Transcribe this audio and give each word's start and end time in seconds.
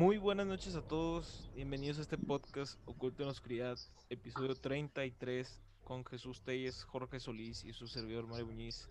Muy 0.00 0.16
buenas 0.16 0.46
noches 0.46 0.76
a 0.76 0.80
todos, 0.80 1.50
bienvenidos 1.54 1.98
a 1.98 2.00
este 2.00 2.16
podcast 2.16 2.78
Oculto 2.86 3.22
en 3.22 3.26
la 3.26 3.32
Oscuridad, 3.32 3.78
episodio 4.08 4.54
33 4.54 5.60
con 5.84 6.06
Jesús 6.06 6.40
Telles, 6.40 6.84
Jorge 6.84 7.20
Solís 7.20 7.66
y 7.66 7.74
su 7.74 7.86
servidor 7.86 8.26
Mario 8.26 8.46
Muñiz. 8.46 8.88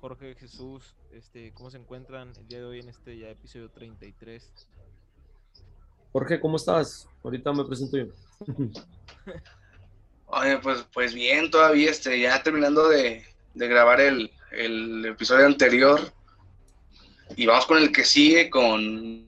Jorge 0.00 0.34
Jesús, 0.34 0.96
este, 1.12 1.52
¿cómo 1.54 1.70
se 1.70 1.76
encuentran 1.76 2.32
el 2.36 2.48
día 2.48 2.58
de 2.58 2.64
hoy 2.64 2.80
en 2.80 2.88
este 2.88 3.16
ya 3.16 3.28
episodio 3.28 3.70
33? 3.70 4.50
Jorge, 6.12 6.40
¿cómo 6.40 6.56
estás? 6.56 7.08
Ahorita 7.22 7.52
me 7.52 7.64
presento 7.64 7.96
yo. 7.96 8.06
Oye, 10.26 10.58
pues, 10.58 10.84
pues 10.92 11.14
bien, 11.14 11.52
todavía 11.52 11.92
este, 11.92 12.18
ya 12.18 12.42
terminando 12.42 12.88
de, 12.88 13.24
de 13.54 13.68
grabar 13.68 14.00
el, 14.00 14.32
el 14.50 15.04
episodio 15.06 15.46
anterior 15.46 16.00
y 17.36 17.46
vamos 17.46 17.64
con 17.66 17.78
el 17.78 17.92
que 17.92 18.02
sigue 18.02 18.50
con 18.50 19.27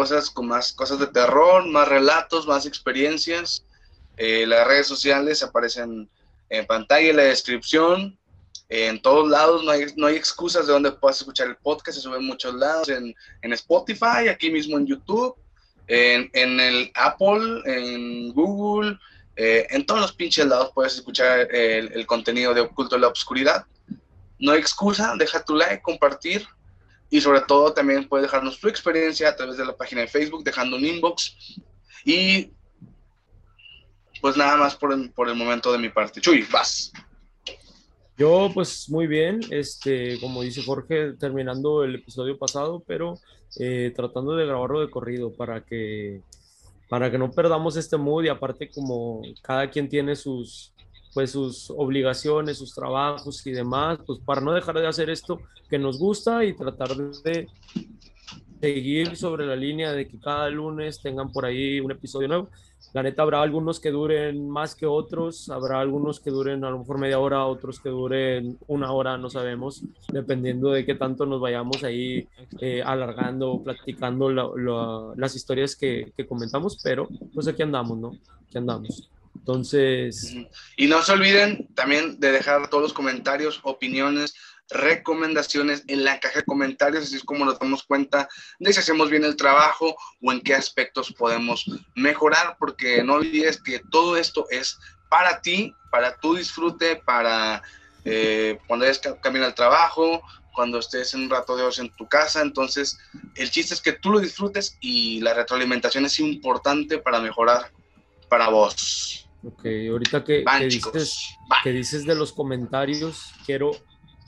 cosas, 0.00 0.30
con 0.30 0.46
más 0.46 0.72
cosas 0.72 0.98
de 0.98 1.08
terror, 1.08 1.66
más 1.66 1.86
relatos, 1.86 2.46
más 2.46 2.64
experiencias. 2.64 3.66
Eh, 4.16 4.46
las 4.46 4.66
redes 4.66 4.86
sociales 4.86 5.42
aparecen 5.42 6.08
en 6.48 6.66
pantalla, 6.66 7.10
en 7.10 7.16
la 7.16 7.24
descripción, 7.24 8.18
en 8.70 9.02
todos 9.02 9.28
lados, 9.28 9.62
no 9.62 9.72
hay, 9.72 9.84
no 9.96 10.06
hay 10.06 10.16
excusas 10.16 10.66
de 10.66 10.72
donde 10.72 10.92
puedas 10.92 11.18
escuchar 11.18 11.48
el 11.48 11.56
podcast, 11.56 11.98
se 11.98 12.02
sube 12.02 12.16
en 12.16 12.24
muchos 12.24 12.54
lados, 12.54 12.88
en, 12.88 13.14
en 13.42 13.52
Spotify, 13.52 14.28
aquí 14.30 14.50
mismo 14.50 14.78
en 14.78 14.86
YouTube, 14.86 15.36
en, 15.86 16.30
en, 16.32 16.58
el 16.60 16.90
Apple, 16.94 17.60
en 17.66 18.32
Google, 18.32 18.98
eh, 19.36 19.66
en 19.68 19.84
todos 19.84 20.00
los 20.00 20.12
pinches 20.14 20.46
lados 20.46 20.70
puedes 20.74 20.94
escuchar 20.94 21.40
el, 21.54 21.92
el 21.92 22.06
contenido 22.06 22.54
de 22.54 22.62
Oculto 22.62 22.94
de 22.94 23.02
la 23.02 23.08
Obscuridad. 23.08 23.66
No 24.38 24.52
hay 24.52 24.60
excusa, 24.60 25.14
deja 25.18 25.44
tu 25.44 25.54
like, 25.54 25.82
compartir, 25.82 26.46
y 27.10 27.20
sobre 27.20 27.40
todo 27.40 27.72
también 27.74 28.08
puedes 28.08 28.26
dejarnos 28.26 28.60
tu 28.60 28.68
experiencia 28.68 29.28
a 29.28 29.36
través 29.36 29.56
de 29.56 29.64
la 29.64 29.76
página 29.76 30.02
de 30.02 30.06
Facebook, 30.06 30.44
dejando 30.44 30.76
un 30.76 30.86
inbox. 30.86 31.60
Y 32.04 32.52
pues 34.20 34.36
nada 34.36 34.56
más 34.56 34.76
por 34.76 34.92
el, 34.92 35.10
por 35.10 35.28
el 35.28 35.34
momento 35.34 35.72
de 35.72 35.78
mi 35.78 35.88
parte. 35.88 36.20
Chuy, 36.20 36.46
vas. 36.50 36.92
Yo 38.16 38.50
pues 38.52 38.88
muy 38.90 39.06
bien, 39.06 39.40
este, 39.50 40.20
como 40.20 40.42
dice 40.42 40.62
Jorge, 40.62 41.14
terminando 41.14 41.82
el 41.82 41.96
episodio 41.96 42.38
pasado, 42.38 42.84
pero 42.86 43.18
eh, 43.58 43.92
tratando 43.96 44.36
de 44.36 44.46
grabarlo 44.46 44.80
de 44.80 44.90
corrido 44.90 45.32
para 45.32 45.64
que, 45.64 46.20
para 46.88 47.10
que 47.10 47.18
no 47.18 47.32
perdamos 47.32 47.76
este 47.76 47.96
mood 47.96 48.24
y 48.24 48.28
aparte 48.28 48.70
como 48.70 49.22
cada 49.42 49.70
quien 49.70 49.88
tiene 49.88 50.14
sus, 50.16 50.74
pues 51.14 51.32
sus 51.32 51.70
obligaciones, 51.70 52.58
sus 52.58 52.74
trabajos 52.74 53.46
y 53.46 53.52
demás, 53.52 53.98
pues 54.06 54.20
para 54.20 54.40
no 54.40 54.52
dejar 54.52 54.78
de 54.78 54.86
hacer 54.86 55.10
esto 55.10 55.40
que 55.68 55.78
nos 55.78 55.98
gusta 55.98 56.44
y 56.44 56.54
tratar 56.54 56.94
de 56.96 57.48
seguir 58.60 59.16
sobre 59.16 59.46
la 59.46 59.56
línea 59.56 59.92
de 59.92 60.06
que 60.06 60.18
cada 60.18 60.48
lunes 60.50 61.00
tengan 61.00 61.32
por 61.32 61.44
ahí 61.46 61.80
un 61.80 61.92
episodio 61.92 62.28
nuevo. 62.28 62.48
La 62.92 63.02
neta, 63.02 63.22
habrá 63.22 63.40
algunos 63.40 63.78
que 63.78 63.90
duren 63.90 64.48
más 64.48 64.74
que 64.74 64.86
otros, 64.86 65.48
habrá 65.48 65.80
algunos 65.80 66.18
que 66.18 66.30
duren 66.30 66.64
a 66.64 66.70
lo 66.70 66.80
mejor 66.80 66.98
media 66.98 67.20
hora, 67.20 67.44
otros 67.44 67.78
que 67.78 67.88
duren 67.88 68.58
una 68.66 68.90
hora, 68.92 69.16
no 69.16 69.30
sabemos, 69.30 69.82
dependiendo 70.12 70.70
de 70.70 70.84
qué 70.84 70.94
tanto 70.94 71.24
nos 71.24 71.40
vayamos 71.40 71.84
ahí 71.84 72.26
eh, 72.60 72.82
alargando, 72.84 73.62
platicando 73.62 74.30
la, 74.30 74.48
la, 74.56 75.12
las 75.14 75.36
historias 75.36 75.76
que, 75.76 76.12
que 76.16 76.26
comentamos, 76.26 76.80
pero 76.82 77.08
pues 77.32 77.46
aquí 77.46 77.62
andamos, 77.62 77.96
¿no? 77.98 78.12
Aquí 78.48 78.58
andamos. 78.58 79.08
Entonces. 79.50 80.34
Y 80.76 80.86
no 80.86 81.02
se 81.02 81.12
olviden 81.12 81.68
también 81.74 82.20
de 82.20 82.32
dejar 82.32 82.68
todos 82.68 82.82
los 82.82 82.92
comentarios, 82.92 83.60
opiniones, 83.64 84.34
recomendaciones 84.68 85.82
en 85.88 86.04
la 86.04 86.20
caja 86.20 86.40
de 86.40 86.44
comentarios, 86.44 87.04
así 87.04 87.16
es 87.16 87.24
como 87.24 87.44
nos 87.44 87.58
damos 87.58 87.82
cuenta 87.82 88.28
de 88.60 88.72
si 88.72 88.78
hacemos 88.78 89.10
bien 89.10 89.24
el 89.24 89.34
trabajo 89.34 89.96
o 90.22 90.32
en 90.32 90.40
qué 90.40 90.54
aspectos 90.54 91.12
podemos 91.12 91.64
mejorar, 91.96 92.56
porque 92.58 93.02
no 93.02 93.14
olvides 93.14 93.60
que 93.60 93.80
todo 93.90 94.16
esto 94.16 94.46
es 94.50 94.78
para 95.08 95.40
ti, 95.40 95.74
para 95.90 96.16
tu 96.16 96.36
disfrute, 96.36 96.96
para 97.04 97.62
eh, 98.04 98.58
cuando 98.68 98.86
vayas 98.86 99.00
camino 99.20 99.44
al 99.44 99.54
trabajo, 99.56 100.22
cuando 100.54 100.78
estés 100.78 101.14
en 101.14 101.22
un 101.22 101.30
rato 101.30 101.56
de 101.56 101.64
ocio 101.64 101.82
en 101.82 101.94
tu 101.96 102.08
casa. 102.08 102.40
Entonces, 102.40 102.96
el 103.34 103.50
chiste 103.50 103.74
es 103.74 103.80
que 103.80 103.92
tú 103.92 104.12
lo 104.12 104.20
disfrutes 104.20 104.76
y 104.80 105.20
la 105.20 105.34
retroalimentación 105.34 106.04
es 106.04 106.20
importante 106.20 106.98
para 106.98 107.20
mejorar 107.20 107.72
para 108.28 108.48
vos. 108.48 109.19
Ok, 109.42 109.64
ahorita 109.90 110.22
que, 110.22 110.42
Van, 110.44 110.60
que 110.60 110.66
dices, 110.66 111.36
que 111.64 111.70
dices 111.70 112.04
de 112.04 112.14
los 112.14 112.32
comentarios, 112.32 113.32
quiero, 113.46 113.70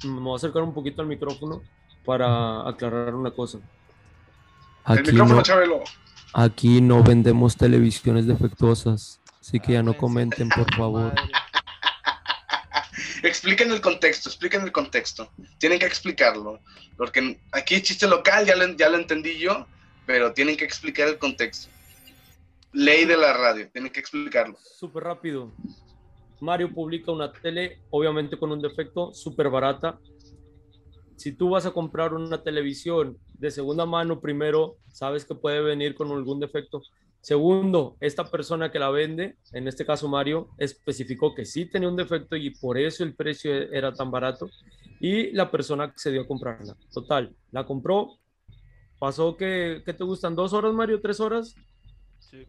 me 0.05 0.21
voy 0.21 0.33
a 0.33 0.37
acercar 0.37 0.63
un 0.63 0.73
poquito 0.73 1.03
al 1.03 1.09
micrófono 1.09 1.63
para 2.05 2.67
aclarar 2.67 3.15
una 3.15 3.31
cosa. 3.31 3.59
Aquí 4.85 5.01
El 5.01 5.13
micrófono, 5.13 5.37
no, 5.37 5.43
Chabelo. 5.43 5.85
Aquí 6.33 6.81
no 6.81 7.03
vendemos 7.03 7.57
televisiones 7.57 8.27
defectuosas, 8.27 9.21
así 9.39 9.61
que 9.61 9.75
ya 9.75 9.83
no 9.83 9.99
comenten, 9.99 10.49
por 10.49 10.75
favor. 10.75 11.15
expliquen 13.23 13.71
el 13.71 13.83
contexto, 13.83 14.31
expliquen 14.31 14.63
el 14.63 14.73
contexto. 14.73 15.31
Tienen 15.59 15.79
que 15.79 15.85
explicarlo, 15.85 16.59
porque 16.97 17.39
aquí 17.53 17.75
es 17.75 17.83
chiste 17.83 18.07
local, 18.07 18.47
ya 18.47 18.57
lo, 18.57 18.67
ya 18.77 18.89
lo 18.89 18.97
entendí 18.97 19.39
yo, 19.39 19.67
pero 20.07 20.33
tienen 20.33 20.57
que 20.57 20.65
explicar 20.65 21.09
el 21.09 21.19
contexto 21.19 21.69
ley 22.73 23.05
de 23.05 23.17
la 23.17 23.33
radio, 23.33 23.69
tiene 23.71 23.91
que 23.91 24.01
explicarlo. 24.01 24.57
Súper 24.61 25.05
rápido. 25.05 25.53
Mario 26.41 26.73
publica 26.73 27.13
una 27.13 27.33
tele, 27.33 27.79
obviamente 27.91 28.37
con 28.37 28.51
un 28.51 28.61
defecto, 28.61 29.13
súper 29.15 29.49
barata. 29.49 30.01
Si 31.17 31.33
tú 31.33 31.51
vas 31.51 31.67
a 31.67 31.71
comprar 31.71 32.15
una 32.15 32.43
televisión 32.43 33.17
de 33.35 33.51
segunda 33.51 33.87
mano, 33.87 34.21
primero, 34.21 34.77
sabes 34.89 35.25
que 35.25 35.37
puede 35.37 35.61
venir 35.61 35.95
con 35.95 36.11
algún 36.11 36.41
defecto. 36.41 36.83
Segundo, 37.21 37.97
esta 38.01 38.29
persona 38.29 38.73
que 38.73 38.81
la 38.81 38.91
vende, 38.91 39.37
en 39.53 39.69
este 39.69 39.87
caso 39.87 40.09
Mario, 40.09 40.49
especificó 40.59 41.33
que 41.33 41.45
sí 41.45 41.67
tenía 41.67 41.89
un 41.89 41.95
defecto 41.95 42.35
y 42.35 42.51
por 42.51 42.77
eso 42.77 43.05
el 43.05 43.15
precio 43.15 43.53
era 43.53 43.93
tan 43.93 44.11
barato. 44.11 44.51
Y 44.99 45.31
la 45.33 45.51
persona 45.51 45.85
accedió 45.85 46.23
a 46.23 46.27
comprarla. 46.27 46.77
Total, 46.93 47.33
la 47.53 47.65
compró. 47.65 48.19
Pasó 48.99 49.37
que, 49.37 49.83
¿qué 49.85 49.93
te 49.93 50.03
gustan? 50.03 50.35
¿Dos 50.35 50.53
horas, 50.53 50.73
Mario? 50.73 51.01
¿Tres 51.01 51.21
horas? 51.21 51.55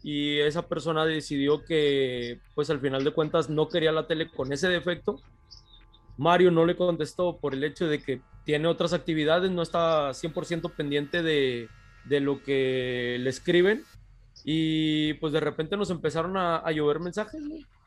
Y 0.01 0.39
esa 0.39 0.67
persona 0.67 1.05
decidió 1.05 1.63
que, 1.63 2.39
pues 2.55 2.69
al 2.69 2.79
final 2.79 3.03
de 3.03 3.11
cuentas, 3.11 3.49
no 3.49 3.67
quería 3.67 3.91
la 3.91 4.07
tele 4.07 4.29
con 4.29 4.51
ese 4.53 4.69
defecto. 4.69 5.19
Mario 6.17 6.51
no 6.51 6.65
le 6.65 6.75
contestó 6.75 7.37
por 7.37 7.53
el 7.53 7.63
hecho 7.63 7.87
de 7.87 8.01
que 8.01 8.21
tiene 8.45 8.67
otras 8.67 8.93
actividades, 8.93 9.51
no 9.51 9.61
está 9.61 10.11
100% 10.11 10.73
pendiente 10.75 11.23
de, 11.23 11.69
de, 12.05 12.19
lo 12.19 12.43
que 12.43 13.17
le 13.19 13.29
escriben. 13.29 13.83
Y 14.45 15.13
pues 15.15 15.33
de 15.33 15.39
repente 15.39 15.77
nos 15.77 15.89
empezaron 15.89 16.37
a, 16.37 16.57
a 16.57 16.71
llover 16.71 16.99
mensajes 16.99 17.41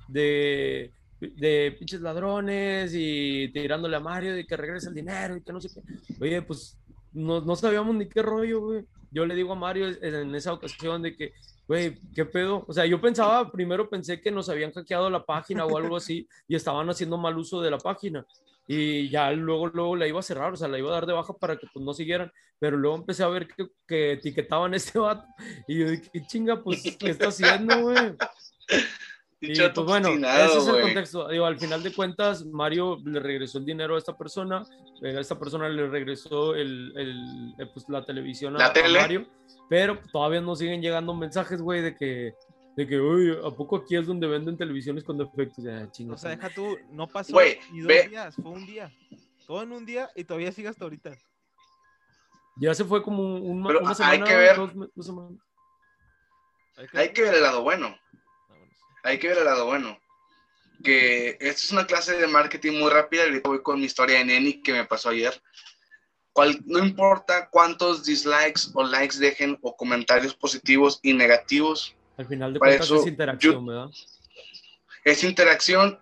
de, 0.08 0.90
de 1.20 1.76
pinches 1.78 2.00
ladrones 2.00 2.92
y 2.94 3.48
tirándole 3.52 3.96
a 3.96 4.00
Mario 4.00 4.34
de 4.34 4.46
que 4.46 4.56
regrese 4.56 4.88
el 4.88 4.94
dinero 4.94 5.36
y 5.36 5.42
que 5.42 5.52
no 5.52 5.60
sé 5.60 5.68
qué. 5.68 5.80
Oye, 6.20 6.42
pues 6.42 6.78
no, 7.12 7.40
no 7.40 7.56
sabíamos 7.56 7.94
ni 7.94 8.06
qué 8.06 8.22
rollo, 8.22 8.60
güey. 8.60 8.84
Yo 9.10 9.24
le 9.24 9.34
digo 9.34 9.52
a 9.52 9.56
Mario 9.56 9.88
en 10.02 10.34
esa 10.34 10.52
ocasión 10.52 11.02
de 11.02 11.16
que 11.16 11.32
güey, 11.66 11.98
¿qué 12.14 12.24
pedo? 12.24 12.64
O 12.68 12.72
sea, 12.72 12.86
yo 12.86 13.00
pensaba, 13.00 13.50
primero 13.50 13.88
pensé 13.88 14.20
que 14.20 14.30
nos 14.30 14.48
habían 14.48 14.72
hackeado 14.72 15.10
la 15.10 15.24
página 15.24 15.64
o 15.64 15.76
algo 15.76 15.96
así 15.96 16.28
y 16.46 16.54
estaban 16.54 16.88
haciendo 16.88 17.18
mal 17.18 17.36
uso 17.36 17.60
de 17.60 17.70
la 17.70 17.78
página. 17.78 18.26
Y 18.68 19.08
ya 19.10 19.30
luego, 19.30 19.68
luego 19.68 19.96
la 19.96 20.08
iba 20.08 20.18
a 20.18 20.24
cerrar, 20.24 20.52
o 20.52 20.56
sea, 20.56 20.68
la 20.68 20.78
iba 20.78 20.90
a 20.90 20.94
dar 20.94 21.06
de 21.06 21.12
baja 21.12 21.32
para 21.32 21.56
que 21.56 21.66
pues 21.72 21.84
no 21.84 21.94
siguieran. 21.94 22.32
Pero 22.58 22.76
luego 22.76 22.96
empecé 22.96 23.22
a 23.22 23.28
ver 23.28 23.46
que, 23.46 23.68
que 23.86 24.12
etiquetaban 24.12 24.74
este 24.74 24.98
vato 24.98 25.26
y 25.68 25.78
yo 25.78 25.90
dije, 25.90 26.10
¿qué 26.12 26.26
chinga, 26.26 26.62
pues, 26.62 26.96
qué 26.98 27.10
está 27.10 27.28
haciendo, 27.28 27.82
güey? 27.82 28.16
Y 29.40 29.54
pues 29.54 29.74
bueno, 29.86 30.08
ese 30.08 30.58
es 30.58 30.66
el 30.66 30.80
contexto. 30.80 31.28
Digo, 31.28 31.44
al 31.44 31.58
final 31.58 31.82
de 31.82 31.92
cuentas, 31.92 32.44
Mario 32.46 32.98
le 33.04 33.20
regresó 33.20 33.58
el 33.58 33.66
dinero 33.66 33.94
a 33.94 33.98
esta 33.98 34.16
persona, 34.16 34.64
a 35.02 35.06
esta 35.20 35.38
persona 35.38 35.68
le 35.68 35.86
regresó 35.88 36.54
el, 36.54 36.92
el, 36.96 37.54
eh, 37.58 37.66
pues, 37.72 37.86
la 37.88 38.02
televisión 38.04 38.56
a, 38.56 38.58
¿La 38.58 38.72
tele? 38.72 38.98
a 38.98 39.02
Mario, 39.02 39.26
pero 39.68 39.98
todavía 40.10 40.40
nos 40.40 40.58
siguen 40.58 40.80
llegando 40.80 41.12
mensajes, 41.14 41.60
güey, 41.60 41.82
de 41.82 41.94
que, 41.94 42.34
de 42.76 42.86
que, 42.86 42.98
uy, 42.98 43.36
¿a 43.44 43.50
poco 43.50 43.76
aquí 43.76 43.96
es 43.96 44.06
donde 44.06 44.26
venden 44.26 44.56
televisiones 44.56 45.04
con 45.04 45.18
defectos? 45.18 45.62
Ya, 45.62 45.86
o 46.10 46.16
sea, 46.16 46.30
deja 46.30 46.48
tú, 46.48 46.78
no 46.90 47.06
pasó 47.06 47.36
Wey, 47.36 47.58
ni 47.72 47.80
dos 47.80 47.88
ve. 47.88 48.08
días, 48.08 48.34
fue 48.36 48.50
un 48.52 48.64
día. 48.66 48.90
Todo 49.46 49.62
en 49.62 49.72
un 49.72 49.84
día 49.84 50.08
y 50.16 50.24
todavía 50.24 50.50
sigue 50.50 50.68
hasta 50.68 50.84
ahorita. 50.84 51.12
Ya 52.58 52.74
se 52.74 52.84
fue 52.84 53.02
como 53.02 53.22
un, 53.36 53.64
Pero 53.66 53.80
una 53.80 53.90
hay 53.90 53.94
semana, 53.94 54.24
que 54.24 54.34
ver. 54.34 54.56
dos, 54.56 54.70
dos 54.94 55.06
semanas. 55.06 55.38
Hay 56.94 57.12
que 57.12 57.22
ver 57.22 57.34
el 57.34 57.42
lado 57.42 57.62
bueno. 57.62 57.94
Hay 59.06 59.18
que 59.18 59.28
ver 59.28 59.38
el 59.38 59.44
lado 59.44 59.66
bueno. 59.66 59.98
Que 60.84 61.30
esta 61.40 61.50
es 61.66 61.72
una 61.72 61.86
clase 61.86 62.16
de 62.16 62.26
marketing 62.26 62.78
muy 62.78 62.90
rápida. 62.90 63.22
Ahorita 63.22 63.48
voy 63.48 63.62
con 63.62 63.78
mi 63.78 63.86
historia 63.86 64.18
de 64.18 64.24
Neni 64.24 64.62
que 64.62 64.72
me 64.72 64.84
pasó 64.84 65.10
ayer. 65.10 65.40
Cual, 66.32 66.60
no 66.66 66.80
importa 66.80 67.48
cuántos 67.48 68.04
dislikes 68.04 68.70
o 68.74 68.84
likes 68.84 69.16
dejen 69.18 69.58
o 69.62 69.74
comentarios 69.74 70.34
positivos 70.34 70.98
y 71.02 71.14
negativos, 71.14 71.94
Al 72.18 72.26
final 72.26 72.52
de 72.52 72.58
cuentas 72.58 72.86
eso, 72.86 72.96
es 73.00 73.06
interacción, 73.06 73.54
yo- 73.54 73.64
¿verdad? 73.64 73.88
es 75.04 75.24
interacción 75.24 75.98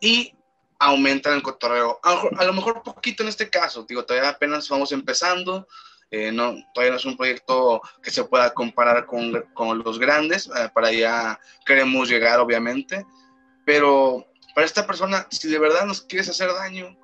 y 0.00 0.32
aumentan 0.78 1.34
el 1.34 1.42
cotorreo. 1.42 2.00
A, 2.02 2.22
a 2.38 2.44
lo 2.44 2.52
mejor 2.54 2.82
poquito 2.82 3.22
en 3.22 3.28
este 3.28 3.50
caso, 3.50 3.84
digo, 3.86 4.04
todavía 4.06 4.30
apenas 4.30 4.66
vamos 4.70 4.92
empezando 4.92 5.66
Eh, 6.10 6.30
no, 6.30 6.54
todavía 6.72 6.92
no 6.92 6.98
es 6.98 7.04
un 7.04 7.16
proyecto 7.16 7.80
que 8.02 8.10
se 8.10 8.24
pueda 8.24 8.54
comparar 8.54 9.06
con, 9.06 9.42
con 9.54 9.78
los 9.78 9.98
grandes, 9.98 10.46
eh, 10.46 10.70
para 10.72 10.88
allá 10.88 11.40
queremos 11.64 12.08
llegar, 12.08 12.38
obviamente, 12.38 13.04
pero 13.64 14.24
para 14.54 14.64
esta 14.64 14.86
persona, 14.86 15.26
si 15.30 15.48
de 15.48 15.58
verdad 15.58 15.84
nos 15.84 16.02
quieres 16.02 16.28
hacer 16.28 16.48
daño, 16.52 16.96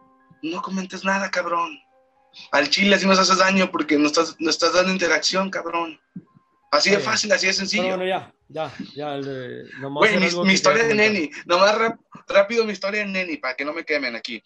no 0.43 0.63
comentes 0.63 1.05
nada, 1.05 1.31
cabrón. 1.31 1.79
Al 2.51 2.71
chile 2.71 2.95
así 2.95 3.07
nos 3.07 3.19
haces 3.19 3.39
daño 3.39 3.71
porque 3.71 3.99
no 3.99 4.07
estás, 4.07 4.37
no 4.39 4.49
estás 4.49 4.73
dando 4.73 4.93
interacción, 4.93 5.51
cabrón. 5.51 6.01
Así 6.71 6.91
de 6.91 6.99
fácil, 6.99 7.31
así 7.33 7.47
de 7.47 7.53
sencillo. 7.53 7.89
Bueno, 7.89 8.07
ya, 8.07 8.33
ya, 8.49 8.73
ya. 8.95 9.19
Mi, 9.19 10.45
mi 10.47 10.53
historia 10.55 10.85
de 10.85 10.95
Neni, 10.95 11.31
nomás 11.45 11.77
rápido 12.27 12.65
mi 12.65 12.73
historia 12.73 13.01
de 13.01 13.07
Neni, 13.07 13.37
para 13.37 13.55
que 13.55 13.65
no 13.65 13.75
me 13.75 13.85
quemen 13.85 14.17
aquí. 14.17 14.43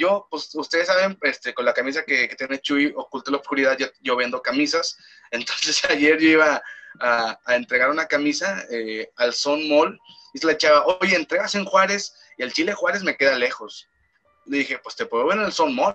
Yo, 0.00 0.26
pues 0.30 0.54
ustedes 0.54 0.86
saben, 0.86 1.18
este, 1.20 1.52
con 1.52 1.66
la 1.66 1.74
camisa 1.74 2.02
que, 2.06 2.26
que 2.26 2.34
tiene 2.34 2.58
Chuy, 2.58 2.90
Oculto 2.96 3.30
la 3.30 3.36
Oscuridad, 3.36 3.76
yo, 4.00 4.16
vendo 4.16 4.40
camisas. 4.40 4.96
Entonces 5.30 5.84
ayer 5.84 6.18
yo 6.18 6.30
iba 6.30 6.62
a, 7.00 7.38
entregar 7.48 7.90
una 7.90 8.06
camisa 8.06 8.64
eh, 8.70 9.10
al 9.16 9.34
Son 9.34 9.68
Mall 9.68 10.00
y 10.32 10.38
se 10.38 10.46
la 10.46 10.54
echaba, 10.54 10.86
oye, 10.86 11.14
entregas 11.14 11.54
en 11.54 11.66
Juárez 11.66 12.14
y 12.38 12.42
el 12.42 12.50
Chile 12.54 12.72
Juárez 12.72 13.02
me 13.02 13.14
queda 13.18 13.36
lejos. 13.36 13.90
Le 14.46 14.58
dije, 14.58 14.78
pues 14.78 14.96
te 14.96 15.04
puedo 15.04 15.26
ver 15.26 15.36
en 15.36 15.44
el 15.44 15.52
Son 15.52 15.74
Mall. 15.74 15.94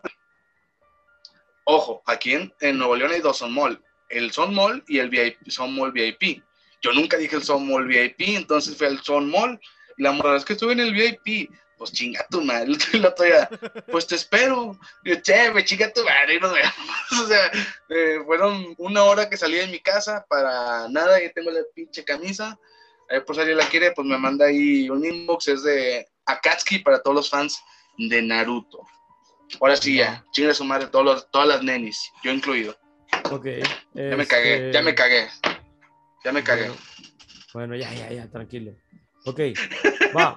Ojo, 1.63 2.03
aquí 2.05 2.33
en, 2.33 2.53
en 2.59 2.77
Nuevo 2.77 2.95
León 2.95 3.11
hay 3.11 3.21
dos 3.21 3.39
Son 3.39 3.51
Mall, 3.51 3.83
el 4.09 4.31
Son 4.31 4.53
Mall 4.53 4.83
y 4.87 4.99
el 4.99 5.09
VIP, 5.09 5.49
Son 5.49 5.73
Mall 5.73 5.91
VIP. 5.91 6.43
Yo 6.83 6.91
nunca 6.93 7.17
dije 7.17 7.37
el 7.37 7.43
Son 7.43 7.67
Mall 7.67 7.87
VIP, 7.87 8.37
entonces 8.37 8.77
fue 8.77 8.85
el 8.85 9.01
Son 9.01 9.31
Mall. 9.31 9.59
La 9.97 10.11
morada 10.11 10.37
es 10.37 10.45
que 10.45 10.53
estuve 10.53 10.73
en 10.73 10.81
el 10.81 10.93
VIP. 10.93 11.49
Pues 11.77 11.91
chinga 11.91 12.25
tu 12.29 12.41
madre, 12.41 12.71
el 12.93 13.05
otro 13.05 13.25
día, 13.25 13.49
pues 13.91 14.07
te 14.07 14.15
espero. 14.15 14.79
Yo, 15.03 15.15
che, 15.21 15.51
me 15.51 15.65
chinga 15.65 15.91
tu 15.91 16.03
madre 16.03 16.35
y 16.35 16.39
nos 16.39 16.53
vemos. 16.53 16.73
O 17.23 17.27
sea, 17.27 17.51
eh, 17.89 18.19
fueron 18.25 18.73
una 18.77 19.03
hora 19.03 19.29
que 19.29 19.37
salí 19.37 19.57
de 19.57 19.67
mi 19.67 19.79
casa 19.79 20.25
para 20.29 20.87
nada 20.89 21.21
y 21.21 21.31
tengo 21.33 21.51
la 21.51 21.61
pinche 21.73 22.03
camisa. 22.03 22.57
Eh, 23.09 23.21
por 23.21 23.35
si 23.35 23.41
alguien 23.41 23.57
la 23.57 23.67
quiere, 23.67 23.91
pues 23.91 24.07
me 24.07 24.17
manda 24.17 24.47
ahí 24.47 24.89
un 24.89 25.05
inbox, 25.05 25.47
es 25.47 25.63
de 25.63 26.07
Akatsuki 26.25 26.79
para 26.79 27.01
todos 27.01 27.15
los 27.15 27.29
fans 27.29 27.61
de 27.97 28.21
Naruto. 28.21 28.79
Ahora 29.61 29.75
sí, 29.75 29.97
ya, 29.97 30.25
chinga 30.31 30.53
su 30.53 30.63
madre, 30.63 30.87
todos 30.87 31.05
los, 31.05 31.31
todas 31.31 31.47
las 31.47 31.63
nenis, 31.63 32.11
yo 32.23 32.31
incluido. 32.31 32.75
Ok. 33.31 33.45
Ya 33.93 34.17
me 34.17 34.25
cagué, 34.25 34.71
ya 34.71 34.81
me 34.81 34.89
este, 34.91 35.01
cagué. 35.01 35.27
Ya 36.23 36.31
me 36.31 36.43
cagué. 36.43 36.71
Bueno, 37.53 37.75
ya, 37.75 37.93
ya, 37.93 38.11
ya, 38.11 38.29
tranquilo. 38.29 38.75
Ok, 39.27 39.39
va. 40.15 40.35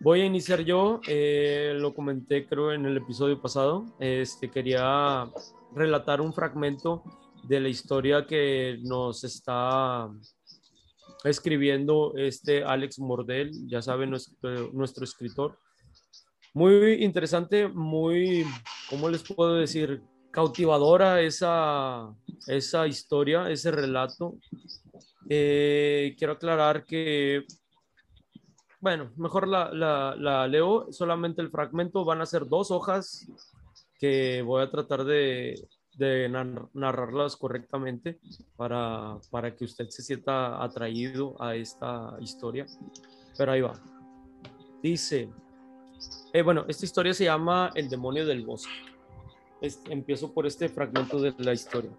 Voy 0.00 0.20
a 0.20 0.26
iniciar 0.26 0.60
yo. 0.60 1.00
Eh, 1.08 1.72
lo 1.76 1.94
comenté, 1.94 2.46
creo, 2.46 2.72
en 2.72 2.84
el 2.84 2.98
episodio 2.98 3.40
pasado. 3.40 3.86
Este, 3.98 4.50
quería 4.50 5.30
relatar 5.74 6.20
un 6.20 6.34
fragmento 6.34 7.02
de 7.44 7.60
la 7.60 7.68
historia 7.70 8.26
que 8.26 8.78
nos 8.82 9.24
está 9.24 10.10
escribiendo 11.24 12.12
este 12.16 12.62
Alex 12.62 12.98
Mordel, 12.98 13.50
ya 13.66 13.80
saben, 13.80 14.10
nuestro, 14.10 14.70
nuestro 14.72 15.04
escritor. 15.04 15.58
Muy 16.52 17.02
interesante, 17.04 17.66
muy, 17.66 18.44
¿cómo 18.90 19.08
les 19.08 19.22
puedo 19.22 19.54
decir? 19.54 20.02
Cautivadora 20.30 21.22
esa, 21.22 22.14
esa 22.46 22.86
historia, 22.86 23.50
ese 23.50 23.70
relato. 23.70 24.36
Eh, 25.30 26.14
quiero 26.18 26.34
aclarar 26.34 26.84
que, 26.84 27.44
bueno, 28.80 29.10
mejor 29.16 29.48
la, 29.48 30.46
leo, 30.48 30.92
solamente 30.92 31.42
el 31.42 31.50
fragmento, 31.50 32.04
van 32.04 32.20
a 32.20 32.26
ser 32.26 32.46
dos 32.46 32.70
hojas 32.70 33.26
que 33.98 34.42
voy 34.42 34.62
a 34.62 34.70
tratar 34.70 35.04
de, 35.04 35.54
narrarlas 36.74 37.36
correctamente 37.36 38.20
para, 38.56 39.18
para 39.30 39.54
que 39.56 39.64
usted 39.64 39.88
se 39.88 40.02
sienta 40.02 40.62
atraído 40.62 41.40
a 41.42 41.56
esta 41.56 42.16
historia. 42.20 42.66
Pero 43.36 43.52
ahí 43.52 43.60
va. 43.60 43.72
Dice, 44.82 45.28
eh, 46.32 46.42
bueno, 46.42 46.64
esta 46.68 46.84
historia 46.84 47.14
se 47.14 47.24
llama 47.24 47.70
El 47.74 47.88
demonio 47.88 48.26
del 48.26 48.44
bosque. 48.44 48.72
empiezo 49.90 50.32
por 50.32 50.46
este 50.46 50.68
fragmento 50.68 51.20
de 51.20 51.34
la 51.38 51.52
historia. 51.52 51.90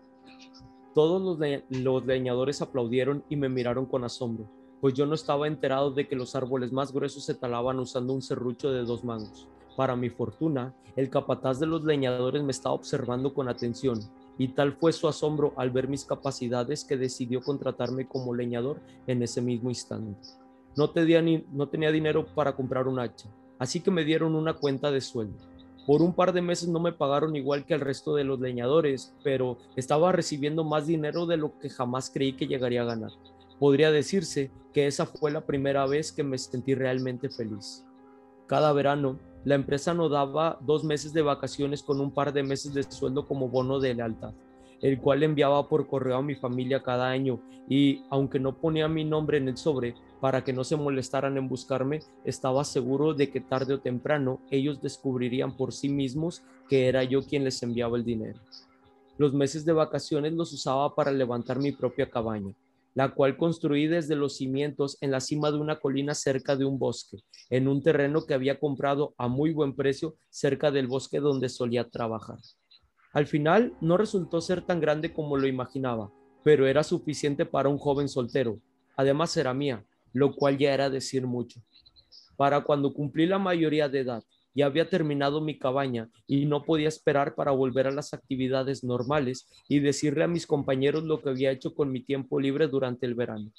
Todos 0.93 1.39
los 1.69 2.05
leñadores 2.05 2.61
aplaudieron 2.61 3.23
y 3.29 3.35
me 3.35 3.49
miraron 3.49 3.85
con 3.85 4.03
asombro, 4.03 4.49
pues 4.81 4.93
yo 4.93 5.05
no 5.05 5.15
estaba 5.15 5.47
enterado 5.47 5.91
de 5.91 6.07
que 6.07 6.15
los 6.15 6.35
árboles 6.35 6.71
más 6.71 6.93
gruesos 6.93 7.23
se 7.25 7.35
talaban 7.35 7.79
usando 7.79 8.13
un 8.13 8.21
serrucho 8.21 8.71
de 8.71 8.83
dos 8.83 9.03
mangos. 9.03 9.47
Para 9.75 9.95
mi 9.95 10.09
fortuna, 10.09 10.73
el 10.95 11.09
capataz 11.09 11.59
de 11.59 11.65
los 11.65 11.83
leñadores 11.83 12.43
me 12.43 12.51
estaba 12.51 12.75
observando 12.75 13.33
con 13.33 13.47
atención, 13.47 13.99
y 14.37 14.49
tal 14.49 14.73
fue 14.73 14.93
su 14.93 15.07
asombro 15.07 15.53
al 15.57 15.69
ver 15.69 15.87
mis 15.87 16.05
capacidades 16.05 16.83
que 16.83 16.97
decidió 16.97 17.41
contratarme 17.41 18.07
como 18.07 18.33
leñador 18.33 18.79
en 19.05 19.21
ese 19.21 19.41
mismo 19.41 19.69
instante. 19.69 20.17
No 20.75 20.89
tenía, 20.89 21.21
no 21.51 21.67
tenía 21.67 21.91
dinero 21.91 22.25
para 22.25 22.55
comprar 22.55 22.87
un 22.87 22.99
hacha, 22.99 23.29
así 23.57 23.81
que 23.81 23.91
me 23.91 24.05
dieron 24.05 24.35
una 24.35 24.53
cuenta 24.53 24.91
de 24.91 25.01
sueldo. 25.01 25.37
Por 25.85 26.01
un 26.01 26.13
par 26.13 26.33
de 26.33 26.41
meses 26.41 26.69
no 26.69 26.79
me 26.79 26.93
pagaron 26.93 27.35
igual 27.35 27.65
que 27.65 27.73
el 27.73 27.81
resto 27.81 28.15
de 28.15 28.23
los 28.23 28.39
leñadores, 28.39 29.13
pero 29.23 29.57
estaba 29.75 30.11
recibiendo 30.11 30.63
más 30.63 30.87
dinero 30.87 31.25
de 31.25 31.37
lo 31.37 31.57
que 31.59 31.69
jamás 31.69 32.09
creí 32.09 32.33
que 32.33 32.47
llegaría 32.47 32.83
a 32.83 32.85
ganar. 32.85 33.11
Podría 33.59 33.91
decirse 33.91 34.51
que 34.73 34.87
esa 34.87 35.05
fue 35.05 35.31
la 35.31 35.45
primera 35.45 35.85
vez 35.85 36.11
que 36.11 36.23
me 36.23 36.37
sentí 36.37 36.75
realmente 36.75 37.29
feliz. 37.29 37.85
Cada 38.47 38.71
verano, 38.73 39.19
la 39.43 39.55
empresa 39.55 39.93
nos 39.93 40.11
daba 40.11 40.57
dos 40.61 40.83
meses 40.83 41.13
de 41.13 41.21
vacaciones 41.21 41.83
con 41.83 41.99
un 41.99 42.11
par 42.11 42.33
de 42.33 42.43
meses 42.43 42.73
de 42.73 42.83
sueldo 42.83 43.27
como 43.27 43.49
bono 43.49 43.79
de 43.79 43.93
lealtad, 43.93 44.33
el 44.81 44.99
cual 44.99 45.23
enviaba 45.23 45.67
por 45.67 45.87
correo 45.87 46.17
a 46.17 46.21
mi 46.21 46.35
familia 46.35 46.81
cada 46.81 47.09
año 47.09 47.39
y, 47.67 48.03
aunque 48.09 48.39
no 48.39 48.55
ponía 48.55 48.87
mi 48.87 49.03
nombre 49.03 49.37
en 49.37 49.49
el 49.49 49.57
sobre, 49.57 49.95
para 50.19 50.43
que 50.43 50.53
no 50.53 50.63
se 50.63 50.75
molestaran 50.75 51.37
en 51.37 51.47
buscarme, 51.47 52.01
estaba 52.25 52.63
seguro 52.65 53.13
de 53.13 53.29
que 53.29 53.39
tarde 53.39 53.73
o 53.73 53.79
temprano 53.79 54.41
ellos 54.51 54.81
descubrirían 54.81 55.55
por 55.55 55.71
sí 55.71 55.87
mismos 55.89 56.43
que 56.67 56.87
era 56.87 57.03
yo 57.03 57.21
quien 57.23 57.43
les 57.43 57.61
enviaba 57.63 57.97
el 57.97 58.03
dinero. 58.03 58.39
Los 59.17 59.33
meses 59.33 59.65
de 59.65 59.73
vacaciones 59.73 60.33
los 60.33 60.53
usaba 60.53 60.95
para 60.95 61.11
levantar 61.11 61.59
mi 61.59 61.71
propia 61.71 62.09
cabaña, 62.09 62.53
la 62.99 63.11
cual 63.11 63.37
construí 63.37 63.87
desde 63.87 64.17
los 64.17 64.35
cimientos 64.35 64.97
en 64.99 65.11
la 65.11 65.21
cima 65.21 65.51
de 65.51 65.57
una 65.57 65.79
colina 65.79 66.13
cerca 66.13 66.57
de 66.57 66.65
un 66.65 66.77
bosque, 66.77 67.19
en 67.49 67.69
un 67.69 67.81
terreno 67.81 68.25
que 68.25 68.33
había 68.33 68.59
comprado 68.59 69.15
a 69.17 69.29
muy 69.29 69.53
buen 69.53 69.73
precio 69.73 70.17
cerca 70.29 70.69
del 70.69 70.87
bosque 70.87 71.21
donde 71.21 71.47
solía 71.47 71.89
trabajar. 71.89 72.39
Al 73.13 73.25
final 73.25 73.73
no 73.79 73.95
resultó 73.95 74.41
ser 74.41 74.63
tan 74.63 74.81
grande 74.81 75.13
como 75.13 75.37
lo 75.37 75.47
imaginaba, 75.47 76.11
pero 76.43 76.67
era 76.67 76.83
suficiente 76.83 77.45
para 77.45 77.69
un 77.69 77.77
joven 77.77 78.09
soltero. 78.09 78.59
Además 78.97 79.37
era 79.37 79.53
mía, 79.53 79.85
lo 80.11 80.35
cual 80.35 80.57
ya 80.57 80.73
era 80.73 80.89
decir 80.89 81.25
mucho. 81.25 81.61
Para 82.35 82.65
cuando 82.65 82.93
cumplí 82.93 83.27
la 83.27 83.39
mayoría 83.39 83.87
de 83.87 83.99
edad, 83.99 84.23
ya 84.59 84.65
había 84.65 84.89
terminado 84.89 85.39
mi 85.39 85.57
cabaña 85.57 86.09
y 86.27 86.45
no 86.45 86.63
podía 86.63 86.89
esperar 86.89 87.33
para 87.33 87.51
volver 87.51 87.87
a 87.87 87.91
las 87.91 88.13
actividades 88.13 88.83
normales 88.83 89.47
y 89.69 89.79
decirle 89.79 90.25
a 90.25 90.27
mis 90.27 90.45
compañeros 90.45 91.03
lo 91.03 91.21
que 91.21 91.29
había 91.29 91.51
hecho 91.51 91.73
con 91.73 91.93
mi 91.93 92.01
tiempo 92.01 92.41
libre 92.41 92.67
durante 92.67 93.05
el 93.05 93.15
verano. 93.15 93.53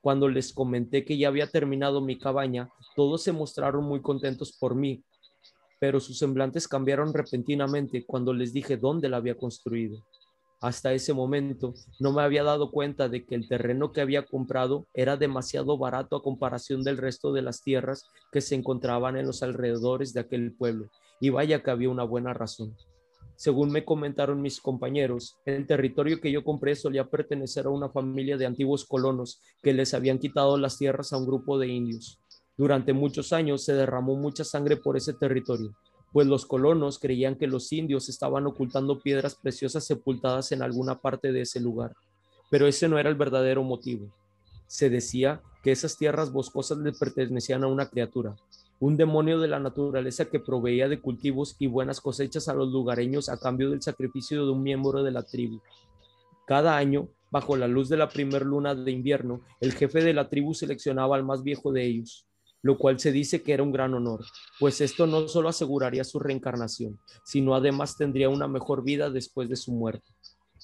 Cuando 0.00 0.28
les 0.28 0.52
comenté 0.52 1.04
que 1.04 1.18
ya 1.18 1.26
había 1.26 1.48
terminado 1.48 2.00
mi 2.00 2.16
cabaña, 2.16 2.70
todos 2.94 3.24
se 3.24 3.32
mostraron 3.32 3.84
muy 3.84 4.00
contentos 4.00 4.56
por 4.56 4.76
mí, 4.76 5.02
pero 5.80 5.98
sus 5.98 6.16
semblantes 6.16 6.68
cambiaron 6.68 7.12
repentinamente 7.12 8.04
cuando 8.06 8.32
les 8.32 8.52
dije 8.52 8.76
dónde 8.76 9.08
la 9.08 9.16
había 9.16 9.36
construido. 9.36 10.06
Hasta 10.60 10.94
ese 10.94 11.12
momento 11.12 11.74
no 12.00 12.12
me 12.12 12.22
había 12.22 12.42
dado 12.42 12.70
cuenta 12.70 13.08
de 13.08 13.26
que 13.26 13.34
el 13.34 13.46
terreno 13.46 13.92
que 13.92 14.00
había 14.00 14.24
comprado 14.24 14.86
era 14.94 15.16
demasiado 15.16 15.76
barato 15.76 16.16
a 16.16 16.22
comparación 16.22 16.82
del 16.82 16.96
resto 16.96 17.32
de 17.32 17.42
las 17.42 17.62
tierras 17.62 18.04
que 18.32 18.40
se 18.40 18.54
encontraban 18.54 19.18
en 19.18 19.26
los 19.26 19.42
alrededores 19.42 20.14
de 20.14 20.20
aquel 20.20 20.54
pueblo, 20.54 20.88
y 21.20 21.28
vaya 21.28 21.62
que 21.62 21.70
había 21.70 21.90
una 21.90 22.04
buena 22.04 22.32
razón. 22.32 22.74
Según 23.36 23.70
me 23.70 23.84
comentaron 23.84 24.40
mis 24.40 24.62
compañeros, 24.62 25.36
el 25.44 25.66
territorio 25.66 26.22
que 26.22 26.32
yo 26.32 26.42
compré 26.42 26.74
solía 26.74 27.10
pertenecer 27.10 27.66
a 27.66 27.70
una 27.70 27.90
familia 27.90 28.38
de 28.38 28.46
antiguos 28.46 28.86
colonos 28.86 29.42
que 29.62 29.74
les 29.74 29.92
habían 29.92 30.18
quitado 30.18 30.56
las 30.56 30.78
tierras 30.78 31.12
a 31.12 31.18
un 31.18 31.26
grupo 31.26 31.58
de 31.58 31.68
indios. 31.68 32.18
Durante 32.56 32.94
muchos 32.94 33.34
años 33.34 33.62
se 33.62 33.74
derramó 33.74 34.16
mucha 34.16 34.42
sangre 34.42 34.78
por 34.78 34.96
ese 34.96 35.12
territorio, 35.12 35.76
pues 36.12 36.26
los 36.26 36.46
colonos 36.46 36.98
creían 36.98 37.36
que 37.36 37.46
los 37.46 37.72
indios 37.72 38.08
estaban 38.08 38.46
ocultando 38.46 39.00
piedras 39.00 39.34
preciosas 39.34 39.84
sepultadas 39.84 40.52
en 40.52 40.62
alguna 40.62 41.00
parte 41.00 41.32
de 41.32 41.42
ese 41.42 41.60
lugar. 41.60 41.94
Pero 42.50 42.66
ese 42.66 42.88
no 42.88 42.98
era 42.98 43.10
el 43.10 43.16
verdadero 43.16 43.62
motivo. 43.62 44.08
Se 44.66 44.88
decía 44.88 45.42
que 45.62 45.72
esas 45.72 45.96
tierras 45.96 46.32
boscosas 46.32 46.78
le 46.78 46.92
pertenecían 46.92 47.64
a 47.64 47.66
una 47.66 47.88
criatura, 47.88 48.36
un 48.78 48.96
demonio 48.96 49.40
de 49.40 49.48
la 49.48 49.58
naturaleza 49.58 50.26
que 50.26 50.40
proveía 50.40 50.88
de 50.88 51.00
cultivos 51.00 51.56
y 51.58 51.66
buenas 51.66 52.00
cosechas 52.00 52.48
a 52.48 52.54
los 52.54 52.68
lugareños 52.68 53.28
a 53.28 53.38
cambio 53.38 53.70
del 53.70 53.82
sacrificio 53.82 54.44
de 54.44 54.52
un 54.52 54.62
miembro 54.62 55.02
de 55.02 55.10
la 55.10 55.22
tribu. 55.22 55.60
Cada 56.46 56.76
año, 56.76 57.08
bajo 57.30 57.56
la 57.56 57.66
luz 57.66 57.88
de 57.88 57.96
la 57.96 58.08
primer 58.08 58.46
luna 58.46 58.74
de 58.74 58.92
invierno, 58.92 59.40
el 59.60 59.72
jefe 59.72 60.02
de 60.02 60.14
la 60.14 60.28
tribu 60.28 60.54
seleccionaba 60.54 61.16
al 61.16 61.24
más 61.24 61.42
viejo 61.42 61.72
de 61.72 61.84
ellos, 61.84 62.26
lo 62.62 62.78
cual 62.78 62.98
se 62.98 63.12
dice 63.12 63.42
que 63.42 63.52
era 63.52 63.62
un 63.62 63.72
gran 63.72 63.94
honor, 63.94 64.24
pues 64.58 64.80
esto 64.80 65.06
no 65.06 65.28
solo 65.28 65.48
aseguraría 65.48 66.04
su 66.04 66.18
reencarnación, 66.18 66.98
sino 67.24 67.54
además 67.54 67.96
tendría 67.96 68.28
una 68.28 68.48
mejor 68.48 68.82
vida 68.82 69.10
después 69.10 69.48
de 69.48 69.56
su 69.56 69.72
muerte. 69.72 70.12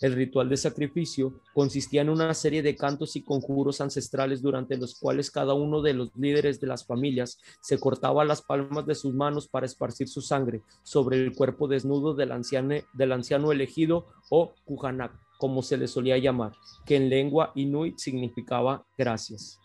El 0.03 0.15
ritual 0.15 0.49
de 0.49 0.57
sacrificio 0.57 1.41
consistía 1.55 2.03
en 2.03 2.09
una 2.09 2.35
serie 2.35 2.61
de 2.61 2.75
cantos 2.75 3.15
y 3.15 3.23
conjuros 3.23 3.81
ancestrales 3.81 4.43
durante 4.43 4.77
los 4.77 4.97
cuales 4.99 5.31
cada 5.31 5.55
uno 5.55 5.81
de 5.81 5.95
los 5.95 6.11
líderes 6.17 6.61
de 6.61 6.67
las 6.67 6.85
familias 6.85 7.39
se 7.61 7.79
cortaba 7.79 8.25
las 8.25 8.43
palmas 8.43 8.85
de 8.85 8.97
sus 8.97 9.15
manos 9.15 9.47
para 9.47 9.65
esparcir 9.65 10.09
su 10.09 10.21
sangre 10.21 10.63
sobre 10.83 11.23
el 11.23 11.37
cuerpo 11.37 11.69
desnudo 11.69 12.15
del 12.15 12.33
anciano, 12.33 13.53
elegido 13.53 14.07
o 14.29 14.53
Kujanak, 14.65 15.13
como 15.39 15.63
se 15.63 15.77
le 15.77 15.87
solía 15.87 16.19
llamar, 16.19 16.53
que 16.85 16.97
en 16.97 17.09
lengua 17.09 17.53
inuit 17.55 17.99
significaba 17.99 18.85
gracias. 18.99 19.62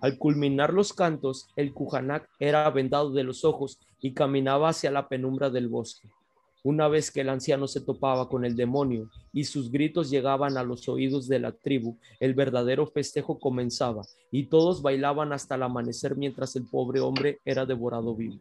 Al 0.00 0.16
culminar 0.16 0.72
los 0.72 0.94
cantos, 0.94 1.48
el 1.56 1.74
Kujanak 1.74 2.26
era 2.38 2.70
vendado 2.70 3.10
de 3.10 3.22
los 3.22 3.44
ojos 3.44 3.78
y 4.00 4.12
caminaba 4.14 4.70
hacia 4.70 4.90
la 4.90 5.08
penumbra 5.08 5.50
del 5.50 5.68
bosque. 5.68 6.08
Una 6.62 6.88
vez 6.88 7.10
que 7.10 7.20
el 7.20 7.28
anciano 7.28 7.66
se 7.66 7.82
topaba 7.82 8.28
con 8.28 8.46
el 8.46 8.56
demonio 8.56 9.10
y 9.32 9.44
sus 9.44 9.70
gritos 9.70 10.10
llegaban 10.10 10.56
a 10.56 10.62
los 10.62 10.88
oídos 10.88 11.28
de 11.28 11.38
la 11.38 11.52
tribu, 11.52 11.98
el 12.18 12.32
verdadero 12.32 12.86
festejo 12.86 13.38
comenzaba 13.38 14.02
y 14.30 14.44
todos 14.44 14.80
bailaban 14.80 15.34
hasta 15.34 15.56
el 15.56 15.64
amanecer 15.64 16.16
mientras 16.16 16.56
el 16.56 16.64
pobre 16.64 17.00
hombre 17.00 17.40
era 17.44 17.66
devorado 17.66 18.14
vivo. 18.14 18.38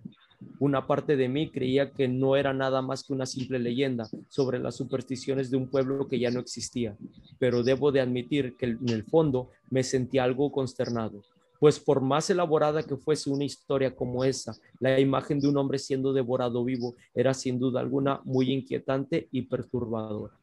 Una 0.60 0.88
parte 0.88 1.18
de 1.18 1.28
mí 1.28 1.50
creía 1.50 1.92
que 1.92 2.08
no 2.08 2.38
era 2.38 2.54
nada 2.54 2.82
más 2.82 3.04
que 3.04 3.12
una 3.12 3.26
simple 3.26 3.60
leyenda 3.60 4.10
sobre 4.30 4.60
las 4.60 4.76
supersticiones 4.76 5.52
de 5.52 5.58
un 5.58 5.68
pueblo 5.68 6.08
que 6.08 6.20
ya 6.20 6.32
no 6.32 6.40
existía, 6.40 6.96
pero 7.38 7.64
debo 7.64 7.92
de 7.92 8.00
admitir 8.00 8.56
que 8.56 8.66
en 8.66 8.90
el 8.90 9.04
fondo 9.04 9.50
me 9.70 9.84
sentía 9.84 10.24
algo 10.24 10.52
consternado 10.52 11.22
pues 11.60 11.80
por 11.80 12.02
más 12.02 12.30
elaborada 12.30 12.84
que 12.84 12.96
fuese 12.96 13.30
una 13.30 13.44
historia 13.44 13.94
como 13.94 14.24
esa, 14.24 14.56
la 14.80 15.00
imagen 15.00 15.40
de 15.40 15.50
un 15.50 15.58
hombre 15.58 15.78
siendo 15.78 16.14
devorado 16.14 16.64
vivo 16.64 16.96
era 17.14 17.34
sin 17.34 17.60
duda 17.60 17.82
alguna 17.82 18.22
muy 18.24 18.52
inquietante 18.52 19.28
y 19.32 19.44
perturbadora. 19.44 20.34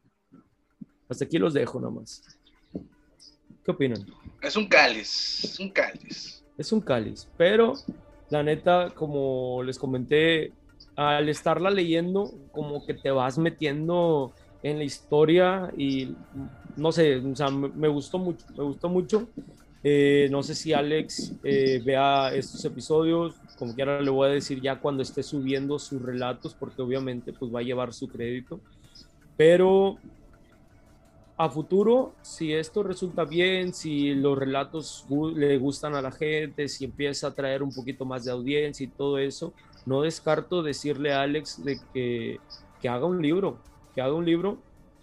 Hasta 1.09 1.25
aquí 1.25 1.39
los 1.39 1.53
dejo 1.53 1.79
nomás. 1.79 2.21
¿Qué 3.63 3.71
opinan? 3.71 4.05
Es 4.41 4.55
un 4.55 4.67
cáliz, 4.67 5.43
es 5.43 5.59
un 5.59 5.69
cáliz. 5.69 6.43
Es 6.57 6.71
un 6.71 6.81
cáliz, 6.81 7.27
pero 7.35 7.73
la 8.29 8.43
neta, 8.43 8.91
como 8.93 9.63
les 9.63 9.79
comenté, 9.79 10.53
al 10.95 11.29
estarla 11.29 11.69
leyendo, 11.69 12.31
como 12.51 12.85
que 12.85 12.93
te 12.93 13.11
vas 13.11 13.37
metiendo 13.37 14.33
en 14.63 14.77
la 14.77 14.83
historia 14.83 15.71
y 15.77 16.15
no 16.75 16.91
sé, 16.91 17.17
o 17.17 17.35
sea, 17.35 17.49
me, 17.49 17.69
me 17.69 17.87
gustó 17.87 18.17
mucho, 18.19 18.45
me 18.55 18.63
gustó 18.63 18.89
mucho 18.89 19.27
eh, 19.83 20.27
no 20.31 20.43
sé 20.43 20.55
si 20.55 20.73
Alex 20.73 21.33
eh, 21.43 21.81
vea 21.83 22.33
estos 22.33 22.63
episodios, 22.65 23.35
como 23.57 23.73
quiera 23.73 24.01
le 24.01 24.09
voy 24.09 24.29
a 24.29 24.31
decir 24.31 24.61
ya 24.61 24.79
cuando 24.79 25.03
esté 25.03 25.23
subiendo 25.23 25.79
sus 25.79 26.01
relatos, 26.01 26.53
porque 26.53 26.81
obviamente 26.81 27.33
pues 27.33 27.53
va 27.53 27.59
a 27.59 27.63
llevar 27.63 27.93
su 27.93 28.07
crédito. 28.07 28.59
Pero 29.35 29.97
a 31.37 31.49
futuro, 31.49 32.15
si 32.23 32.53
esto 32.53 32.81
resulta 32.81 33.23
bien, 33.23 33.73
si 33.73 34.15
los 34.15 34.37
relatos 34.37 35.05
le 35.35 35.57
gustan 35.57 35.93
a 35.93 36.01
la 36.01 36.11
gente, 36.11 36.67
si 36.67 36.85
empieza 36.85 37.27
a 37.27 37.33
traer 37.33 37.61
un 37.61 37.71
poquito 37.71 38.05
más 38.05 38.25
de 38.25 38.31
audiencia 38.31 38.83
y 38.83 38.87
todo 38.87 39.19
eso, 39.19 39.53
no 39.85 40.01
descarto 40.01 40.63
decirle 40.63 41.13
a 41.13 41.21
Alex 41.21 41.63
de 41.63 41.79
que, 41.93 42.39
que 42.81 42.89
haga 42.89 43.05
un 43.05 43.21
libro, 43.21 43.59
que 43.93 44.01
haga 44.01 44.13
un 44.13 44.25
libro 44.25 44.57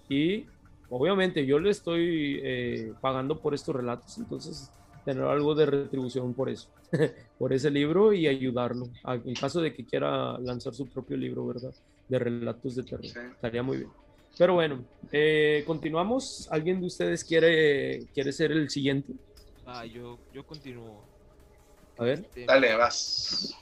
y 0.09 0.47
obviamente 0.91 1.45
yo 1.47 1.59
le 1.59 1.71
estoy 1.71 2.41
eh, 2.43 2.93
pagando 3.01 3.39
por 3.39 3.55
estos 3.55 3.75
relatos, 3.75 4.19
entonces 4.19 4.71
tener 5.05 5.25
algo 5.25 5.55
de 5.55 5.67
retribución 5.67 6.33
por 6.35 6.49
eso, 6.49 6.69
por 7.39 7.53
ese 7.53 7.71
libro 7.71 8.13
y 8.13 8.27
ayudarlo, 8.27 8.89
en 9.07 9.35
caso 9.35 9.61
de 9.61 9.75
que 9.75 9.85
quiera 9.85 10.39
lanzar 10.39 10.75
su 10.75 10.87
propio 10.87 11.17
libro, 11.17 11.47
¿verdad? 11.47 11.75
De 12.09 12.19
relatos 12.19 12.75
de 12.77 12.83
terror. 12.83 13.05
Estaría 13.05 13.63
muy 13.63 13.79
bien. 13.79 13.91
Pero 14.37 14.55
bueno, 14.55 14.85
eh, 15.13 15.63
continuamos. 15.67 16.49
¿Alguien 16.51 16.81
de 16.81 16.87
ustedes 16.87 17.23
quiere, 17.23 18.07
quiere 18.13 18.33
ser 18.33 18.51
el 18.51 18.69
siguiente? 18.69 19.13
Ah, 19.65 19.85
yo, 19.87 20.19
yo 20.33 20.45
continúo. 20.45 21.05
A 21.99 22.05
ver. 22.05 22.21
Este, 22.21 22.45
Dale, 22.45 22.75
vas. 22.77 23.57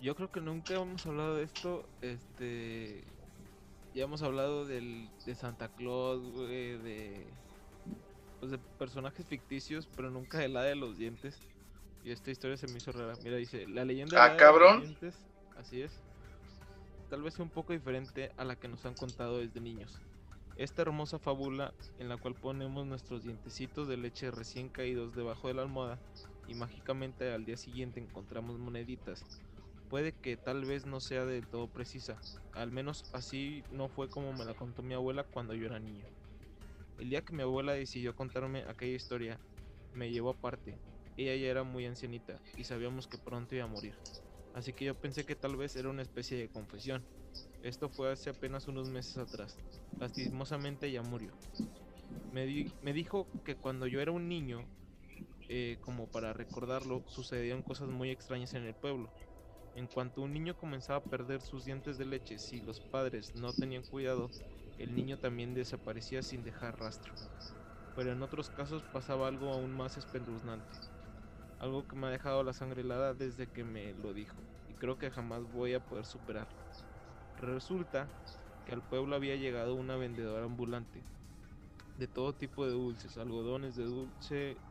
Yo 0.00 0.14
creo 0.16 0.30
que 0.30 0.40
nunca 0.40 0.74
hemos 0.74 1.06
hablado 1.06 1.36
de 1.36 1.44
esto. 1.44 1.84
Este, 2.02 3.04
ya 3.94 4.04
hemos 4.04 4.22
hablado 4.22 4.66
del, 4.66 5.08
de 5.26 5.34
Santa 5.34 5.68
Claus, 5.68 6.22
güey, 6.32 6.78
de, 6.78 7.26
pues 8.38 8.52
de 8.52 8.58
personajes 8.78 9.26
ficticios, 9.26 9.88
pero 9.96 10.10
nunca 10.10 10.38
de 10.38 10.48
la 10.48 10.62
de 10.62 10.76
los 10.76 10.98
dientes. 10.98 11.38
Y 12.04 12.10
esta 12.10 12.30
historia 12.30 12.56
se 12.56 12.66
me 12.68 12.78
hizo 12.78 12.92
rara. 12.92 13.14
Mira, 13.22 13.36
dice, 13.36 13.66
la 13.68 13.84
leyenda 13.84 14.24
ah, 14.24 14.30
de, 14.30 14.36
cabrón. 14.36 14.80
los 14.80 14.88
dientes, 14.88 15.14
así 15.58 15.82
es, 15.82 16.00
tal 17.10 17.22
vez 17.22 17.34
sea 17.34 17.44
un 17.44 17.50
poco 17.50 17.72
diferente 17.72 18.32
a 18.36 18.44
la 18.44 18.56
que 18.56 18.68
nos 18.68 18.84
han 18.86 18.94
contado 18.94 19.38
desde 19.38 19.60
niños. 19.60 20.00
Esta 20.56 20.82
hermosa 20.82 21.18
fábula 21.18 21.74
en 21.98 22.08
la 22.08 22.16
cual 22.16 22.34
ponemos 22.34 22.86
nuestros 22.86 23.24
dientecitos 23.24 23.88
de 23.88 23.96
leche 23.96 24.30
recién 24.30 24.68
caídos 24.68 25.14
debajo 25.14 25.48
de 25.48 25.54
la 25.54 25.62
almohada 25.62 25.98
y 26.48 26.54
mágicamente 26.54 27.32
al 27.32 27.44
día 27.44 27.56
siguiente 27.56 28.00
encontramos 28.00 28.58
moneditas 28.58 29.24
puede 29.90 30.12
que 30.12 30.36
tal 30.36 30.64
vez 30.64 30.86
no 30.86 31.00
sea 31.00 31.26
del 31.26 31.46
todo 31.48 31.66
precisa, 31.66 32.16
al 32.52 32.70
menos 32.70 33.04
así 33.12 33.64
no 33.72 33.88
fue 33.88 34.08
como 34.08 34.32
me 34.32 34.44
la 34.44 34.54
contó 34.54 34.82
mi 34.82 34.94
abuela 34.94 35.24
cuando 35.24 35.52
yo 35.52 35.66
era 35.66 35.80
niño. 35.80 36.06
El 36.98 37.10
día 37.10 37.22
que 37.22 37.34
mi 37.34 37.42
abuela 37.42 37.72
decidió 37.72 38.14
contarme 38.14 38.64
aquella 38.68 38.94
historia, 38.94 39.40
me 39.92 40.10
llevó 40.10 40.30
aparte. 40.30 40.78
Ella 41.16 41.34
ya 41.34 41.48
era 41.48 41.64
muy 41.64 41.86
ancianita 41.86 42.40
y 42.56 42.64
sabíamos 42.64 43.08
que 43.08 43.18
pronto 43.18 43.54
iba 43.54 43.64
a 43.64 43.66
morir. 43.68 43.94
Así 44.54 44.72
que 44.72 44.84
yo 44.84 44.94
pensé 44.94 45.24
que 45.24 45.34
tal 45.34 45.56
vez 45.56 45.74
era 45.74 45.88
una 45.88 46.02
especie 46.02 46.38
de 46.38 46.48
confesión. 46.48 47.04
Esto 47.62 47.88
fue 47.88 48.12
hace 48.12 48.30
apenas 48.30 48.68
unos 48.68 48.88
meses 48.88 49.16
atrás. 49.16 49.58
Lastimosamente 49.98 50.90
ya 50.90 51.02
murió. 51.02 51.32
Me, 52.30 52.46
dijo 52.92 53.26
que 53.44 53.56
cuando 53.56 53.88
yo 53.88 54.00
era 54.00 54.12
un 54.12 54.28
niño, 54.28 54.64
eh, 55.48 55.78
como 55.80 56.06
para 56.06 56.32
recordarlo, 56.32 57.02
sucedían 57.08 57.62
cosas 57.62 57.88
muy 57.88 58.10
extrañas 58.10 58.54
en 58.54 58.64
el 58.64 58.74
pueblo 58.74 59.10
en 59.74 59.88
cuanto 59.88 60.22
un 60.22 60.32
niño 60.32 60.56
comenzaba 60.56 60.98
a 61.00 61.04
perder 61.04 61.42
sus 61.42 61.64
dientes 61.64 61.98
de 61.98 62.06
leche, 62.06 62.38
si 62.38 62.60
los 62.60 62.80
padres 62.80 63.34
no 63.34 63.54
tenían 63.54 63.84
cuidado, 63.84 64.32
el 64.78 64.94
niño 64.94 65.18
también 65.18 65.54
desaparecía 65.54 66.22
sin 66.22 66.42
dejar 66.42 66.78
rastro. 66.78 67.12
Pero 67.94 68.12
en 68.12 68.22
otros 68.22 68.50
casos 68.50 68.84
pasaba 68.84 69.28
algo 69.28 69.52
aún 69.52 69.72
más 69.72 69.96
espeluznante. 69.96 70.78
Algo 71.58 71.86
que 71.86 71.96
me 71.96 72.06
ha 72.08 72.10
dejado 72.10 72.42
la 72.44 72.52
sangre 72.54 72.82
helada 72.82 73.14
desde 73.14 73.48
que 73.48 73.64
me 73.64 73.94
lo 73.94 74.12
dijo, 74.14 74.48
y 74.66 74.74
creo 74.74 74.98
que 74.98 75.10
jamás 75.10 75.44
voy 75.44 75.74
a 75.74 75.80
poder 75.80 76.06
superarlo. 76.06 76.56
Resulta 77.36 78.12
que 78.64 78.72
al 78.72 78.82
pueblo 78.82 79.16
había 79.16 79.36
llegado 79.36 79.74
una 79.74 79.96
vendedora 79.96 80.44
ambulante 80.46 81.06
de 81.96 82.08
todo 82.08 82.34
tipo 82.34 82.66
de 82.66 82.72
dulces, 82.72 83.16
algodones 83.16 83.76
de 83.76 83.84
dulce, 83.84 84.62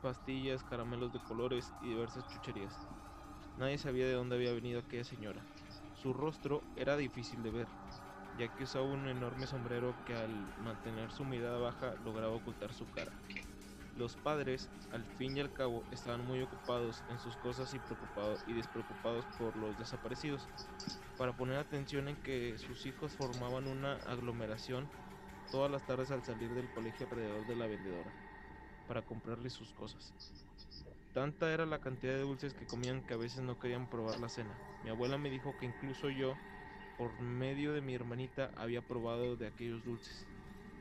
pastillas, 0.00 0.64
caramelos 0.64 1.12
de 1.12 1.20
colores 1.20 1.74
y 1.80 1.88
diversas 1.88 2.26
chucherías. 2.26 2.88
Nadie 3.60 3.76
sabía 3.76 4.06
de 4.06 4.14
dónde 4.14 4.36
había 4.36 4.54
venido 4.54 4.80
aquella 4.80 5.04
señora. 5.04 5.46
Su 5.92 6.14
rostro 6.14 6.64
era 6.76 6.96
difícil 6.96 7.42
de 7.42 7.50
ver, 7.50 7.68
ya 8.32 8.48
que 8.48 8.62
usaba 8.64 8.86
un 8.86 9.06
enorme 9.06 9.46
sombrero 9.46 9.98
que 10.02 10.14
al 10.14 10.54
mantener 10.56 11.12
su 11.12 11.26
mirada 11.26 11.58
baja 11.58 11.94
lograba 11.96 12.32
ocultar 12.32 12.72
su 12.72 12.86
cara. 12.86 13.12
Los 13.92 14.16
padres, 14.16 14.70
al 14.88 15.04
fin 15.04 15.36
y 15.36 15.40
al 15.40 15.52
cabo, 15.52 15.84
estaban 15.90 16.24
muy 16.24 16.40
ocupados 16.40 17.04
en 17.06 17.18
sus 17.18 17.36
cosas 17.36 17.74
y 17.74 17.80
preocupados 17.80 18.42
y 18.46 18.54
despreocupados 18.54 19.26
por 19.36 19.56
los 19.56 19.76
desaparecidos, 19.76 20.48
para 21.18 21.34
poner 21.34 21.58
atención 21.58 22.08
en 22.08 22.16
que 22.16 22.56
sus 22.56 22.86
hijos 22.86 23.12
formaban 23.14 23.66
una 23.66 23.96
aglomeración 24.06 24.90
todas 25.50 25.70
las 25.70 25.84
tardes 25.84 26.10
al 26.10 26.22
salir 26.22 26.54
del 26.54 26.70
colegio 26.70 27.04
alrededor 27.04 27.44
de 27.44 27.56
la 27.56 27.66
vendedora, 27.66 28.16
para 28.86 29.02
comprarle 29.02 29.50
sus 29.50 29.74
cosas. 29.74 30.14
Tanta 31.12 31.52
era 31.52 31.66
la 31.66 31.80
cantidad 31.80 32.12
de 32.14 32.20
dulces 32.22 32.54
que 32.54 32.66
comían 32.66 33.02
que 33.04 33.14
a 33.14 33.16
veces 33.16 33.42
no 33.42 33.58
querían 33.58 33.88
probar 33.88 34.18
la 34.18 34.28
cena. 34.28 34.60
Mi 34.82 34.90
abuela 34.90 35.18
me 35.18 35.30
dijo 35.30 35.56
que 35.56 35.66
incluso 35.66 36.10
yo, 36.10 36.40
por 36.96 37.18
medio 37.20 37.72
de 37.72 37.80
mi 37.80 37.94
hermanita, 37.94 38.52
había 38.56 38.82
probado 38.82 39.36
de 39.36 39.46
aquellos 39.46 39.84
dulces. 39.84 40.28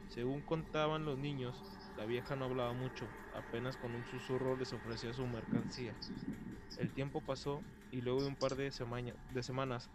Según 0.07 0.43
contaban 0.43 1.05
los 1.05 1.17
niños, 1.17 1.65
la 1.95 2.05
vieja 2.05 2.35
no 2.35 2.45
hablaba 2.45 2.73
mucho, 2.73 3.15
apenas 3.31 3.77
con 3.77 3.95
un 3.95 4.05
susurro 4.05 4.55
les 4.57 4.73
ofrecía 4.73 5.13
su 5.13 5.27
mercancía. 5.27 5.99
El 6.75 6.93
tiempo 6.93 7.21
pasó 7.23 7.65
y 7.91 8.01
luego 8.01 8.21
de 8.23 8.29
un 8.29 8.37
par 8.37 8.55
de, 8.55 8.65
de 9.29 9.43
semanas, 9.43 9.91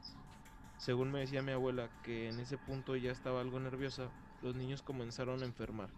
según 0.76 1.12
me 1.12 1.21
decía 1.21 1.43
mi 1.43 1.53
abuela, 1.53 1.93
que 2.03 2.29
en 2.29 2.41
ese 2.41 2.59
punto 2.59 2.97
ya 2.97 3.12
estaba 3.12 3.41
algo 3.41 3.61
nerviosa, 3.61 4.14
los 4.41 4.55
niños 4.57 4.83
comenzaron 4.83 5.43
a 5.43 5.47
enfermar. 5.47 5.95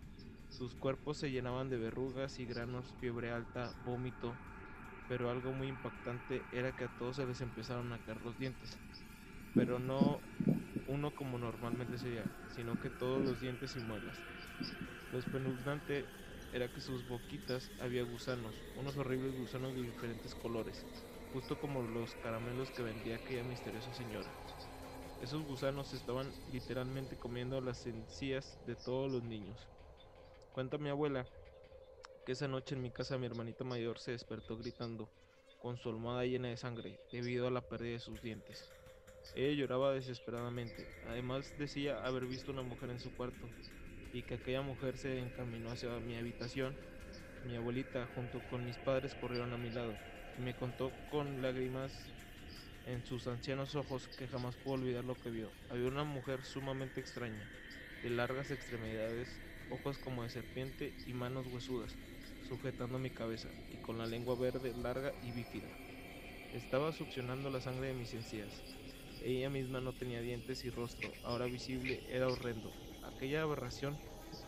Sus 0.57 0.75
cuerpos 0.75 1.19
se 1.19 1.31
llenaban 1.31 1.69
de 1.69 1.77
verrugas 1.77 2.39
y 2.39 2.47
granos, 2.47 2.95
fiebre 2.95 3.31
alta, 3.31 3.75
vómito, 3.77 4.41
pero 5.07 5.31
algo 5.31 5.53
muy 5.53 5.69
impactante 5.69 6.47
era 6.51 6.73
que 6.73 6.85
a 6.85 6.89
todos 6.89 7.17
se 7.17 7.27
les 7.27 7.41
empezaron 7.43 7.93
a 7.93 7.99
caer 8.01 8.23
los 8.23 8.39
dientes. 8.39 8.81
Pero 9.55 9.79
no 9.79 10.23
uno 10.87 11.13
como 11.15 11.39
normalmente 11.39 11.99
sería, 11.99 12.31
sino 12.47 12.79
que 12.79 12.91
todos 12.91 13.23
los 13.23 13.41
dientes 13.41 13.77
y 13.77 13.81
muelas. 13.81 14.25
Lo 15.11 15.19
espeluznante 15.19 16.11
era 16.53 16.69
que 16.71 16.81
sus 16.81 17.05
boquitas 17.07 17.73
había 17.79 18.05
gusanos, 18.05 18.65
unos 18.75 18.97
horribles 18.97 19.35
gusanos 19.35 19.75
de 19.75 19.83
diferentes 19.83 20.35
colores, 20.35 20.87
justo 21.33 21.59
como 21.59 21.83
los 21.83 22.15
caramelos 22.17 22.71
que 22.73 22.83
vendía 22.83 23.17
aquella 23.17 23.45
misteriosa 23.45 23.93
señora. 23.93 24.37
Esos 25.21 25.45
gusanos 25.45 25.93
estaban 25.93 26.35
literalmente 26.47 27.17
comiendo 27.19 27.61
las 27.61 27.87
encías 27.87 28.59
de 28.65 28.77
todos 28.77 29.11
los 29.11 29.23
niños. 29.23 29.71
Cuenta 30.57 30.79
mi 30.79 30.89
abuela 30.89 31.27
que 32.25 32.33
esa 32.33 32.49
noche 32.49 32.75
en 32.75 32.81
mi 32.81 32.91
casa 32.91 33.19
mi 33.19 33.27
hermanita 33.27 33.63
mayor 33.63 33.99
se 33.99 34.13
despertó 34.13 34.57
gritando, 34.57 35.11
con 35.59 35.77
su 35.77 35.91
almohada 35.91 36.25
llena 36.25 36.49
de 36.49 36.57
sangre, 36.57 36.99
debido 37.13 37.47
a 37.47 37.51
la 37.51 37.61
pérdida 37.61 37.93
de 37.93 37.99
sus 38.01 38.23
dientes. 38.23 38.65
Ella 39.35 39.53
lloraba 39.53 39.93
desesperadamente. 39.93 40.89
Además 41.03 41.53
decía 41.59 42.03
haber 42.07 42.25
visto 42.25 42.53
una 42.53 42.63
mujer 42.63 42.89
en 42.89 42.99
su 43.01 43.13
cuarto 43.13 43.53
y 44.11 44.23
que 44.23 44.37
aquella 44.37 44.63
mujer 44.63 44.97
se 44.97 45.19
encaminó 45.19 45.73
hacia 45.73 46.01
mi 46.01 46.17
habitación. 46.17 46.79
Mi 47.43 47.55
abuelita 47.55 48.07
junto 48.07 48.41
con 48.41 48.65
mis 48.65 48.79
padres 48.79 49.15
corrieron 49.15 49.53
a 49.53 49.59
mi 49.59 49.69
lado 49.69 50.01
y 50.39 50.41
me 50.41 50.55
contó 50.55 50.95
con 51.05 51.43
lágrimas 51.43 52.15
en 52.87 53.05
sus 53.05 53.27
ancianos 53.27 53.75
ojos 53.75 54.09
que 54.09 54.27
jamás 54.27 54.57
pudo 54.57 54.73
olvidar 54.77 55.05
lo 55.05 55.17
que 55.17 55.29
vio. 55.29 55.53
Había 55.69 55.89
una 55.89 56.05
mujer 56.05 56.45
sumamente 56.45 56.99
extraña, 56.99 57.51
de 58.01 58.09
largas 58.09 58.51
extremidades, 58.51 59.43
ojos 59.70 59.99
como 59.99 60.23
de 60.23 60.30
serpiente 60.30 60.92
y 61.06 61.12
manos 61.12 61.46
huesudas, 61.46 61.96
sujetando 62.49 62.99
mi 62.99 63.11
cabeza 63.11 63.49
y 63.73 63.76
con 63.82 63.99
la 63.99 64.06
lengua 64.06 64.35
verde 64.37 64.75
larga 64.75 65.12
y 65.23 65.32
bífida. 65.32 65.68
Estaba 66.54 66.92
succionando 66.92 67.50
la 67.50 67.61
sangre 67.61 67.88
de 67.88 67.94
mis 67.94 68.14
encías. 68.14 68.62
Ella 69.23 69.50
misma 69.50 69.80
no 69.80 69.92
tenía 69.92 70.20
dientes 70.20 70.64
y 70.64 70.70
rostro, 70.70 71.11
ahora 71.25 71.46
visible 71.46 72.02
era 72.08 72.28
horrendo. 72.28 72.70
Aquella 73.02 73.42
aberración 73.42 73.99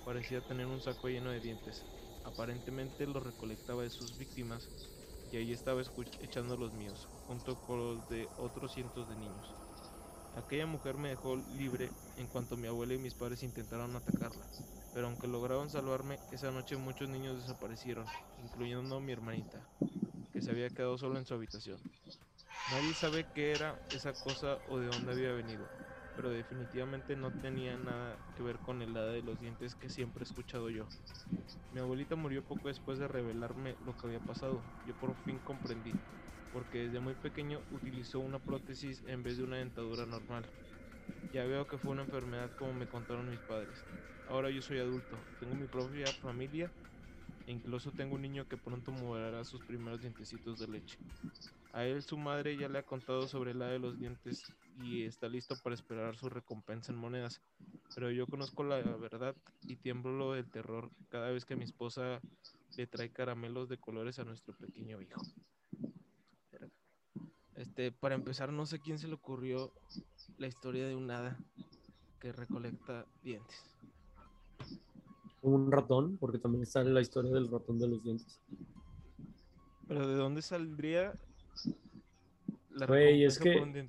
parecía 0.05 0.41
tener 0.41 0.67
un 0.67 0.81
saco 0.81 1.09
lleno 1.09 1.31
de 1.31 1.41
dientes. 1.41 1.85
Aparentemente 2.25 3.07
lo 3.07 3.21
recolectaba 3.21 3.83
de 3.83 3.91
sus 3.91 4.17
víctimas 4.17 4.71
y 5.33 5.37
ahí 5.37 5.53
estaba 5.53 5.83
echando 6.21 6.57
los 6.57 6.73
míos, 6.73 7.09
junto 7.27 7.61
con 7.61 7.79
los 7.79 8.09
de 8.09 8.29
otros 8.39 8.73
cientos 8.73 9.09
de 9.09 9.17
niños. 9.17 9.55
Aquella 10.37 10.67
mujer 10.67 10.97
me 10.97 11.09
dejó 11.11 11.37
libre 11.37 11.91
en 12.17 12.27
cuanto 12.29 12.57
mi 12.57 12.69
abuela 12.69 12.95
y 12.95 12.99
mis 12.99 13.15
padres 13.15 13.43
intentaron 13.43 13.97
atacarla, 13.97 14.47
pero 14.99 15.07
aunque 15.07 15.29
lograron 15.29 15.71
salvarme, 15.71 16.19
esa 16.33 16.51
noche 16.51 16.77
muchos 16.77 17.09
niños 17.09 17.37
desaparecieron, 17.39 18.11
incluyendo 18.37 18.99
mi 18.99 19.13
hermanita, 19.13 19.63
que 20.33 20.43
se 20.43 20.51
había 20.51 20.71
quedado 20.71 20.99
solo 20.99 21.21
en 21.21 21.25
su 21.25 21.35
habitación. 21.35 21.79
Nadie 22.67 22.95
sabe 22.95 23.25
qué 23.33 23.53
era 23.53 23.79
esa 23.93 24.13
cosa 24.15 24.59
o 24.67 24.81
de 24.81 24.89
dónde 24.89 25.13
había 25.13 25.31
venido, 25.31 25.71
pero 26.17 26.31
definitivamente 26.31 27.15
no 27.15 27.31
tenía 27.31 27.77
nada 27.77 28.19
que 28.35 28.43
ver 28.43 28.59
con 28.59 28.83
el 28.83 28.97
hada 28.97 29.13
de 29.13 29.23
los 29.23 29.39
dientes 29.39 29.77
que 29.77 29.89
siempre 29.89 30.23
he 30.23 30.27
escuchado 30.27 30.69
yo. 30.69 30.89
Mi 31.71 31.79
abuelita 31.79 32.17
murió 32.17 32.43
poco 32.43 32.67
después 32.67 32.99
de 32.99 33.07
revelarme 33.07 33.77
lo 33.79 33.95
que 33.95 34.09
había 34.09 34.19
pasado. 34.19 34.65
Yo 34.85 34.97
por 34.97 35.15
fin 35.15 35.39
comprendí, 35.39 35.95
porque 36.51 36.79
desde 36.79 36.99
muy 36.99 37.15
pequeño 37.15 37.63
utilizó 37.71 38.19
una 38.19 38.41
prótesis 38.41 39.05
en 39.07 39.23
vez 39.23 39.37
de 39.37 39.45
una 39.45 39.59
dentadura 39.59 40.07
normal. 40.07 40.51
Ya 41.31 41.45
veo 41.45 41.67
que 41.67 41.79
fue 41.79 41.93
una 41.93 42.03
enfermedad 42.03 42.51
como 42.53 42.73
me 42.73 42.87
contaron 42.89 43.29
mis 43.29 43.41
padres. 43.43 43.87
Ahora 44.27 44.51
yo 44.51 44.63
soy 44.63 44.79
adulto, 44.79 45.27
tengo 45.39 45.55
mi 45.55 45.67
propia 45.69 46.13
familia 46.15 46.73
e 47.47 47.53
incluso 47.53 47.93
tengo 47.93 48.15
un 48.15 48.23
niño 48.23 48.47
que 48.47 48.59
pronto 48.59 48.93
moverá 48.93 49.45
sus 49.45 49.63
primeros 49.63 50.01
dientecitos 50.01 50.59
de 50.59 50.69
leche. 50.69 50.99
A 51.73 51.85
él 51.85 52.03
su 52.03 52.17
madre 52.17 52.57
ya 52.57 52.69
le 52.69 52.79
ha 52.79 52.83
contado 52.83 53.27
sobre 53.29 53.55
la 53.55 53.67
de 53.69 53.79
los 53.79 53.99
dientes 53.99 54.47
y 54.75 55.05
está 55.05 55.29
listo 55.29 55.57
para 55.59 55.75
esperar 55.75 56.17
su 56.17 56.29
recompensa 56.31 56.93
en 56.93 56.99
monedas. 56.99 57.43
Pero 57.95 58.11
yo 58.11 58.27
conozco 58.27 58.65
la 58.65 58.81
verdad 58.97 59.37
y 59.63 59.77
tiemblo 59.77 60.33
del 60.33 60.51
terror 60.51 60.91
cada 61.09 61.31
vez 61.31 61.45
que 61.45 61.57
mi 61.57 61.65
esposa 61.65 62.21
le 62.77 62.87
trae 62.87 63.13
caramelos 63.13 63.69
de 63.69 63.79
colores 63.79 64.19
a 64.19 64.25
nuestro 64.25 64.55
pequeño 64.55 65.03
hijo. 65.03 65.21
Este, 67.55 67.93
para 67.93 68.15
empezar, 68.15 68.53
no 68.53 68.67
sé 68.67 68.81
quién 68.81 68.99
se 68.99 69.09
le 69.09 69.15
ocurrió 69.15 69.75
la 70.39 70.47
historia 70.47 70.87
de 70.87 70.95
un 70.95 71.11
hada 71.11 71.37
que 72.21 72.33
recolecta 72.33 73.05
dientes. 73.23 73.65
Un 75.43 75.71
ratón, 75.71 76.17
porque 76.19 76.39
también 76.39 76.63
está 76.63 76.83
la 76.83 77.01
historia 77.01 77.33
del 77.33 77.51
ratón 77.51 77.79
de 77.79 77.89
los 77.89 78.03
dientes. 78.03 78.41
Pero 79.87 80.07
¿de 80.07 80.15
dónde 80.15 80.43
saldría 80.43 81.15
la 82.71 82.87
güey, 82.87 83.25
es 83.25 83.39
que... 83.39 83.89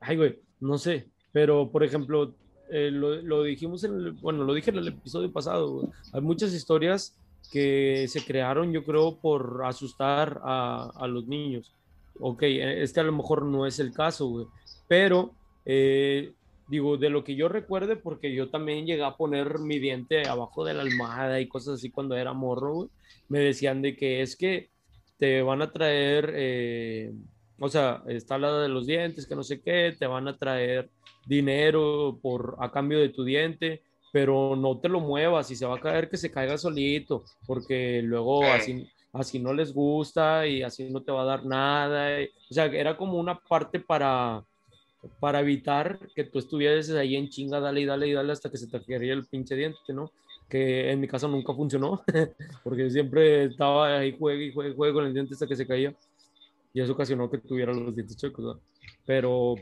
Ay, 0.00 0.16
güey, 0.16 0.38
no 0.60 0.78
sé. 0.78 1.08
Pero, 1.32 1.70
por 1.70 1.82
ejemplo, 1.82 2.34
eh, 2.70 2.90
lo, 2.90 3.42
dijimos 3.42 3.84
en 3.84 3.94
el, 3.94 4.12
bueno, 4.12 4.44
lo 4.44 4.54
dije 4.54 4.70
en 4.70 4.78
el 4.78 4.88
episodio 4.88 5.32
pasado, 5.32 5.88
hay 6.12 6.20
muchas 6.20 6.52
historias 6.52 7.16
que 7.50 8.06
se 8.08 8.24
crearon, 8.24 8.72
yo 8.72 8.84
creo, 8.84 9.16
por 9.16 9.62
asustar 9.64 10.40
a, 10.44 10.90
a 10.94 11.06
los 11.08 11.26
niños. 11.26 11.72
Ok, 12.20 12.42
este 12.42 13.00
a 13.00 13.04
lo 13.04 13.12
mejor 13.12 13.44
no 13.44 13.66
es 13.66 13.80
el 13.80 13.92
caso, 13.92 14.26
güey, 14.28 14.46
pero 14.88 15.32
eh, 15.64 16.32
digo, 16.68 16.96
de 16.96 17.10
lo 17.10 17.24
que 17.24 17.36
yo 17.36 17.48
recuerde, 17.48 17.96
porque 17.96 18.34
yo 18.34 18.50
también 18.50 18.86
llegué 18.86 19.04
a 19.04 19.16
poner 19.16 19.58
mi 19.58 19.78
diente 19.78 20.26
abajo 20.26 20.64
de 20.64 20.74
la 20.74 20.82
almohada 20.82 21.40
y 21.40 21.48
cosas 21.48 21.74
así 21.74 21.90
cuando 21.90 22.16
era 22.16 22.32
morro, 22.32 22.88
me 23.28 23.40
decían 23.40 23.82
de 23.82 23.96
que 23.96 24.22
es 24.22 24.36
que 24.36 24.70
te 25.18 25.42
van 25.42 25.62
a 25.62 25.70
traer, 25.70 26.32
eh, 26.34 27.12
o 27.58 27.68
sea, 27.68 28.02
está 28.08 28.38
la 28.38 28.58
de 28.58 28.68
los 28.68 28.86
dientes, 28.86 29.26
que 29.26 29.36
no 29.36 29.42
sé 29.42 29.60
qué, 29.60 29.94
te 29.98 30.06
van 30.06 30.28
a 30.28 30.36
traer 30.36 30.90
dinero 31.26 32.18
por 32.20 32.56
a 32.60 32.70
cambio 32.70 32.98
de 32.98 33.10
tu 33.10 33.24
diente, 33.24 33.82
pero 34.12 34.56
no 34.56 34.78
te 34.78 34.88
lo 34.88 35.00
muevas 35.00 35.50
y 35.50 35.56
se 35.56 35.66
va 35.66 35.76
a 35.76 35.80
caer 35.80 36.08
que 36.08 36.16
se 36.16 36.30
caiga 36.30 36.56
solito, 36.58 37.24
porque 37.46 38.00
luego 38.02 38.44
así, 38.44 38.86
así 39.12 39.38
no 39.38 39.52
les 39.52 39.72
gusta 39.72 40.46
y 40.46 40.62
así 40.62 40.90
no 40.90 41.02
te 41.02 41.12
va 41.12 41.22
a 41.22 41.26
dar 41.26 41.44
nada. 41.44 42.18
o 42.50 42.54
sea, 42.54 42.66
era 42.66 42.96
como 42.96 43.18
una 43.18 43.38
parte 43.38 43.80
para, 43.80 44.44
para 45.20 45.40
evitar 45.40 45.98
que 46.14 46.24
tú 46.24 46.38
estuvieras 46.38 46.90
ahí 46.90 47.16
en 47.16 47.28
chinga, 47.28 47.60
dale 47.60 47.80
y 47.80 47.84
dale 47.84 48.08
y 48.08 48.12
dale 48.12 48.32
hasta 48.32 48.50
que 48.50 48.58
se 48.58 48.66
te 48.66 48.82
caería 48.82 49.12
el 49.12 49.26
pinche 49.26 49.54
diente, 49.54 49.92
¿no? 49.92 50.10
Que 50.48 50.90
en 50.90 51.00
mi 51.00 51.08
caso 51.08 51.28
nunca 51.28 51.54
funcionó, 51.54 52.02
porque 52.64 52.90
siempre 52.90 53.44
estaba 53.44 53.98
ahí 53.98 54.16
juegue 54.18 54.46
y 54.46 54.52
juegue, 54.52 54.74
juegue 54.74 54.94
con 54.94 55.06
el 55.06 55.14
diente 55.14 55.34
hasta 55.34 55.46
que 55.46 55.56
se 55.56 55.66
caía. 55.66 55.94
Y 56.72 56.80
eso 56.80 56.92
ocasionó 56.92 57.30
que 57.30 57.38
tuviera 57.38 57.72
los 57.72 57.94
dientes 57.94 58.16
chuecos, 58.16 58.44
¿no? 58.44 58.60
Pero 59.06 59.54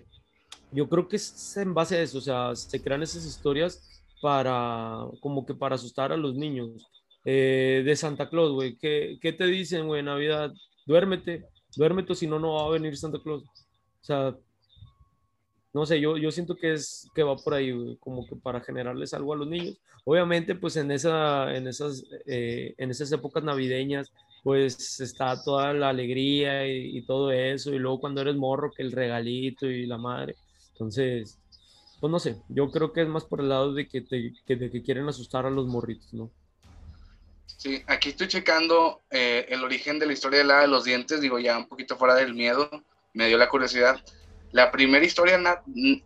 yo 0.70 0.88
creo 0.88 1.08
que 1.08 1.16
es 1.16 1.56
en 1.56 1.74
base 1.74 1.96
a 1.96 2.02
eso, 2.02 2.18
o 2.18 2.22
sea, 2.22 2.56
se 2.56 2.82
crean 2.82 3.02
esas 3.02 3.26
historias 3.26 4.02
para, 4.22 5.06
como 5.20 5.44
que 5.44 5.54
para 5.54 5.74
asustar 5.74 6.12
a 6.12 6.16
los 6.16 6.34
niños. 6.34 6.86
Eh, 7.24 7.82
de 7.84 7.94
Santa 7.94 8.28
Claus, 8.28 8.52
güey, 8.52 8.76
¿qué, 8.76 9.18
¿qué, 9.20 9.32
te 9.32 9.46
dicen, 9.46 9.86
güey, 9.86 10.02
Navidad? 10.02 10.52
Duérmete, 10.86 11.44
duérmete, 11.76 12.14
si 12.14 12.26
no, 12.26 12.38
no 12.38 12.54
va 12.54 12.66
a 12.66 12.70
venir 12.70 12.96
Santa 12.96 13.18
Claus. 13.22 13.44
O 13.44 14.04
sea, 14.04 14.36
no 15.72 15.86
sé, 15.86 16.00
yo, 16.00 16.16
yo 16.18 16.30
siento 16.30 16.56
que 16.56 16.74
es 16.74 17.08
que 17.14 17.22
va 17.22 17.36
por 17.36 17.54
ahí, 17.54 17.96
como 18.00 18.26
que 18.26 18.36
para 18.36 18.60
generarles 18.60 19.14
algo 19.14 19.32
a 19.32 19.36
los 19.36 19.48
niños. 19.48 19.78
Obviamente, 20.04 20.54
pues 20.54 20.76
en, 20.76 20.90
esa, 20.90 21.54
en, 21.54 21.66
esas, 21.66 22.04
eh, 22.26 22.74
en 22.76 22.90
esas 22.90 23.10
épocas 23.12 23.42
navideñas, 23.42 24.12
pues 24.42 25.00
está 25.00 25.42
toda 25.42 25.72
la 25.72 25.90
alegría 25.90 26.66
y, 26.66 26.98
y 26.98 27.06
todo 27.06 27.30
eso, 27.30 27.72
y 27.72 27.78
luego 27.78 28.00
cuando 28.00 28.20
eres 28.20 28.36
morro, 28.36 28.72
que 28.72 28.82
el 28.82 28.92
regalito 28.92 29.66
y 29.66 29.86
la 29.86 29.98
madre. 29.98 30.36
Entonces, 30.72 31.38
pues 32.02 32.10
no 32.10 32.18
sé, 32.18 32.36
yo 32.48 32.68
creo 32.72 32.92
que 32.92 33.02
es 33.02 33.08
más 33.08 33.24
por 33.24 33.40
el 33.40 33.48
lado 33.48 33.72
de 33.72 33.86
que, 33.86 34.00
te, 34.00 34.32
de 34.56 34.70
que 34.72 34.82
quieren 34.82 35.08
asustar 35.08 35.46
a 35.46 35.50
los 35.50 35.68
morritos, 35.68 36.12
¿no? 36.12 36.32
Sí, 37.46 37.80
aquí 37.86 38.08
estoy 38.08 38.26
checando 38.26 39.02
eh, 39.08 39.46
el 39.48 39.62
origen 39.62 40.00
de 40.00 40.06
la 40.06 40.12
historia 40.12 40.40
de 40.40 40.44
la 40.44 40.62
de 40.62 40.66
los 40.66 40.82
dientes, 40.82 41.20
digo 41.20 41.38
ya 41.38 41.56
un 41.56 41.68
poquito 41.68 41.96
fuera 41.96 42.16
del 42.16 42.34
miedo, 42.34 42.68
me 43.14 43.28
dio 43.28 43.38
la 43.38 43.48
curiosidad. 43.48 44.02
La 44.52 44.70
primera 44.70 45.04
historia 45.04 45.40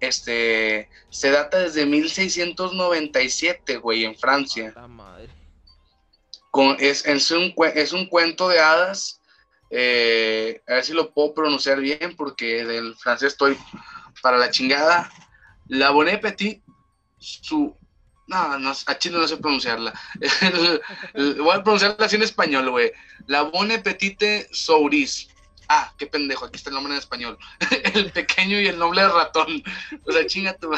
este, 0.00 0.88
se 1.11 1.30
data 1.30 1.59
desde 1.59 1.85
1697, 1.85 3.76
güey, 3.78 4.04
en 4.04 4.16
Francia. 4.16 4.72
Con, 6.52 6.76
es, 6.78 7.04
es, 7.04 7.30
un, 7.32 7.52
es 7.74 7.92
un 7.92 8.06
cuento 8.06 8.48
de 8.48 8.61
hadas, 8.61 9.20
eh, 9.70 10.62
a 10.68 10.74
ver 10.74 10.85
si 10.85 10.92
lo 10.92 11.12
puedo 11.12 11.35
pronunciar 11.35 11.80
bien 11.80 12.14
porque 12.16 12.64
del 12.64 12.94
francés 12.94 13.32
estoy 13.32 13.59
para 14.22 14.38
la 14.38 14.50
chingada. 14.50 15.11
La 15.68 15.90
Bonne 15.90 16.18
Petit, 16.18 16.62
su. 17.18 17.76
No, 18.28 18.59
no, 18.59 18.72
a 18.87 18.98
chile 18.98 19.18
no 19.18 19.28
sé 19.28 19.37
pronunciarla. 19.37 19.92
voy 21.14 21.50
a 21.52 21.62
pronunciarla 21.62 22.06
así 22.06 22.16
en 22.16 22.22
español, 22.22 22.70
güey. 22.70 22.92
La 23.26 23.42
Bonne 23.42 23.78
Petite 23.80 24.48
Souris. 24.52 25.28
Ah, 25.68 25.92
qué 25.98 26.07
pendejo, 26.07 26.44
aquí 26.44 26.57
está 26.57 26.70
el 26.70 26.74
nombre 26.74 26.92
en 26.92 26.98
español. 26.98 27.38
el 27.94 28.11
pequeño 28.12 28.61
y 28.61 28.66
el 28.68 28.79
noble 28.79 29.07
ratón. 29.09 29.62
O 30.07 30.12
sea, 30.12 30.26
chinga 30.26 30.57
tu. 30.57 30.70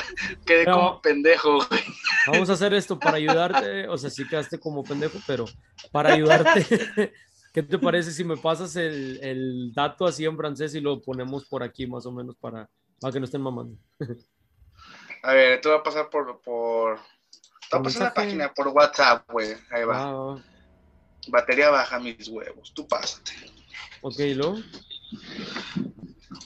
Quedé 0.46 0.64
como 0.64 1.00
pendejo, 1.02 1.64
güey. 1.66 1.84
Vamos 2.26 2.50
a 2.50 2.54
hacer 2.54 2.74
esto 2.74 2.98
para 2.98 3.16
ayudarte. 3.16 3.88
O 3.88 3.98
sea, 3.98 4.10
sí 4.10 4.26
quedaste 4.26 4.58
como 4.58 4.84
pendejo, 4.84 5.18
pero 5.26 5.44
para 5.92 6.12
ayudarte. 6.12 7.12
¿Qué 7.52 7.62
te 7.62 7.78
parece 7.78 8.12
si 8.12 8.24
me 8.24 8.36
pasas 8.36 8.76
el, 8.76 9.18
el 9.22 9.72
dato 9.74 10.06
así 10.06 10.24
en 10.24 10.36
francés 10.36 10.74
y 10.74 10.80
lo 10.80 11.00
ponemos 11.00 11.46
por 11.46 11.62
aquí 11.62 11.86
más 11.86 12.06
o 12.06 12.12
menos 12.12 12.36
para 12.36 12.68
para 13.00 13.12
que 13.12 13.20
no 13.20 13.24
estén 13.24 13.42
mamando. 13.42 13.76
A 15.22 15.32
ver, 15.32 15.52
esto 15.54 15.70
va 15.70 15.76
a 15.76 15.82
pasar 15.82 16.10
por. 16.10 16.40
por... 16.42 16.96
Te 17.68 17.76
va 17.76 17.80
a 17.80 17.82
pasar 17.82 18.02
la 18.02 18.14
página 18.14 18.54
por 18.54 18.68
WhatsApp, 18.68 19.28
güey. 19.30 19.56
Ahí 19.70 19.84
va. 19.84 19.96
Ah, 19.98 20.36
Batería 21.26 21.70
baja, 21.70 21.98
mis 21.98 22.28
huevos. 22.28 22.72
Tú 22.72 22.86
pásate. 22.86 23.32
Ok, 24.00 24.18
¿lo? 24.34 24.56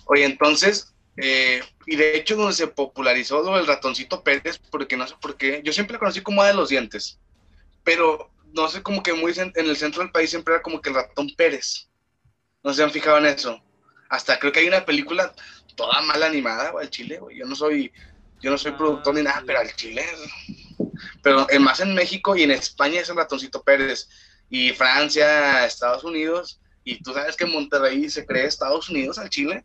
Oye, 0.06 0.24
entonces, 0.24 0.88
Eh, 1.18 1.60
y 1.86 1.96
de 1.96 2.16
hecho, 2.16 2.36
donde 2.36 2.54
se 2.54 2.66
popularizó 2.68 3.42
lo 3.42 3.54
del 3.56 3.66
ratoncito 3.66 4.24
Pérez, 4.24 4.58
porque 4.70 4.96
no 4.96 5.06
sé 5.06 5.14
por 5.20 5.36
qué, 5.36 5.60
yo 5.62 5.70
siempre 5.70 5.92
la 5.92 5.98
conocí 5.98 6.22
como 6.22 6.42
de 6.42 6.54
los 6.54 6.70
dientes, 6.70 7.20
pero 7.84 8.30
no 8.54 8.66
sé, 8.68 8.82
como 8.82 9.02
que 9.02 9.12
muy 9.12 9.30
en 9.36 9.52
el 9.54 9.76
centro 9.76 10.02
del 10.02 10.10
país 10.10 10.30
siempre 10.30 10.54
era 10.54 10.62
como 10.62 10.80
que 10.80 10.88
el 10.88 10.94
ratón 10.94 11.28
Pérez. 11.36 11.90
No 12.64 12.72
se 12.72 12.82
han 12.82 12.90
fijado 12.90 13.18
en 13.18 13.26
eso. 13.26 13.60
Hasta 14.08 14.38
creo 14.38 14.52
que 14.52 14.60
hay 14.60 14.68
una 14.68 14.86
película 14.86 15.34
toda 15.76 16.00
mal 16.00 16.22
animada, 16.22 16.70
güey, 16.70 16.86
al 16.86 16.90
chile, 16.90 17.18
güey. 17.18 17.36
Yo 17.38 17.44
no 17.44 17.54
soy, 17.54 17.92
yo 18.40 18.50
no 18.50 18.56
soy 18.56 18.72
Ah, 18.72 18.78
productor 18.78 19.14
ni 19.14 19.22
nada, 19.22 19.40
sí. 19.40 19.44
pero 19.46 19.58
al 19.60 19.76
chile. 19.76 20.06
Pero 21.22 21.46
eh, 21.50 21.58
más 21.58 21.80
en 21.80 21.94
México 21.94 22.34
y 22.36 22.42
en 22.44 22.52
España 22.52 23.00
es 23.02 23.10
el 23.10 23.16
ratoncito 23.16 23.62
Pérez. 23.62 24.08
Y 24.48 24.70
Francia, 24.70 25.66
Estados 25.66 26.04
Unidos. 26.04 26.58
Y 26.84 27.02
tú 27.02 27.12
sabes 27.14 27.36
que 27.36 27.44
en 27.44 27.52
Monterrey 27.52 28.08
se 28.10 28.26
cree 28.26 28.46
Estados 28.46 28.88
Unidos 28.90 29.18
al 29.18 29.30
chile. 29.30 29.64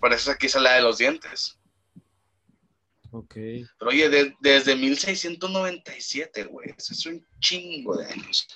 Por 0.00 0.12
eso 0.12 0.30
aquí 0.30 0.46
es 0.46 0.54
la 0.56 0.74
de 0.74 0.82
los 0.82 0.98
dientes. 0.98 1.58
Ok. 3.10 3.34
Pero 3.34 3.88
oye, 3.90 4.08
de- 4.08 4.36
desde 4.40 4.76
1697, 4.76 6.44
güey. 6.44 6.70
Eso 6.76 6.92
es 6.92 7.06
un 7.06 7.26
chingo 7.40 7.96
de 7.96 8.06
años. 8.06 8.46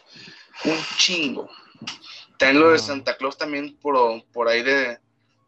Un 0.64 0.76
chingo. 0.98 1.48
También 2.38 2.62
lo 2.62 2.72
de. 2.72 2.78
Santa 2.78 3.16
Claus 3.16 3.38
también 3.38 3.76
por, 3.78 4.24
por 4.32 4.48
ahí 4.48 4.62
de, 4.62 4.98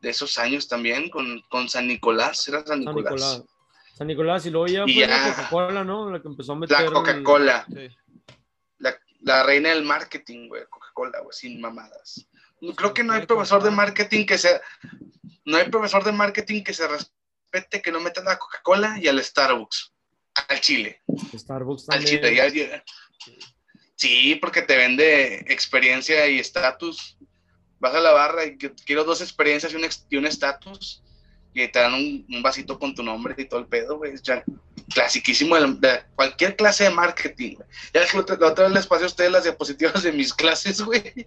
de 0.01 0.11
esos 0.11 0.39
años 0.39 0.69
también, 0.69 1.11
con, 1.11 1.41
con 1.51 1.69
San 1.69 1.87
Nicolás. 1.87 2.47
Era 2.49 2.65
San 2.67 2.83
San 2.83 2.95
Nicolás. 2.95 3.43
San 3.97 4.07
Nicolás 4.07 4.47
y 4.47 4.51
luego 4.51 4.67
ya 4.67 4.85
Y 4.87 4.95
fue 4.95 5.07
ya. 5.07 5.07
la 5.09 5.35
Coca-Cola, 5.37 5.85
¿no? 5.85 6.11
La 6.11 6.21
que 6.23 6.29
empezó 6.29 6.53
a 6.53 6.57
meter. 6.57 6.79
La 6.79 6.85
el- 6.85 6.93
Coca-Cola. 6.93 7.67
Sí. 7.69 7.89
La, 8.79 8.99
la 9.21 9.43
reina 9.45 9.69
del 9.69 9.85
marketing, 9.85 10.49
güey. 10.49 10.65
Coca-Cola, 10.71 11.21
güey, 11.21 11.33
sin 11.37 11.61
mamadas. 11.61 12.27
Creo 12.77 12.95
que 12.95 13.03
no 13.05 13.13
hay 13.13 13.27
profesor 13.27 13.63
de 13.63 13.71
marketing 13.71 14.25
que 14.27 14.39
sea... 14.39 14.61
No 15.45 15.57
hay 15.59 15.69
profesor 15.69 16.03
de 16.05 16.13
marketing 16.13 16.63
que 16.63 16.73
se 16.73 16.87
respete 16.89 17.83
que 17.83 17.93
no 17.93 18.01
meta 18.01 18.23
la 18.23 18.39
Coca-Cola 18.39 18.99
y 19.01 19.09
al 19.09 19.23
Starbucks. 19.23 19.93
Al 20.49 20.61
Chile. 20.61 21.03
Starbucks 21.37 21.89
Al. 21.91 22.05
Chile. 22.05 22.83
Sí, 23.97 24.37
porque 24.37 24.63
te 24.63 24.77
vende 24.77 25.45
experiencia 25.49 26.27
y 26.27 26.39
estatus. 26.39 27.17
Vas 27.79 27.95
a 27.95 28.01
la 28.01 28.13
barra 28.13 28.45
y 28.47 28.57
quiero 28.57 29.05
dos 29.05 29.21
experiencias 29.21 29.73
y 29.73 29.77
un 29.77 29.85
ex- 29.85 30.07
y 30.09 30.17
un 30.17 30.27
estatus. 30.27 31.03
Y 31.53 31.69
te 31.69 31.79
dan 31.79 31.95
un, 31.95 32.27
un 32.29 32.43
vasito 32.43 32.79
con 32.79 32.95
tu 32.95 33.03
nombre 33.03 33.35
y 33.39 33.45
todo 33.45 33.61
el 33.61 33.67
pedo, 33.67 33.99
güey. 33.99 34.15
Ya 34.23 34.43
clasiquísimo 34.93 35.55
de, 35.57 35.75
de 35.89 36.03
cualquier 36.17 36.57
clase 36.57 36.85
de 36.85 36.91
marketing, 36.91 37.55
güey. 37.57 37.69
Ya 37.93 38.03
es 38.03 38.11
que 38.11 38.17
la 38.17 38.23
otra- 38.23 38.37
la 38.41 38.47
otra 38.49 38.65
vez 38.65 38.73
les 38.75 38.87
pasé 38.87 39.05
a 39.05 39.09
ustedes 39.09 39.31
las 39.31 39.45
diapositivas 39.45 40.03
de 40.03 40.13
mis 40.13 40.33
clases, 40.35 40.81
güey. 40.81 41.27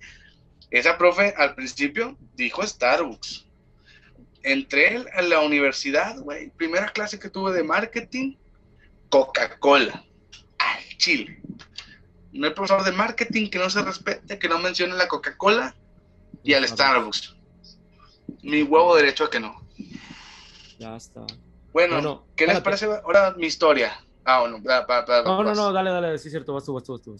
Esa 0.69 0.97
profe 0.97 1.33
al 1.37 1.55
principio 1.55 2.17
dijo 2.35 2.65
Starbucks. 2.65 3.45
Entré 4.43 5.05
a 5.13 5.21
la 5.21 5.39
universidad, 5.39 6.17
güey. 6.19 6.51
Primera 6.51 6.89
clase 6.89 7.19
que 7.19 7.29
tuve 7.29 7.53
de 7.53 7.63
marketing, 7.63 8.35
Coca-Cola. 9.09 10.03
Al 10.59 10.83
Chile. 10.97 11.41
No 12.31 12.47
hay 12.47 12.53
profesor 12.53 12.83
de 12.83 12.91
marketing 12.91 13.49
que 13.49 13.57
no 13.57 13.69
se 13.69 13.81
respete, 13.81 14.37
que 14.37 14.49
no 14.49 14.59
mencione 14.59 14.95
la 14.95 15.07
Coca-Cola 15.07 15.75
y 16.43 16.53
al 16.53 16.67
Starbucks. 16.67 17.35
Mi 18.43 18.63
huevo 18.63 18.95
derecho 18.95 19.25
a 19.25 19.29
que 19.29 19.39
no. 19.39 19.61
Ya 20.77 20.95
está. 20.95 21.25
Bueno, 21.73 21.95
Bueno, 21.95 22.27
¿qué 22.35 22.47
les 22.47 22.59
parece 22.61 22.85
ahora 22.85 23.33
mi 23.37 23.47
historia? 23.47 23.93
Ah, 24.23 24.41
bueno, 24.41 24.61
va, 24.61 24.85
va, 24.85 25.05
va, 25.05 25.21
No, 25.23 25.43
no, 25.43 25.55
no, 25.55 25.71
dale, 25.71 25.89
dale, 25.89 26.17
sí 26.17 26.27
es 26.27 26.31
cierto, 26.33 26.53
vas 26.53 26.65
tú, 26.65 26.73
vas 26.73 26.83
tú, 26.83 26.93
vas 26.93 27.03
tú. 27.03 27.19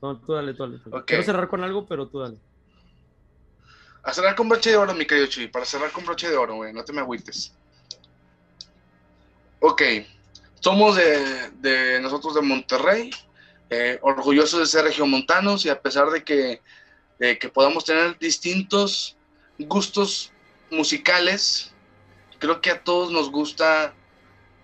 No, 0.00 0.20
tú 0.20 0.32
dale, 0.34 0.54
tú 0.54 0.62
dale. 0.62 0.78
tú 0.78 0.90
dale. 0.90 1.02
Ok. 1.02 1.06
Quiero 1.06 1.22
cerrar 1.24 1.48
con 1.48 1.64
algo, 1.64 1.86
pero 1.86 2.08
tú 2.08 2.20
dale. 2.20 2.38
A 4.04 4.12
cerrar 4.12 4.34
con 4.34 4.48
broche 4.48 4.70
de 4.70 4.76
oro, 4.76 4.94
mi 4.94 5.06
querido 5.06 5.26
Chuy. 5.26 5.48
Para 5.48 5.64
cerrar 5.64 5.90
con 5.90 6.04
broche 6.04 6.28
de 6.28 6.36
oro, 6.36 6.56
güey. 6.56 6.72
No 6.74 6.84
te 6.84 6.92
me 6.92 7.00
agüites. 7.00 7.52
Ok. 9.60 9.82
Somos 10.60 10.96
de, 10.96 12.00
nosotros 12.02 12.34
de 12.34 12.42
Monterrey. 12.42 13.10
eh, 13.70 13.98
orgullosos 14.02 14.60
de 14.60 14.66
ser 14.66 14.84
regiomontanos 14.84 15.64
y 15.64 15.70
a 15.70 15.80
pesar 15.80 16.10
de 16.10 16.22
que, 16.22 16.60
que 17.18 17.48
podamos 17.48 17.84
tener 17.84 18.18
distintos 18.18 19.16
gustos 19.58 20.30
musicales, 20.70 21.72
creo 22.38 22.60
que 22.60 22.70
a 22.70 22.84
todos 22.84 23.10
nos 23.10 23.30
gusta 23.30 23.94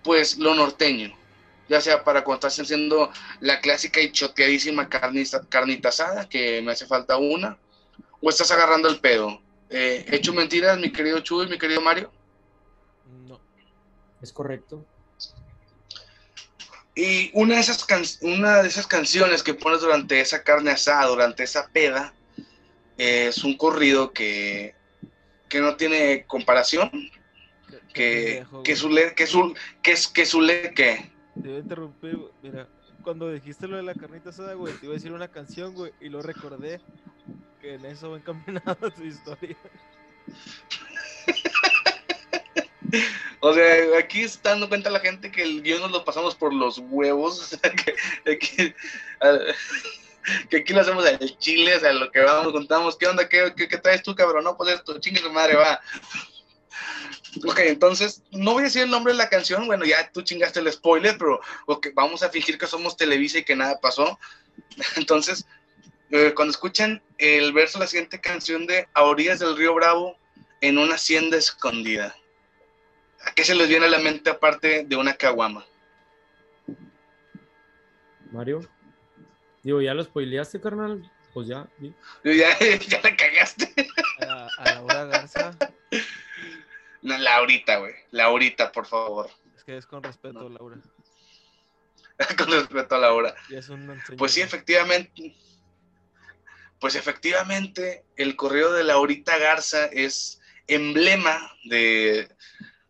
pues 0.03 0.37
lo 0.37 0.53
norteño. 0.53 1.17
Ya 1.67 1.81
sea 1.81 2.03
para 2.03 2.23
cuando 2.23 2.47
estás 2.47 2.59
haciendo 2.63 3.11
la 3.39 3.59
clásica 3.59 4.01
y 4.01 4.11
choteadísima 4.11 4.87
carnita 4.87 5.89
asada, 5.89 6.29
que 6.29 6.61
me 6.61 6.73
hace 6.73 6.85
falta 6.85 7.17
una 7.17 7.57
o 8.21 8.29
estás 8.29 8.51
agarrando 8.51 8.87
el 8.89 8.99
pedo? 8.99 9.41
Eh, 9.69 10.05
¿He 10.09 10.15
hecho 10.17 10.33
mentiras, 10.33 10.77
mi 10.79 10.91
querido 10.91 11.19
Chuy, 11.21 11.47
mi 11.47 11.57
querido 11.57 11.81
Mario? 11.81 12.11
No. 13.27 13.39
Es 14.21 14.31
correcto. 14.31 14.85
Y 16.93 17.31
una 17.33 17.55
de 17.55 17.61
esas, 17.61 17.85
can- 17.85 18.03
una 18.21 18.61
de 18.61 18.67
esas 18.67 18.85
canciones 18.85 19.43
que 19.43 19.53
pones 19.53 19.81
durante 19.81 20.19
esa 20.19 20.43
carne 20.43 20.71
asada, 20.71 21.07
durante 21.07 21.43
esa 21.43 21.67
peda, 21.69 22.13
eh, 22.97 23.27
es 23.29 23.43
un 23.43 23.55
corrido 23.55 24.11
que, 24.11 24.75
que 25.47 25.61
no 25.61 25.77
tiene 25.77 26.25
comparación, 26.27 26.91
que, 27.93 28.45
que 28.63 28.75
su 28.75 28.89
le, 28.89 29.15
que 29.15 29.25
su, 29.25 29.55
que 29.81 29.93
es, 29.93 30.07
que 30.07 30.25
su 30.25 30.41
le, 30.41 30.73
que, 30.73 31.11
Te 31.41 31.47
iba 31.47 31.57
a 31.57 31.61
interrumpir. 31.61 32.19
Mira, 32.43 32.67
cuando 33.01 33.31
dijiste 33.31 33.67
lo 33.67 33.77
de 33.77 33.83
la 33.83 33.95
carnita 33.95 34.29
asada, 34.29 34.53
güey, 34.53 34.73
te 34.73 34.85
iba 34.85 34.93
a 34.93 34.97
decir 34.97 35.13
una 35.13 35.29
canción, 35.29 35.73
güey, 35.73 35.93
y 36.01 36.09
lo 36.09 36.21
recordé 36.21 36.81
que 37.61 37.75
en 37.75 37.85
eso 37.85 38.11
va 38.11 38.17
encaminada 38.17 38.75
tu 38.95 39.03
historia. 39.03 39.55
O 43.39 43.53
sea, 43.53 43.97
aquí 43.97 44.21
está 44.21 44.49
dando 44.51 44.67
cuenta 44.67 44.89
la 44.89 44.99
gente 44.99 45.31
que 45.31 45.43
el 45.43 45.61
guion 45.61 45.81
nos 45.81 45.91
lo 45.91 46.03
pasamos 46.03 46.35
por 46.35 46.53
los 46.53 46.79
huevos. 46.79 47.39
o 47.41 47.45
sea, 47.45 47.59
que, 48.25 48.75
aquí, 50.57 50.73
lo 50.73 50.81
hacemos 50.81 51.05
al 51.05 51.37
chile, 51.37 51.75
o 51.75 51.79
sea, 51.79 51.93
lo 51.93 52.11
que 52.11 52.19
vamos, 52.19 52.51
contamos. 52.51 52.97
¿Qué 52.97 53.07
onda? 53.07 53.29
¿Qué, 53.29 53.53
qué, 53.55 53.67
qué 53.67 53.77
traes 53.77 54.03
tú, 54.03 54.13
cabrón? 54.15 54.43
No, 54.43 54.57
pues 54.57 54.73
esto, 54.73 54.99
chingue 54.99 55.21
su 55.21 55.31
madre, 55.31 55.55
va. 55.55 55.79
Ok, 57.47 57.59
entonces, 57.59 58.21
no 58.31 58.53
voy 58.53 58.63
a 58.63 58.65
decir 58.65 58.83
el 58.83 58.89
nombre 58.91 59.13
de 59.13 59.17
la 59.17 59.29
canción. 59.29 59.65
Bueno, 59.65 59.85
ya 59.85 60.11
tú 60.11 60.21
chingaste 60.21 60.59
el 60.59 60.71
spoiler, 60.71 61.17
pero 61.17 61.39
ok, 61.65 61.87
vamos 61.93 62.23
a 62.23 62.29
fingir 62.29 62.57
que 62.57 62.67
somos 62.67 62.97
Televisa 62.97 63.37
y 63.37 63.45
que 63.45 63.55
nada 63.55 63.79
pasó. 63.79 64.19
Entonces, 64.97 65.45
eh, 66.11 66.33
cuando 66.35 66.51
escuchan 66.51 67.01
el 67.17 67.53
verso 67.53 67.77
de 67.79 67.85
la 67.85 67.87
siguiente 67.89 68.19
canción 68.19 68.65
de 68.67 68.87
A 68.93 69.03
orillas 69.03 69.39
del 69.39 69.55
río 69.57 69.73
Bravo, 69.73 70.17
en 70.61 70.77
una 70.77 70.95
hacienda 70.95 71.37
escondida. 71.37 72.15
¿A 73.23 73.31
qué 73.33 73.43
se 73.43 73.55
les 73.55 73.67
viene 73.69 73.85
a 73.85 73.89
la 73.89 73.99
mente 73.99 74.29
aparte 74.29 74.83
de 74.85 74.95
una 74.95 75.13
caguama? 75.13 75.65
Mario. 78.31 78.61
Digo, 79.63 79.81
¿ya 79.81 79.93
lo 79.93 80.03
spoileaste, 80.03 80.59
carnal? 80.61 81.09
Pues 81.33 81.47
ya. 81.47 81.67
Ya, 82.23 82.57
ya 82.87 83.01
la 83.03 83.15
cagaste. 83.15 83.73
A, 84.27 84.47
a 84.57 84.75
Laura 84.75 85.05
Garza, 85.05 85.57
No, 87.01 87.17
Laurita, 87.17 87.77
güey. 87.77 87.93
Laurita, 88.11 88.71
por 88.71 88.85
favor. 88.85 89.29
es 89.55 89.63
que 89.63 89.77
es 89.77 89.85
con 89.85 90.03
respeto, 90.03 90.49
Laura. 90.49 90.77
Con 92.37 92.51
respeto 92.51 92.95
a 92.95 92.99
Laura. 92.99 93.35
Y 93.49 93.55
es 93.55 93.67
un 93.69 93.81
señor. 94.05 94.17
Pues 94.17 94.31
sí, 94.33 94.41
efectivamente. 94.41 95.35
Pues 96.81 96.95
efectivamente, 96.95 98.03
el 98.17 98.35
correo 98.35 98.73
de 98.73 98.83
Laurita 98.83 99.37
Garza 99.37 99.85
es 99.85 100.41
emblema 100.67 101.53
de. 101.63 102.27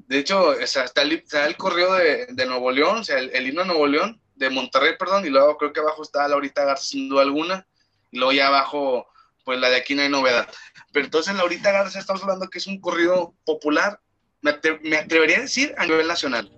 De 0.07 0.17
hecho, 0.17 0.53
está, 0.53 0.85
el, 1.01 1.11
está 1.11 1.45
el 1.45 1.57
correo 1.57 1.93
de, 1.93 2.25
de 2.29 2.45
Nuevo 2.45 2.71
León, 2.71 2.97
o 2.99 3.03
sea, 3.03 3.19
el, 3.19 3.29
el 3.33 3.47
himno 3.47 3.61
de 3.61 3.67
Nuevo 3.67 3.87
León, 3.87 4.21
de 4.35 4.49
Monterrey, 4.49 4.93
perdón, 4.97 5.25
y 5.25 5.29
luego 5.29 5.57
creo 5.57 5.73
que 5.73 5.79
abajo 5.81 6.03
está 6.03 6.27
Laurita 6.27 6.65
Garza 6.65 6.85
sin 6.85 7.09
duda 7.09 7.21
alguna, 7.21 7.67
y 8.11 8.17
luego 8.17 8.31
ya 8.31 8.47
abajo, 8.47 9.07
pues 9.45 9.59
la 9.59 9.69
de 9.69 9.75
aquí 9.77 9.93
no 9.93 10.01
hay 10.01 10.09
novedad. 10.09 10.49
Pero 10.91 11.05
entonces 11.05 11.35
Laurita 11.35 11.71
Garza 11.71 11.99
estamos 11.99 12.21
hablando 12.23 12.49
que 12.49 12.57
es 12.59 12.67
un 12.67 12.81
corrido 12.81 13.35
popular, 13.45 13.99
me, 14.41 14.51
atre- 14.51 14.79
me 14.83 14.97
atrevería 14.97 15.37
a 15.37 15.41
decir 15.41 15.73
a 15.77 15.85
nivel 15.85 16.07
nacional, 16.07 16.51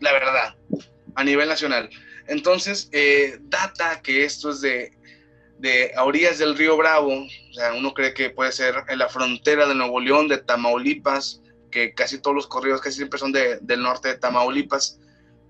la 0.00 0.12
verdad, 0.12 0.54
a 1.16 1.24
nivel 1.24 1.48
nacional. 1.48 1.88
Entonces, 2.28 2.88
eh, 2.92 3.38
data 3.42 4.00
que 4.02 4.24
esto 4.24 4.50
es 4.50 4.60
de, 4.60 4.93
de 5.64 5.92
a 5.96 6.04
orillas 6.04 6.38
del 6.38 6.56
río 6.56 6.76
Bravo, 6.76 7.10
o 7.24 7.54
sea, 7.54 7.72
uno 7.72 7.94
cree 7.94 8.12
que 8.12 8.28
puede 8.30 8.52
ser 8.52 8.74
en 8.88 8.98
la 8.98 9.08
frontera 9.08 9.66
de 9.66 9.74
Nuevo 9.74 9.98
León, 9.98 10.28
de 10.28 10.38
Tamaulipas, 10.38 11.40
que 11.70 11.94
casi 11.94 12.18
todos 12.20 12.36
los 12.36 12.46
corridos 12.46 12.80
casi 12.82 12.96
siempre 12.98 13.18
son 13.18 13.32
de- 13.32 13.58
del 13.62 13.82
norte 13.82 14.08
de 14.08 14.18
Tamaulipas, 14.18 15.00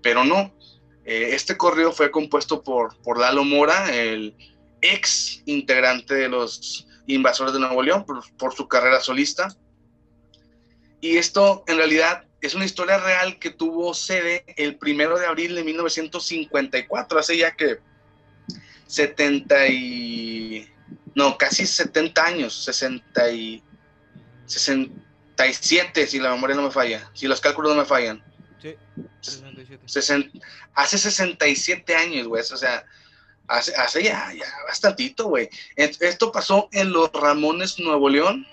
pero 0.01 0.23
no. 0.23 0.55
Eh, 1.03 1.31
este 1.35 1.57
corrido 1.57 1.91
fue 1.91 2.09
compuesto 2.11 2.63
por, 2.63 2.97
por 3.01 3.19
Lalo 3.19 3.43
Mora, 3.43 3.93
el 3.93 4.33
ex 4.81 5.41
integrante 5.45 6.15
de 6.15 6.29
los 6.29 6.87
invasores 7.07 7.53
de 7.53 7.59
Nuevo 7.59 7.83
León, 7.83 8.05
por, 8.05 8.23
por 8.37 8.53
su 8.55 8.67
carrera 8.67 9.01
solista. 9.01 9.49
Y 11.01 11.17
esto 11.17 11.63
en 11.67 11.77
realidad 11.77 12.23
es 12.41 12.55
una 12.55 12.65
historia 12.65 12.97
real 12.97 13.37
que 13.37 13.51
tuvo 13.51 13.93
sede 13.93 14.45
el 14.57 14.77
primero 14.77 15.19
de 15.19 15.25
abril 15.27 15.55
de 15.55 15.63
1954, 15.63 17.19
hace 17.19 17.37
ya 17.37 17.55
que 17.55 17.77
70 18.87 19.67
y... 19.67 20.69
no, 21.15 21.37
casi 21.37 21.65
70 21.65 22.25
años, 22.25 22.63
60 22.65 23.31
y... 23.31 23.63
60, 24.45 24.93
67, 25.37 26.07
si 26.07 26.19
la 26.19 26.31
memoria 26.31 26.55
no 26.55 26.61
me 26.61 26.71
falla, 26.71 27.09
si 27.13 27.27
los 27.27 27.41
cálculos 27.41 27.73
no 27.75 27.81
me 27.81 27.85
fallan. 27.85 28.23
Sí, 28.61 28.75
67. 29.21 29.83
Sesen- 29.85 30.41
hace 30.73 30.97
67 30.97 31.95
años, 31.95 32.27
güey. 32.27 32.41
O 32.41 32.45
sea, 32.57 32.85
hace, 33.47 33.75
hace 33.75 34.03
ya, 34.03 34.31
ya 34.33 34.45
bastantito, 34.67 35.27
güey. 35.27 35.49
Esto 35.75 36.31
pasó 36.31 36.69
en 36.71 36.91
los 36.93 37.11
Ramones, 37.11 37.79
Nuevo 37.79 38.07
León. 38.07 38.47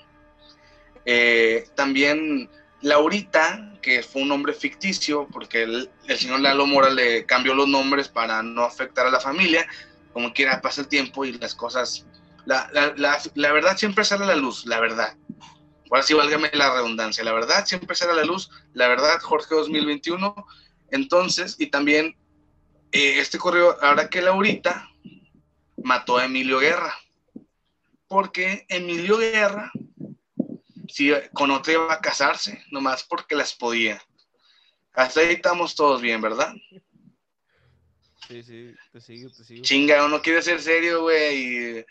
Eh, 1.04 1.68
también 1.76 2.50
Laurita, 2.80 3.72
que 3.80 4.02
fue 4.02 4.22
un 4.22 4.28
nombre 4.28 4.52
ficticio, 4.52 5.28
porque 5.32 5.62
el, 5.62 5.90
el 6.08 6.18
señor 6.18 6.40
Lalo 6.40 6.66
Mora 6.66 6.90
le 6.90 7.24
cambió 7.26 7.54
los 7.54 7.68
nombres 7.68 8.08
para 8.08 8.42
no 8.42 8.64
afectar 8.64 9.06
a 9.06 9.10
la 9.10 9.20
familia. 9.20 9.66
Como 10.12 10.32
quiera, 10.32 10.60
pasa 10.60 10.82
el 10.82 10.88
tiempo 10.88 11.24
y 11.24 11.32
las 11.32 11.54
cosas. 11.54 12.06
La, 12.44 12.68
la, 12.72 12.92
la, 12.96 13.18
la 13.34 13.52
verdad 13.52 13.76
siempre 13.76 14.04
sale 14.04 14.24
a 14.24 14.28
la 14.28 14.36
luz, 14.36 14.66
la 14.66 14.80
verdad. 14.80 15.16
Ahora 15.92 16.02
sí, 16.04 16.14
válgame 16.14 16.50
la 16.54 16.72
redundancia. 16.72 17.22
La 17.22 17.34
verdad 17.34 17.66
siempre 17.66 17.94
sale 17.94 18.12
a 18.12 18.16
la 18.16 18.24
luz. 18.24 18.50
La 18.72 18.88
verdad, 18.88 19.20
Jorge 19.20 19.54
2021. 19.54 20.34
Entonces, 20.90 21.56
y 21.58 21.66
también 21.66 22.16
eh, 22.92 23.18
este 23.18 23.36
correo, 23.36 23.76
ahora 23.82 24.08
que 24.08 24.22
Laurita 24.22 24.88
mató 25.84 26.16
a 26.16 26.24
Emilio 26.24 26.60
Guerra. 26.60 26.96
Porque 28.08 28.64
Emilio 28.70 29.18
Guerra, 29.18 29.70
si 30.88 31.12
con 31.34 31.50
otra 31.50 31.74
iba 31.74 31.92
a 31.92 32.00
casarse, 32.00 32.64
nomás 32.70 33.04
porque 33.04 33.34
las 33.34 33.54
podía. 33.54 34.02
Hasta 34.94 35.20
ahí 35.20 35.34
estamos 35.34 35.74
todos 35.74 36.00
bien, 36.00 36.22
¿verdad? 36.22 36.54
Sí, 38.28 38.42
sí, 38.42 38.74
te 38.92 39.00
sigo, 39.00 39.30
te 39.30 39.44
sigo. 39.44 39.62
Chinga, 39.62 40.04
uno 40.04 40.22
quiere 40.22 40.42
ser 40.42 40.60
serio, 40.60 41.02
güey, 41.02 41.78
y, 41.78 41.84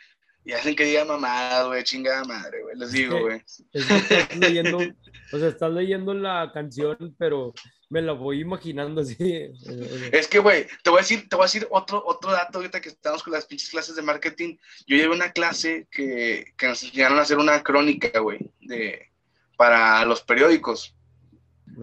y 0.46 0.54
hacen 0.54 0.76
que 0.76 0.86
diga 0.86 1.06
mamadas, 1.06 1.67
güey, 1.67 1.84
chingada 1.84 2.24
madre, 2.24 2.62
güey, 2.63 2.78
les 2.78 2.91
digo, 2.91 3.20
güey. 3.20 3.41
Es 3.74 3.86
que 3.86 3.96
estás 3.96 4.36
leyendo, 4.38 4.78
o 4.78 5.38
sea, 5.38 5.48
estás 5.48 5.72
leyendo 5.72 6.13
la 6.13 6.52
canción, 6.54 7.15
pero 7.17 7.54
me 7.91 8.02
la 8.02 8.13
voy 8.13 8.39
imaginando 8.39 9.02
así. 9.02 9.15
Es 10.12 10.28
que, 10.28 10.39
güey, 10.39 10.65
te 10.82 10.89
voy 10.89 11.00
a 11.00 11.02
decir, 11.02 11.28
te 11.28 11.36
voy 11.36 11.44
a 11.44 11.48
decir 11.48 11.67
otro, 11.70 12.02
otro 12.06 12.32
dato 12.32 12.58
ahorita 12.58 12.80
que 12.80 12.89
estamos 12.89 13.22
con 13.22 13.34
las 13.34 13.46
pinches 13.46 13.70
clases 13.70 13.96
de 13.98 14.02
marketing. 14.02 14.56
Yo 14.88 14.96
llevé 14.96 15.13
una 15.13 15.32
clase 15.32 15.88
que, 15.91 16.46
que 16.58 16.67
nos 16.67 16.82
enseñaron 16.84 17.20
a 17.20 17.24
hacer 17.24 17.38
una 17.38 17.62
crónica, 17.62 18.20
güey, 18.20 18.39
de, 18.62 19.12
para 19.58 20.06
los 20.06 20.22
periódicos. 20.22 20.96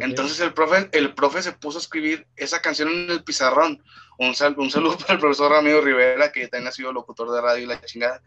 Entonces 0.01 0.38
el 0.40 0.53
profe, 0.55 0.88
el 0.92 1.14
profe 1.14 1.42
se 1.42 1.53
puso 1.53 1.79
a 1.79 1.81
escribir 1.81 2.27
esa 2.37 2.61
canción 2.61 2.88
en 2.88 3.11
el 3.11 3.24
pizarrón. 3.24 3.83
Un, 4.18 4.35
sal- 4.35 4.55
un 4.59 4.70
saludo 4.70 4.98
para 4.98 5.14
el 5.14 5.20
profesor 5.20 5.51
Ramiro 5.53 5.81
Rivera, 5.81 6.31
que 6.33 6.46
también 6.48 6.68
ha 6.68 6.72
sido 6.72 6.92
locutor 6.92 7.31
de 7.33 7.40
radio 7.40 7.64
y 7.64 7.66
la 7.66 7.81
chingada. 7.81 8.22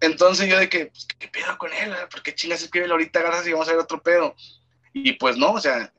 Entonces 0.00 0.48
yo 0.48 0.58
de 0.58 0.68
que, 0.68 0.86
pues, 0.86 1.06
¿qué 1.18 1.28
pedo 1.28 1.58
con 1.58 1.72
él? 1.72 1.92
¿Por 2.10 2.22
qué 2.22 2.34
chingas 2.34 2.62
escribe 2.62 2.88
Laurita 2.88 3.20
Garza 3.20 3.42
si 3.44 3.52
vamos 3.52 3.68
a 3.68 3.72
ver 3.72 3.80
otro 3.80 4.02
pedo? 4.02 4.34
Y 4.92 5.12
pues 5.14 5.36
no, 5.36 5.52
o 5.52 5.60
sea, 5.60 5.92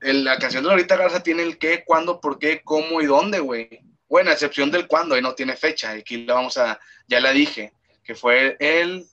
la 0.00 0.38
canción 0.38 0.64
de 0.64 0.68
Laurita 0.68 0.96
Garza 0.96 1.22
tiene 1.22 1.42
el 1.44 1.56
qué, 1.58 1.84
cuándo, 1.84 2.20
por 2.20 2.38
qué, 2.38 2.62
cómo 2.64 3.00
y 3.00 3.06
dónde, 3.06 3.38
güey. 3.40 3.80
Bueno, 4.08 4.30
a 4.30 4.32
excepción 4.32 4.70
del 4.70 4.86
cuándo, 4.86 5.14
ahí 5.14 5.22
no 5.22 5.34
tiene 5.34 5.56
fecha. 5.56 5.90
Aquí 5.90 6.24
la 6.24 6.34
vamos 6.34 6.58
a, 6.58 6.78
ya 7.06 7.20
la 7.20 7.30
dije, 7.30 7.72
que 8.02 8.14
fue 8.14 8.56
el 8.60 9.06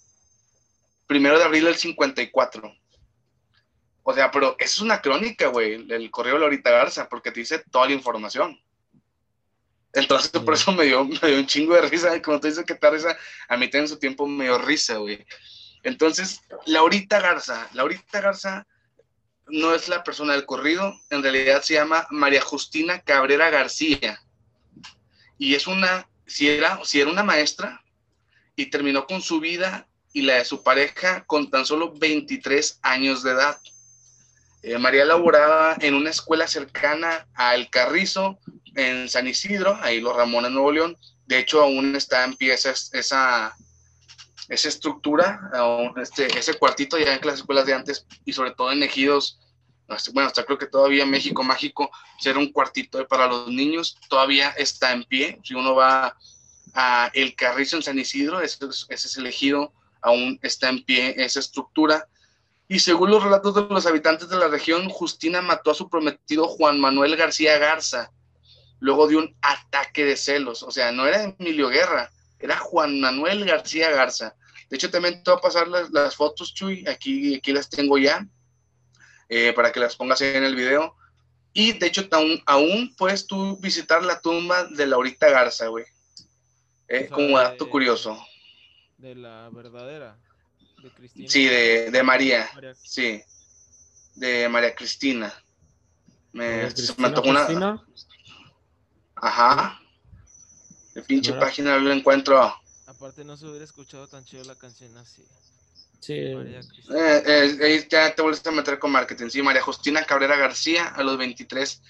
primero 1.07 1.37
de 1.37 1.45
abril 1.45 1.65
del 1.65 1.75
54. 1.75 2.75
O 4.11 4.13
sea, 4.13 4.29
pero 4.29 4.55
es 4.59 4.81
una 4.81 5.01
crónica, 5.01 5.47
güey, 5.47 5.85
el, 5.89 6.11
correo 6.11 6.33
de 6.33 6.41
Laurita 6.41 6.69
Garza, 6.69 7.07
porque 7.07 7.31
te 7.31 7.39
dice 7.39 7.63
toda 7.71 7.87
la 7.87 7.93
información. 7.93 8.61
Entonces, 9.93 10.31
por 10.31 10.53
eso 10.53 10.71
me 10.73 10.85
dio, 10.85 11.05
me 11.05 11.29
dio 11.29 11.37
un 11.37 11.47
chingo 11.47 11.75
de 11.75 11.81
risa. 11.83 12.15
y 12.15 12.21
Como 12.21 12.39
tú 12.39 12.47
dices 12.47 12.65
que 12.65 12.75
te 12.75 12.89
risa, 12.89 13.17
a 13.47 13.57
mí 13.57 13.69
en 13.71 13.87
su 13.87 13.97
tiempo 13.97 14.27
me 14.27 14.45
dio 14.45 14.57
risa, 14.57 14.97
güey. 14.97 15.25
Entonces, 15.83 16.41
Laurita 16.65 17.21
Garza, 17.21 17.69
Laurita 17.73 18.19
Garza 18.19 18.67
no 19.47 19.73
es 19.73 19.87
la 19.87 20.03
persona 20.03 20.33
del 20.33 20.45
corrido, 20.45 20.93
en 21.09 21.23
realidad 21.23 21.61
se 21.61 21.75
llama 21.75 22.05
María 22.09 22.41
Justina 22.41 23.01
Cabrera 23.01 23.49
García. 23.49 24.21
Y 25.37 25.55
es 25.55 25.67
una, 25.67 26.07
si 26.25 26.49
era, 26.49 26.79
si 26.83 26.99
era 26.99 27.09
una 27.09 27.23
maestra, 27.23 27.81
y 28.55 28.67
terminó 28.67 29.07
con 29.07 29.21
su 29.21 29.39
vida 29.39 29.87
y 30.13 30.21
la 30.23 30.35
de 30.35 30.45
su 30.45 30.63
pareja 30.63 31.23
con 31.25 31.49
tan 31.49 31.65
solo 31.65 31.93
23 31.93 32.79
años 32.81 33.23
de 33.23 33.31
edad. 33.31 33.59
Eh, 34.63 34.77
María 34.77 35.05
laboraba 35.05 35.75
en 35.79 35.95
una 35.95 36.09
escuela 36.11 36.47
cercana 36.47 37.27
a 37.33 37.55
El 37.55 37.69
Carrizo, 37.69 38.39
en 38.75 39.09
San 39.09 39.27
Isidro, 39.27 39.77
ahí 39.81 39.99
los 39.99 40.15
Ramones, 40.15 40.51
Nuevo 40.51 40.71
León. 40.71 40.97
De 41.25 41.39
hecho, 41.39 41.61
aún 41.61 41.95
está 41.95 42.23
en 42.23 42.35
pie 42.35 42.53
esa, 42.53 42.71
esa, 42.71 43.55
estructura, 44.49 45.39
este, 46.01 46.27
ese 46.37 46.53
cuartito 46.55 46.97
ya 46.97 47.13
en 47.15 47.25
las 47.25 47.39
escuelas 47.39 47.65
de 47.65 47.73
antes 47.73 48.05
y 48.25 48.33
sobre 48.33 48.51
todo 48.51 48.71
en 48.71 48.83
ejidos, 48.83 49.39
bueno, 50.13 50.27
hasta 50.27 50.43
creo 50.45 50.57
que 50.57 50.67
todavía 50.67 51.05
México 51.05 51.43
Mágico, 51.43 51.89
si 52.19 52.29
era 52.29 52.39
un 52.39 52.51
cuartito 52.51 53.05
para 53.07 53.27
los 53.27 53.47
niños, 53.49 53.97
todavía 54.09 54.49
está 54.51 54.91
en 54.93 55.03
pie. 55.03 55.39
Si 55.43 55.53
uno 55.53 55.75
va 55.75 56.15
a 56.73 57.09
El 57.13 57.35
Carrizo 57.35 57.75
en 57.77 57.83
San 57.83 57.99
Isidro, 57.99 58.39
ese, 58.41 58.65
es- 58.65 58.85
ese 58.89 59.07
es 59.07 59.17
el 59.17 59.27
ejido, 59.27 59.73
aún 60.01 60.39
está 60.43 60.69
en 60.69 60.83
pie 60.83 61.13
esa 61.17 61.39
estructura. 61.39 62.07
Y 62.71 62.79
según 62.79 63.11
los 63.11 63.21
relatos 63.21 63.53
de 63.53 63.63
los 63.63 63.85
habitantes 63.85 64.29
de 64.29 64.37
la 64.37 64.47
región, 64.47 64.87
Justina 64.87 65.41
mató 65.41 65.71
a 65.71 65.73
su 65.73 65.89
prometido 65.89 66.47
Juan 66.47 66.79
Manuel 66.79 67.17
García 67.17 67.57
Garza, 67.57 68.13
luego 68.79 69.09
de 69.09 69.17
un 69.17 69.35
ataque 69.41 70.05
de 70.05 70.15
celos. 70.15 70.63
O 70.63 70.71
sea, 70.71 70.93
no 70.93 71.05
era 71.05 71.35
Emilio 71.37 71.67
Guerra, 71.67 72.09
era 72.39 72.55
Juan 72.55 73.01
Manuel 73.01 73.43
García 73.43 73.91
Garza. 73.91 74.35
De 74.69 74.77
hecho, 74.77 74.89
también 74.89 75.21
te 75.21 75.31
voy 75.31 75.37
a 75.39 75.41
pasar 75.41 75.67
las, 75.67 75.91
las 75.91 76.15
fotos, 76.15 76.53
Chuy, 76.53 76.87
aquí, 76.87 77.35
aquí 77.35 77.51
las 77.51 77.69
tengo 77.69 77.97
ya, 77.97 78.25
eh, 79.27 79.51
para 79.51 79.73
que 79.73 79.81
las 79.81 79.97
pongas 79.97 80.21
ahí 80.21 80.33
en 80.33 80.45
el 80.45 80.55
video. 80.55 80.95
Y 81.51 81.73
de 81.73 81.87
hecho, 81.87 82.07
aún, 82.11 82.41
aún 82.45 82.95
puedes 82.95 83.27
tú 83.27 83.57
visitar 83.57 84.01
la 84.01 84.21
tumba 84.21 84.63
de 84.63 84.87
Laurita 84.87 85.29
Garza, 85.29 85.67
güey. 85.67 85.83
Eh, 86.87 87.09
como 87.09 87.37
dato 87.37 87.65
de- 87.65 87.69
curioso. 87.69 88.17
De 88.97 89.13
la 89.13 89.49
verdadera, 89.51 90.17
de 90.81 90.89
Cristina. 90.91 91.29
Sí, 91.29 91.45
de, 91.45 91.91
de 91.91 92.03
María. 92.03 92.49
María- 92.53 92.75
Sí, 92.75 93.21
de 94.15 94.49
María 94.49 94.75
Cristina. 94.75 95.33
Me, 96.33 96.67
Cristina 96.73 97.07
antojó 97.07 97.29
una. 97.29 97.45
Cristina, 97.45 97.85
Ajá. 99.15 99.79
De 100.93 101.01
pinche 101.03 101.33
página 101.33 101.77
lo 101.77 101.91
encuentro. 101.91 102.53
Aparte 102.85 103.23
no 103.23 103.37
se 103.37 103.45
hubiera 103.45 103.63
escuchado 103.63 104.07
tan 104.07 104.25
chido 104.25 104.43
la 104.43 104.55
canción 104.55 104.95
así. 104.97 105.23
sí, 105.99 106.33
María 106.35 106.59
Cristina. 106.61 106.97
Eh, 107.17 107.23
eh, 107.25 107.59
ahí 107.65 107.87
ya 107.89 108.13
te 108.13 108.21
vuelves 108.21 108.45
a 108.45 108.51
meter 108.51 108.79
con 108.79 108.91
marketing. 108.91 109.29
Sí, 109.29 109.41
María 109.41 109.61
Justina 109.61 110.03
Cabrera 110.03 110.35
García 110.35 110.87
a 110.87 111.03
los 111.03 111.17
23 111.17 111.81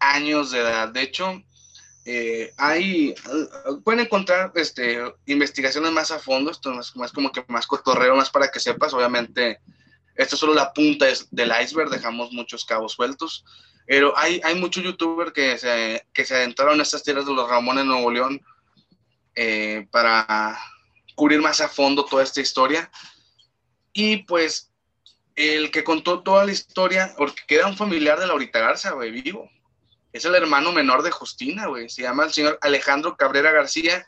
años 0.00 0.50
de 0.52 0.60
edad. 0.60 0.88
De 0.88 1.02
hecho, 1.02 1.42
eh, 2.10 2.54
hay, 2.56 3.10
eh, 3.10 3.14
pueden 3.84 4.00
encontrar 4.00 4.50
este, 4.54 4.98
investigaciones 5.26 5.92
más 5.92 6.10
a 6.10 6.18
fondo. 6.18 6.50
Esto 6.50 6.80
es 6.80 6.96
más 6.96 7.12
como 7.12 7.30
que 7.30 7.44
más 7.48 7.66
cotorreo, 7.66 8.16
más 8.16 8.30
para 8.30 8.50
que 8.50 8.60
sepas. 8.60 8.94
Obviamente, 8.94 9.60
esto 10.14 10.34
es 10.34 10.40
solo 10.40 10.54
la 10.54 10.72
punta 10.72 11.04
del 11.30 11.52
iceberg. 11.62 11.90
Dejamos 11.90 12.32
muchos 12.32 12.64
cabos 12.64 12.92
sueltos. 12.92 13.44
Pero 13.86 14.16
hay, 14.16 14.40
hay 14.42 14.54
muchos 14.54 14.82
youtubers 14.82 15.32
que 15.32 15.58
se, 15.58 16.06
que 16.14 16.24
se 16.24 16.34
adentraron 16.34 16.76
en 16.76 16.80
estas 16.80 17.02
tierras 17.02 17.26
de 17.26 17.34
los 17.34 17.46
Ramones 17.46 17.84
Nuevo 17.84 18.10
León 18.10 18.40
eh, 19.34 19.86
para 19.90 20.58
cubrir 21.14 21.42
más 21.42 21.60
a 21.60 21.68
fondo 21.68 22.06
toda 22.06 22.22
esta 22.22 22.40
historia. 22.40 22.90
Y 23.92 24.18
pues 24.24 24.72
el 25.36 25.70
que 25.70 25.84
contó 25.84 26.22
toda 26.22 26.46
la 26.46 26.52
historia, 26.52 27.12
porque 27.18 27.42
queda 27.46 27.66
un 27.66 27.76
familiar 27.76 28.18
de 28.18 28.26
Laurita 28.26 28.60
Garza, 28.60 28.92
güey, 28.92 29.10
vivo. 29.10 29.50
Es 30.12 30.24
el 30.24 30.34
hermano 30.34 30.72
menor 30.72 31.02
de 31.02 31.10
Justina, 31.10 31.66
güey. 31.66 31.88
Se 31.88 32.02
llama 32.02 32.24
el 32.24 32.32
señor 32.32 32.58
Alejandro 32.62 33.16
Cabrera 33.16 33.52
García 33.52 34.06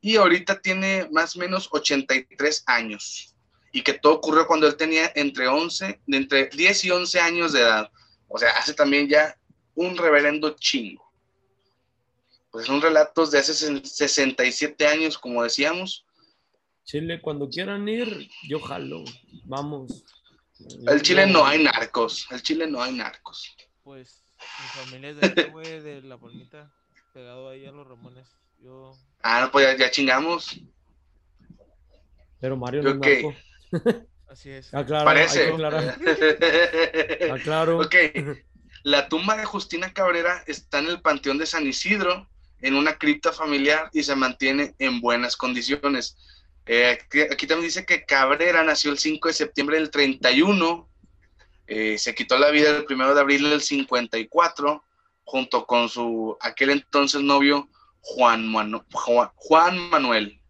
y 0.00 0.16
ahorita 0.16 0.60
tiene 0.60 1.08
más 1.12 1.36
o 1.36 1.38
menos 1.38 1.68
83 1.70 2.64
años. 2.66 3.34
Y 3.72 3.82
que 3.82 3.94
todo 3.94 4.14
ocurrió 4.14 4.46
cuando 4.46 4.66
él 4.66 4.76
tenía 4.76 5.12
entre 5.14 5.48
11, 5.48 6.00
de 6.06 6.16
entre 6.16 6.46
10 6.46 6.84
y 6.84 6.90
11 6.90 7.20
años 7.20 7.52
de 7.52 7.60
edad. 7.60 7.90
O 8.28 8.38
sea, 8.38 8.50
hace 8.50 8.74
también 8.74 9.08
ya 9.08 9.36
un 9.74 9.96
reverendo 9.96 10.56
chingo. 10.58 11.04
Pues 12.50 12.66
son 12.66 12.80
relatos 12.80 13.30
de 13.30 13.38
hace 13.38 13.54
67 13.54 14.86
años, 14.86 15.18
como 15.18 15.42
decíamos. 15.42 16.06
Chile, 16.84 17.20
cuando 17.20 17.48
quieran 17.48 17.88
ir, 17.88 18.30
yo 18.48 18.60
jalo, 18.60 19.04
vamos. 19.44 20.04
El 20.86 21.02
Chile 21.02 21.26
no 21.26 21.44
hay 21.44 21.62
narcos. 21.62 22.26
El 22.30 22.42
Chile 22.42 22.66
no 22.66 22.82
hay 22.82 22.94
narcos. 22.94 23.54
Pues 23.82 24.25
mi 24.40 24.68
familia 24.82 25.10
es 25.10 25.16
de 25.20 25.26
acá, 25.26 25.50
güey, 25.52 25.80
de 25.80 26.02
la 26.02 26.18
palmita, 26.18 26.70
pegado 27.12 27.48
ahí 27.48 27.66
a 27.66 27.72
los 27.72 27.86
Ramones. 27.86 28.26
Yo, 28.60 28.96
Ah, 29.22 29.40
no, 29.42 29.50
pues 29.50 29.66
ya, 29.66 29.76
ya 29.86 29.90
chingamos. 29.90 30.60
Pero 32.40 32.56
Mario 32.56 32.82
no 32.82 32.90
es 32.90 32.96
Ok. 32.96 33.06
narco. 33.06 33.34
así 34.28 34.50
es. 34.50 34.72
Aclaro, 34.74 35.04
Parece. 35.04 35.46
que 35.46 35.52
aclarar. 35.52 35.98
Aclaro. 37.32 37.80
ok. 37.80 37.94
La 38.82 39.08
tumba 39.08 39.36
de 39.36 39.44
Justina 39.44 39.92
Cabrera 39.92 40.44
está 40.46 40.78
en 40.78 40.86
el 40.86 41.00
Panteón 41.00 41.38
de 41.38 41.46
San 41.46 41.66
Isidro, 41.66 42.28
en 42.60 42.74
una 42.76 42.96
cripta 42.98 43.32
familiar 43.32 43.90
y 43.92 44.02
se 44.04 44.14
mantiene 44.14 44.74
en 44.78 45.00
buenas 45.00 45.36
condiciones. 45.36 46.16
Eh, 46.66 46.86
aquí, 47.00 47.20
aquí 47.22 47.46
también 47.46 47.68
dice 47.68 47.84
que 47.84 48.04
Cabrera 48.04 48.62
nació 48.62 48.90
el 48.92 48.98
5 48.98 49.28
de 49.28 49.34
septiembre 49.34 49.76
del 49.78 49.90
31 49.90 50.88
eh, 51.66 51.98
se 51.98 52.14
quitó 52.14 52.38
la 52.38 52.50
vida 52.50 52.70
el 52.70 52.84
primero 52.84 53.14
de 53.14 53.20
abril 53.20 53.50
del 53.50 53.60
54 53.60 54.84
junto 55.24 55.66
con 55.66 55.88
su 55.88 56.36
aquel 56.40 56.70
entonces 56.70 57.20
novio 57.20 57.68
Juan, 58.00 58.52
Juan, 59.34 59.78
Manuel. 59.90 60.40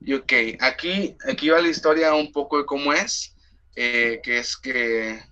Y 0.00 0.14
ok, 0.14 0.32
aquí, 0.60 1.16
aquí 1.28 1.48
va 1.48 1.60
la 1.60 1.68
historia 1.68 2.12
un 2.14 2.32
poco 2.32 2.58
de 2.58 2.66
cómo 2.66 2.92
es, 2.92 3.36
eh, 3.76 4.20
que 4.24 4.38
es 4.38 4.56
que, 4.56 5.22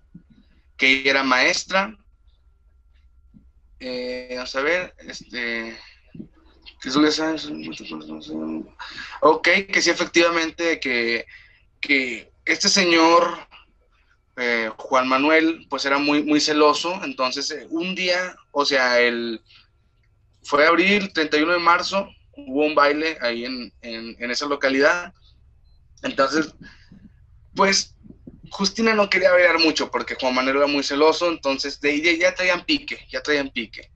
que 0.77 0.93
ella 0.93 1.11
era 1.11 1.25
maestra. 1.25 1.97
Eh, 3.81 4.33
vamos 4.37 4.55
a 4.55 4.61
ver, 4.61 4.95
este... 4.99 5.77
Ok, 9.21 9.49
que 9.73 9.83
sí, 9.83 9.91
efectivamente, 9.91 10.79
que, 10.79 11.27
que 11.81 12.31
este 12.45 12.69
señor 12.69 13.48
eh, 14.39 14.71
Juan 14.77 15.09
Manuel, 15.09 15.67
pues 15.69 15.85
era 15.85 15.99
muy, 15.99 16.23
muy 16.23 16.41
celoso. 16.41 17.01
Entonces, 17.03 17.51
eh, 17.51 17.67
un 17.71 17.95
día, 17.95 18.37
o 18.53 18.65
sea, 18.65 19.01
el, 19.01 19.43
fue 20.43 20.67
abril, 20.67 21.13
31 21.13 21.55
de 21.55 21.59
marzo, 21.59 22.09
hubo 22.33 22.65
un 22.65 22.75
baile 22.75 23.19
ahí 23.21 23.45
en, 23.45 23.73
esa 24.31 24.47
localidad. 24.47 25.13
Entonces, 26.03 26.55
pues 27.55 27.97
Justina 28.51 28.95
no 28.95 29.11
quería 29.11 29.33
bailar 29.33 29.59
mucho 29.59 29.91
porque 29.91 30.15
Juan 30.15 30.35
Manuel 30.35 30.59
era 30.59 30.67
muy 30.67 30.85
celoso, 30.85 31.29
entonces 31.29 31.81
de 31.81 31.91
ahí 31.91 32.19
ya 32.19 32.35
traían 32.35 32.65
pique, 32.65 33.07
ya 33.11 33.21
traían 33.21 33.51
pique. 33.51 33.91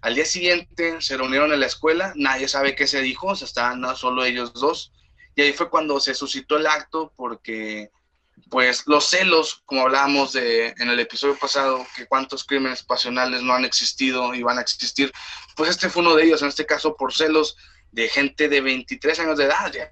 Al 0.00 0.14
día 0.14 0.24
siguiente 0.24 1.00
se 1.00 1.16
reunieron 1.16 1.52
en 1.52 1.60
la 1.60 1.66
escuela, 1.66 2.12
nadie 2.16 2.48
sabe 2.48 2.74
qué 2.74 2.86
se 2.86 3.02
dijo, 3.02 3.28
o 3.28 3.36
sea, 3.36 3.46
estaban 3.46 3.84
solo 3.96 4.24
ellos 4.24 4.52
dos. 4.54 4.92
Y 5.34 5.42
ahí 5.42 5.52
fue 5.52 5.70
cuando 5.70 5.98
se 5.98 6.14
suscitó 6.14 6.56
el 6.56 6.66
acto 6.66 7.12
porque 7.16 7.90
pues 8.52 8.86
los 8.86 9.06
celos, 9.06 9.62
como 9.64 9.80
hablábamos 9.80 10.34
de, 10.34 10.74
en 10.76 10.90
el 10.90 11.00
episodio 11.00 11.38
pasado, 11.38 11.86
que 11.96 12.04
cuántos 12.04 12.44
crímenes 12.44 12.82
pasionales 12.82 13.40
no 13.40 13.54
han 13.54 13.64
existido 13.64 14.34
y 14.34 14.42
van 14.42 14.58
a 14.58 14.60
existir, 14.60 15.10
pues 15.56 15.70
este 15.70 15.88
fue 15.88 16.02
uno 16.02 16.14
de 16.14 16.24
ellos, 16.24 16.42
en 16.42 16.48
este 16.48 16.66
caso 16.66 16.94
por 16.94 17.14
celos 17.14 17.56
de 17.92 18.10
gente 18.10 18.50
de 18.50 18.60
23 18.60 19.20
años 19.20 19.38
de 19.38 19.44
edad, 19.44 19.72
ya, 19.72 19.88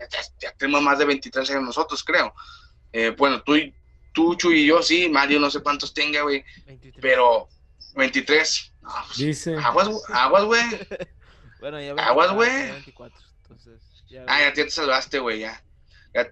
tenemos 0.59 0.83
más 0.83 0.99
de 0.99 1.07
23 1.07 1.49
años 1.53 1.63
nosotros, 1.63 2.05
creo. 2.05 2.35
Eh, 2.93 3.15
bueno, 3.17 3.43
tú, 3.43 3.57
y, 3.57 3.75
tú, 4.13 4.35
Chuy 4.35 4.61
y 4.61 4.67
yo, 4.67 4.83
sí, 4.83 5.09
Mario 5.09 5.41
no 5.41 5.51
sé 5.51 5.61
cuántos 5.61 5.95
tenga, 5.95 6.21
güey, 6.21 6.45
pero 7.01 7.49
23. 7.95 8.73
Pues, 8.83 9.17
Dice. 9.17 9.57
Aguas, 9.57 9.89
aguas, 10.11 10.45
güey. 10.45 10.63
bueno, 11.61 11.81
ya 11.81 11.93
Aguas, 11.95 12.31
güey. 12.33 12.51
Ah, 14.27 14.41
ya 14.43 14.53
te 14.53 14.69
salvaste, 14.71 15.19
güey, 15.19 15.41
ya. 15.41 15.63
Ya, 16.13 16.29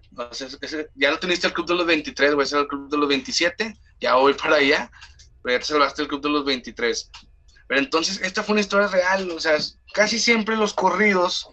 ya 0.97 1.11
no 1.11 1.19
teniste 1.19 1.47
el 1.47 1.53
club 1.53 1.67
de 1.69 1.75
los 1.75 1.87
23, 1.87 2.35
voy 2.35 2.43
a 2.43 2.47
ser 2.47 2.59
el 2.61 2.67
club 2.67 2.91
de 2.91 2.97
los 2.97 3.09
27, 3.09 3.77
ya 4.01 4.15
voy 4.15 4.35
para 4.35 4.57
allá, 4.57 4.91
pero 5.43 5.57
ya 5.57 5.61
te 5.61 5.67
salvaste 5.67 6.03
el 6.03 6.09
club 6.09 6.23
de 6.23 6.31
los 6.31 6.45
23. 6.45 7.11
Pero 7.69 7.81
entonces, 7.81 8.21
esta 8.23 8.43
fue 8.43 8.55
una 8.55 8.63
historia 8.63 8.89
real, 8.89 9.31
o 9.31 9.39
sea, 9.39 9.57
casi 9.93 10.19
siempre 10.19 10.57
los 10.57 10.73
corridos, 10.73 11.49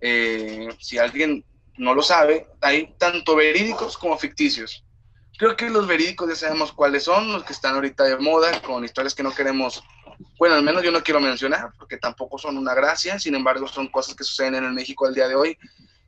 eh, 0.00 0.68
si 0.80 0.98
alguien 0.98 1.44
no 1.76 1.94
lo 1.94 2.02
sabe, 2.02 2.46
hay 2.60 2.94
tanto 2.98 3.36
verídicos 3.36 3.96
como 3.96 4.18
ficticios. 4.18 4.84
Creo 5.38 5.56
que 5.56 5.70
los 5.70 5.86
verídicos 5.86 6.28
ya 6.28 6.36
sabemos 6.36 6.72
cuáles 6.72 7.04
son, 7.04 7.32
los 7.32 7.44
que 7.44 7.52
están 7.52 7.74
ahorita 7.74 8.04
de 8.04 8.16
moda, 8.18 8.60
con 8.62 8.84
historias 8.84 9.14
que 9.14 9.22
no 9.22 9.34
queremos, 9.34 9.82
bueno, 10.38 10.54
al 10.56 10.62
menos 10.62 10.82
yo 10.82 10.90
no 10.90 11.02
quiero 11.02 11.20
mencionar, 11.20 11.72
porque 11.78 11.96
tampoco 11.96 12.38
son 12.38 12.58
una 12.58 12.74
gracia, 12.74 13.18
sin 13.18 13.34
embargo 13.34 13.68
son 13.68 13.88
cosas 13.88 14.14
que 14.14 14.24
suceden 14.24 14.56
en 14.56 14.64
el 14.64 14.72
México 14.72 15.06
al 15.06 15.14
día 15.14 15.28
de 15.28 15.34
hoy. 15.34 15.58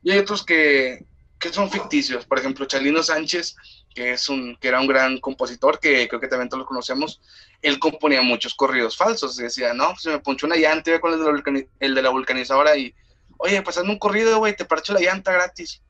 Y 0.03 0.11
hay 0.11 0.19
otros 0.19 0.45
que 0.45 1.05
que 1.45 1.53
son 1.53 1.69
ficticios. 1.69 2.25
Por 2.25 2.39
ejemplo, 2.39 2.65
Chalino 2.65 3.03
Sánchez, 3.03 3.55
que, 3.93 4.13
es 4.13 4.29
un, 4.29 4.55
que 4.57 4.67
era 4.67 4.81
un 4.81 4.87
gran 4.87 5.19
compositor, 5.19 5.79
que 5.79 6.07
creo 6.07 6.19
que 6.19 6.27
también 6.27 6.49
todos 6.49 6.61
lo 6.61 6.65
conocemos, 6.65 7.21
él 7.61 7.77
componía 7.77 8.23
muchos 8.23 8.55
corridos 8.55 8.97
falsos. 8.97 9.35
Decía, 9.35 9.73
no, 9.73 9.89
pues 9.89 10.01
se 10.01 10.09
me 10.09 10.19
ponchó 10.19 10.47
una 10.47 10.55
llanta, 10.55 10.89
iba 10.89 10.99
con 10.99 11.13
el 11.13 11.19
de 11.19 11.25
la, 11.25 11.67
el 11.79 11.95
de 11.95 12.01
la 12.01 12.09
vulcanizadora 12.09 12.75
y, 12.75 12.95
oye, 13.37 13.61
pues 13.61 13.77
hazme 13.77 13.91
un 13.91 13.99
corrido, 13.99 14.39
güey, 14.39 14.55
te 14.55 14.65
parcho 14.65 14.93
la 14.93 15.01
llanta 15.01 15.31
gratis. 15.31 15.81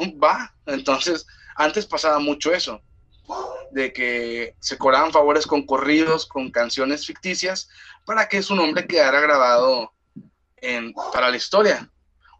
Va. 0.00 0.54
Entonces, 0.64 1.26
antes 1.56 1.84
pasaba 1.84 2.18
mucho 2.18 2.54
eso, 2.54 2.80
de 3.72 3.92
que 3.92 4.56
se 4.58 4.78
cobraban 4.78 5.12
favores 5.12 5.46
con 5.46 5.66
corridos, 5.66 6.24
con 6.24 6.50
canciones 6.50 7.06
ficticias, 7.06 7.68
para 8.06 8.26
que 8.26 8.42
su 8.42 8.54
nombre 8.54 8.86
quedara 8.86 9.20
grabado 9.20 9.92
en, 10.56 10.94
para 11.12 11.28
la 11.28 11.36
historia. 11.36 11.90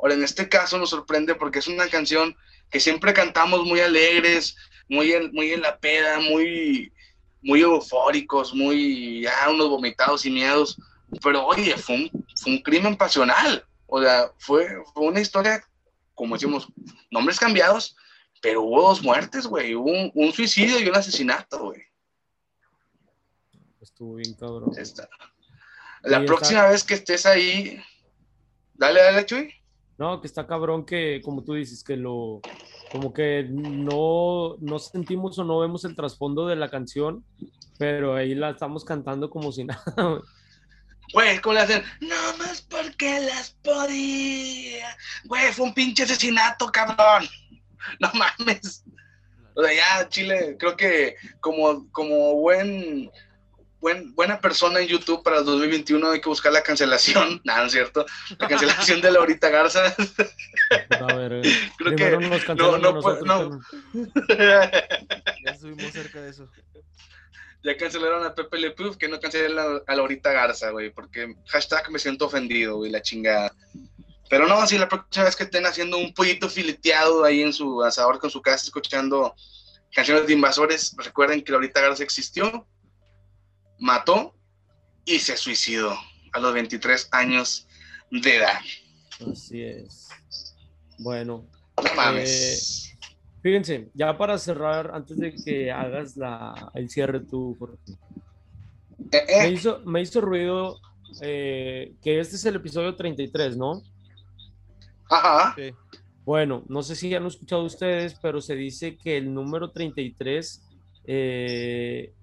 Ahora, 0.01 0.15
en 0.15 0.25
este 0.25 0.49
caso 0.49 0.79
nos 0.79 0.91
sorprende 0.91 1.35
porque 1.35 1.59
es 1.59 1.67
una 1.67 1.89
canción 1.89 2.35
que 2.75 2.81
siempre 2.81 3.15
cantamos 3.15 3.65
muy 3.65 3.79
alegres, 3.79 4.57
muy 4.89 5.13
en, 5.13 5.33
muy 5.33 5.53
en 5.53 5.61
la 5.61 5.79
peda, 5.79 6.19
muy, 6.19 6.93
muy 7.41 7.61
eufóricos, 7.61 8.53
muy 8.53 9.23
ya 9.23 9.49
unos 9.49 9.69
vomitados 9.69 10.27
y 10.27 10.31
miedos. 10.33 10.77
Pero 11.23 11.47
oye, 11.47 11.77
fue 11.77 11.95
un, 11.95 12.27
fue 12.35 12.53
un 12.55 12.63
crimen 12.63 12.97
pasional. 12.97 13.65
O 13.87 14.03
sea, 14.03 14.29
fue, 14.39 14.67
fue 14.93 15.05
una 15.05 15.21
historia, 15.21 15.65
como 16.17 16.35
decimos, 16.35 16.67
nombres 17.13 17.39
cambiados, 17.39 17.97
pero 18.43 18.63
hubo 18.63 18.89
dos 18.89 19.01
muertes, 19.05 19.47
güey. 19.47 19.77
Hubo 19.77 20.11
un, 20.13 20.33
suicidio 20.33 20.81
y 20.81 20.89
un 20.89 20.97
asesinato, 20.97 21.67
güey. 21.67 21.81
Estuvo 23.81 24.17
bien 24.17 24.35
cabrón. 24.35 24.73
La 26.03 26.25
próxima 26.25 26.67
vez 26.67 26.83
que 26.83 26.95
estés 26.95 27.25
ahí, 27.25 27.81
dale, 28.75 29.01
dale, 29.01 29.25
Chuy. 29.27 29.64
No, 29.97 30.21
que 30.21 30.27
está 30.27 30.47
cabrón 30.47 30.85
que, 30.85 31.21
como 31.25 31.45
tú 31.45 31.55
dices, 31.55 31.85
que 31.85 31.97
lo, 31.97 32.41
como 32.91 33.13
que 33.13 33.47
no, 33.49 34.57
no 34.61 34.79
sentimos 34.79 35.39
o 35.39 35.45
no 35.45 35.61
vemos 35.61 35.85
el 35.85 35.95
trasfondo 35.95 36.47
de 36.47 36.57
la 36.57 36.69
canción, 36.69 37.25
pero 37.79 38.15
ahí 38.15 38.35
la 38.35 38.51
estamos 38.51 38.85
cantando 38.85 39.31
como 39.31 39.53
si 39.53 39.65
nada. 39.65 40.21
Güey, 41.13 41.41
¿cómo 41.41 41.55
le 41.55 41.61
hacen? 41.61 41.83
No 42.01 42.37
más 42.39 42.63
porque 42.63 43.21
las 43.21 43.51
podía. 43.63 44.97
Güey, 45.25 45.53
fue 45.53 45.67
un 45.67 45.75
pinche 45.75 46.03
asesinato, 46.03 46.71
cabrón. 46.73 47.29
No 48.01 48.11
mames. 48.15 48.83
O 49.55 49.63
sea, 49.63 49.75
ya 49.75 50.09
Chile, 50.09 50.57
creo 50.59 50.75
que 50.75 51.17
como, 51.41 51.87
como 51.93 52.37
buen 52.37 53.11
buena 54.15 54.41
persona 54.41 54.81
en 54.81 54.89
YouTube 54.89 55.23
para 55.23 55.39
el 55.39 55.45
2021 55.45 56.11
hay 56.11 56.21
que 56.21 56.29
buscar 56.29 56.53
la 56.53 56.63
cancelación, 56.63 57.41
nada, 57.45 57.61
¿no 57.61 57.67
es 57.67 57.73
cierto? 57.73 58.07
La 58.39 58.49
cancelación 58.49 59.01
de 59.01 59.11
Laurita 59.11 59.51
Garza. 59.51 59.95
A 61.01 61.15
ver, 61.15 61.33
eh, 61.45 61.71
creo 61.77 61.97
que 61.97 62.11
no, 62.55 62.79
no, 62.79 62.93
no. 63.23 63.61
Ya 64.39 65.51
estuvimos 65.51 65.93
cerca 65.93 66.21
de 66.21 66.31
eso. 66.31 66.49
Ya 67.63 67.77
cancelaron 67.79 68.25
a 68.27 68.35
Pepe 68.35 68.59
Le 68.59 68.71
Pew, 68.73 68.97
que 68.97 69.09
no 69.09 69.19
cancelen 69.19 69.59
a, 69.59 69.95
Laurita 69.95 70.33
Garza, 70.33 70.71
güey, 70.71 70.91
porque 70.91 71.35
hashtag 71.47 71.91
me 71.91 71.99
siento 71.99 72.27
ofendido, 72.27 72.77
güey, 72.77 72.91
la 72.91 73.01
chingada. 73.01 73.55
Pero 74.29 74.47
no, 74.47 74.67
si 74.67 74.77
la 74.77 74.89
próxima 74.89 75.25
vez 75.25 75.37
que 75.37 75.45
estén 75.45 75.65
haciendo 75.65 75.97
un 75.97 76.13
pollito 76.13 76.49
fileteado 76.49 77.25
ahí 77.25 77.43
en 77.43 77.53
su 77.53 77.83
asador 77.83 78.19
con 78.19 78.31
su 78.31 78.43
casa, 78.43 78.65
escuchando 78.65 79.35
canciones 79.95 80.27
de 80.27 80.35
invasores, 80.35 80.95
recuerden 80.99 81.43
que 81.43 81.53
Laurita 81.53 81.81
Garza 81.81 82.03
existió, 82.03 82.67
mató 83.85 84.35
y 85.05 85.19
se 85.19 85.37
suicidó 85.37 85.95
a 86.33 86.41
los 86.41 86.55
23 86.55 87.09
años 87.13 87.69
de 88.11 88.37
edad. 88.37 88.59
Así 89.31 89.63
es. 89.63 90.09
Bueno. 90.99 91.47
No 91.77 91.95
mames. 91.95 92.89
Eh, 92.89 93.07
fíjense, 93.43 93.91
ya 93.93 94.17
para 94.17 94.39
cerrar, 94.39 94.91
antes 94.95 95.19
de 95.19 95.35
que 95.35 95.71
hagas 95.71 96.17
la, 96.17 96.71
el 96.75 96.89
cierre 96.89 97.21
tú, 97.21 97.57
eh, 99.13 99.25
eh. 99.29 99.43
Me, 99.43 99.51
hizo, 99.51 99.81
me 99.85 100.01
hizo 100.01 100.21
ruido 100.21 100.81
que 101.21 101.93
este 102.03 102.37
es 102.37 102.45
el 102.47 102.57
episodio 102.57 102.97
33, 102.97 103.57
¿no? 103.57 103.83
Ajá. 105.11 105.55
Bueno, 106.25 106.65
no 106.69 106.83
sé 106.83 106.97
si 106.97 107.11
ya 107.11 107.19
han 107.19 107.27
escuchado 107.27 107.65
ustedes, 107.65 108.15
pero 108.15 108.41
se 108.41 108.55
dice 108.55 108.97
que 108.97 109.19
el 109.19 109.33
número 109.35 109.71
33 109.71 110.63
eh, 111.07 112.15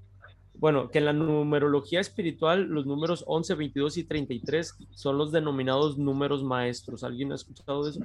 bueno, 0.61 0.91
que 0.91 0.99
en 0.99 1.05
la 1.05 1.13
numerología 1.13 1.99
espiritual 1.99 2.67
los 2.67 2.85
números 2.85 3.23
11, 3.25 3.55
22 3.55 3.97
y 3.97 4.03
33 4.03 4.75
son 4.91 5.17
los 5.17 5.31
denominados 5.31 5.97
números 5.97 6.43
maestros. 6.43 7.03
¿Alguien 7.03 7.31
ha 7.31 7.35
escuchado 7.35 7.83
de 7.83 7.89
eso? 7.89 7.99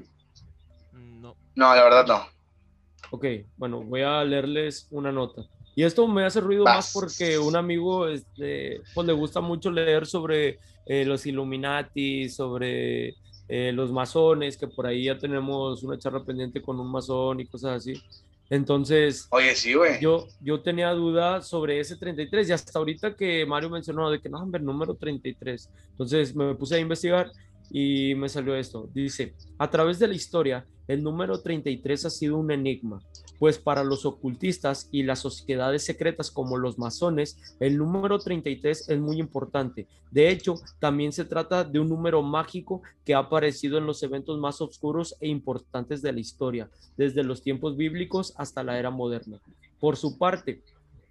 No. 0.95 1.37
No, 1.55 1.75
la 1.75 1.85
verdad 1.85 2.07
no. 2.07 2.27
Ok, 3.11 3.27
bueno, 3.59 3.83
voy 3.83 4.01
a 4.01 4.25
leerles 4.25 4.89
una 4.91 5.13
nota. 5.13 5.43
Y 5.75 5.83
esto 5.83 6.09
me 6.09 6.25
hace 6.25 6.41
ruido 6.41 6.65
más 6.65 6.95
porque 6.95 7.39
un 7.39 7.57
amigo 7.57 8.09
este, 8.09 8.81
pues, 8.95 9.07
le 9.07 9.13
gusta 9.13 9.43
mucho 9.43 9.71
leer 9.71 10.07
sobre 10.07 10.59
eh, 10.87 11.05
los 11.05 11.27
Illuminati, 11.27 12.31
sobre 12.31 13.17
eh, 13.49 13.71
los 13.75 13.93
masones, 13.93 14.57
que 14.57 14.67
por 14.67 14.87
ahí 14.87 15.05
ya 15.05 15.19
tenemos 15.19 15.83
una 15.83 15.99
charla 15.99 16.25
pendiente 16.25 16.63
con 16.63 16.81
un 16.81 16.91
masón 16.91 17.41
y 17.41 17.47
cosas 17.47 17.77
así. 17.77 18.03
Entonces, 18.49 19.27
Oye, 19.31 19.55
sí, 19.55 19.75
güey. 19.75 20.01
Yo, 20.01 20.27
yo 20.41 20.61
tenía 20.61 20.91
dudas 20.93 21.49
sobre 21.49 21.81
ese 21.81 21.97
33 21.97 22.49
y 22.49 22.53
hasta 22.53 22.79
ahorita 22.79 23.17
que 23.17 23.45
Mario 23.45 23.71
mencionó 23.71 24.11
de 24.11 24.21
que 24.21 24.29
no, 24.29 24.39
hombre, 24.39 24.61
número 24.63 24.95
33. 24.95 25.71
Entonces 25.91 26.35
me 26.35 26.55
puse 26.55 26.77
a 26.77 26.79
investigar 26.79 27.31
y 27.71 28.15
me 28.15 28.29
salió 28.29 28.55
esto. 28.55 28.89
Dice, 28.95 29.35
a 29.59 29.69
través 29.69 29.99
de 29.99 30.09
la 30.09 30.15
historia, 30.15 30.65
el 30.87 31.03
número 31.03 31.41
33 31.41 32.05
ha 32.05 32.11
sido 32.11 32.37
un 32.37 32.51
enigma, 32.51 33.01
pues 33.39 33.59
para 33.59 33.85
los 33.85 34.07
ocultistas 34.07 34.89
y 34.93 35.03
las 35.03 35.21
sociedades 35.21 35.85
secretas 35.85 36.31
como 36.31 36.57
los 36.57 36.79
masones, 36.79 37.39
el 37.61 37.79
número 37.79 38.19
33 38.19 38.89
es 38.89 38.99
muy 38.99 39.19
importante. 39.19 39.87
De 40.11 40.31
hecho, 40.31 40.55
también 40.79 41.13
se 41.13 41.25
trata 41.25 41.65
de 41.65 41.81
un 41.81 41.89
número 41.89 42.23
mágico 42.23 42.83
que 43.05 43.15
ha 43.15 43.19
aparecido 43.19 43.79
en 43.79 43.87
los 43.87 44.03
eventos 44.03 44.39
más 44.39 44.61
oscuros 44.61 45.17
e 45.21 45.29
importantes 45.29 46.03
de 46.03 46.13
la 46.13 46.21
historia, 46.21 46.71
desde 46.97 47.25
los 47.25 47.43
tiempos 47.43 47.77
bíblicos 47.77 48.35
hasta 48.37 48.63
la 48.63 48.79
era 48.79 48.91
moderna. 48.91 49.41
Por 49.81 49.97
su 49.97 50.19
parte, 50.19 50.63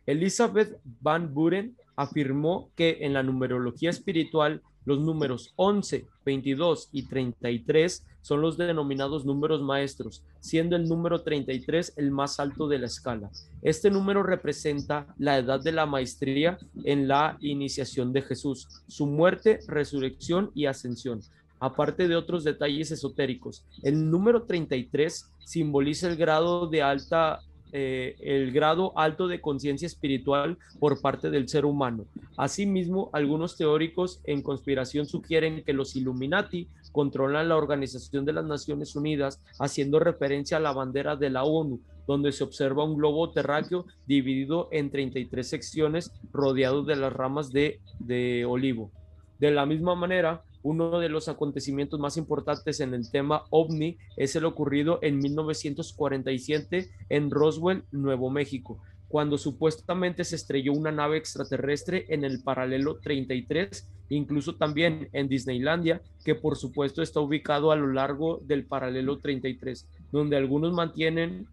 Elizabeth 0.06 0.80
Van 1.02 1.34
Buren 1.34 1.76
afirmó 1.96 2.70
que 2.76 3.00
en 3.02 3.14
la 3.14 3.24
numerología 3.24 3.90
espiritual 3.90 4.62
los 4.86 5.00
números 5.00 5.54
11, 5.56 6.08
22 6.26 6.90
y 6.92 7.08
33 7.08 8.06
son 8.22 8.42
los 8.42 8.58
denominados 8.58 9.26
números 9.26 9.62
maestros, 9.62 10.24
siendo 10.40 10.76
el 10.76 10.88
número 10.88 11.22
33 11.22 11.94
el 11.98 12.12
más 12.12 12.40
alto 12.40 12.68
de 12.68 12.80
la 12.80 12.88
escala. 12.88 13.30
Este 13.62 13.92
número 13.92 14.24
representa 14.24 15.14
la 15.20 15.38
edad 15.38 15.62
de 15.62 15.72
la 15.72 15.86
maestría 15.86 16.58
en 16.84 17.08
la 17.08 17.38
iniciación 17.42 18.14
de 18.14 18.24
Jesús, 18.24 18.68
su 18.88 19.06
muerte, 19.06 19.60
resurrección 19.68 20.52
y 20.56 20.66
ascensión. 20.66 21.22
Aparte 21.60 22.08
de 22.08 22.16
otros 22.16 22.44
detalles 22.44 22.92
esotéricos, 22.92 23.64
el 23.84 24.10
número 24.10 24.44
33 24.44 25.32
simboliza 25.46 26.08
el 26.08 26.16
grado 26.16 26.68
de 26.68 26.82
alta 26.82 27.42
eh, 27.78 28.16
el 28.22 28.54
grado 28.54 28.98
alto 28.98 29.28
de 29.28 29.42
conciencia 29.42 29.86
espiritual 29.86 30.58
por 30.80 31.02
parte 31.02 31.30
del 31.30 31.50
ser 31.50 31.66
humano. 31.66 32.06
Asimismo, 32.38 33.10
algunos 33.12 33.58
teóricos 33.58 34.22
en 34.24 34.42
conspiración 34.42 35.08
sugieren 35.08 35.62
que 35.62 35.74
los 35.74 35.98
Illuminati 35.98 36.70
controlan 36.94 37.50
la 37.50 37.58
Organización 37.58 38.24
de 38.24 38.32
las 38.32 38.46
Naciones 38.46 38.96
Unidas, 38.96 39.42
haciendo 39.60 40.00
referencia 40.00 40.56
a 40.56 40.62
la 40.62 40.72
bandera 40.72 41.18
de 41.18 41.30
la 41.30 41.44
ONU, 41.44 41.82
donde 42.08 42.32
se 42.32 42.46
observa 42.46 42.86
un 42.86 42.96
globo 42.96 43.32
terráqueo 43.32 43.86
dividido 44.08 44.70
en 44.72 44.90
33 44.90 45.46
secciones 45.46 46.14
rodeado 46.32 46.82
de 46.84 46.96
las 46.96 47.12
ramas 47.12 47.52
de, 47.52 47.82
de 48.00 48.46
olivo. 48.46 48.90
De 49.38 49.52
la 49.52 49.66
misma 49.66 49.96
manera, 49.96 50.46
uno 50.66 51.00
de 51.00 51.10
los 51.10 51.28
acontecimientos 51.28 52.00
más 52.00 52.18
importantes 52.18 52.80
en 52.80 52.96
el 52.96 53.12
tema 53.12 53.44
ovni 53.52 54.00
es 54.18 54.36
el 54.36 54.46
ocurrido 54.46 54.98
en 55.04 55.20
1947 55.20 56.90
en 57.10 57.30
Roswell, 57.30 57.84
Nuevo 57.92 58.32
México, 58.32 58.82
cuando 59.08 59.38
supuestamente 59.38 60.24
se 60.24 60.36
estrelló 60.36 60.74
una 60.74 60.92
nave 60.92 61.18
extraterrestre 61.18 62.08
en 62.10 62.24
el 62.24 62.42
paralelo 62.42 62.98
33, 62.98 63.88
incluso 64.10 64.56
también 64.56 65.08
en 65.14 65.28
Disneylandia, 65.28 66.02
que 66.24 66.34
por 66.34 66.56
supuesto 66.58 67.04
está 67.04 67.20
ubicado 67.20 67.72
a 67.72 67.76
lo 67.76 67.94
largo 67.94 68.42
del 68.44 68.66
paralelo 68.66 69.20
33, 69.20 69.88
donde 70.12 70.36
algunos 70.36 70.74
mantienen 70.74 71.46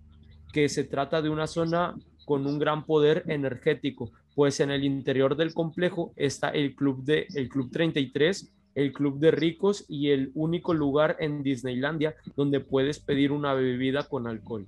que 0.55 0.71
se 0.71 0.85
trata 0.85 1.21
de 1.21 1.29
una 1.29 1.47
zona 1.47 1.95
con 2.25 2.47
un 2.47 2.59
gran 2.59 2.87
poder 2.87 3.25
energético, 3.27 4.11
pues 4.35 4.59
en 4.61 4.71
el 4.71 4.85
interior 4.85 5.37
del 5.37 5.53
complejo 5.53 6.15
está 6.17 6.49
el 6.49 6.75
club 6.75 7.05
de 7.05 7.27
el 7.35 7.51
club 7.51 7.71
33 7.71 8.51
el 8.75 8.93
Club 8.93 9.19
de 9.19 9.31
Ricos 9.31 9.85
y 9.89 10.11
el 10.11 10.31
único 10.35 10.75
lugar 10.75 11.17
en 11.21 11.43
Disneylandia 11.43 12.15
donde 12.37 12.61
puedes 12.61 13.01
pedir 13.01 13.33
una 13.33 13.55
bebida 13.55 14.05
con 14.05 14.27
alcohol. 14.27 14.67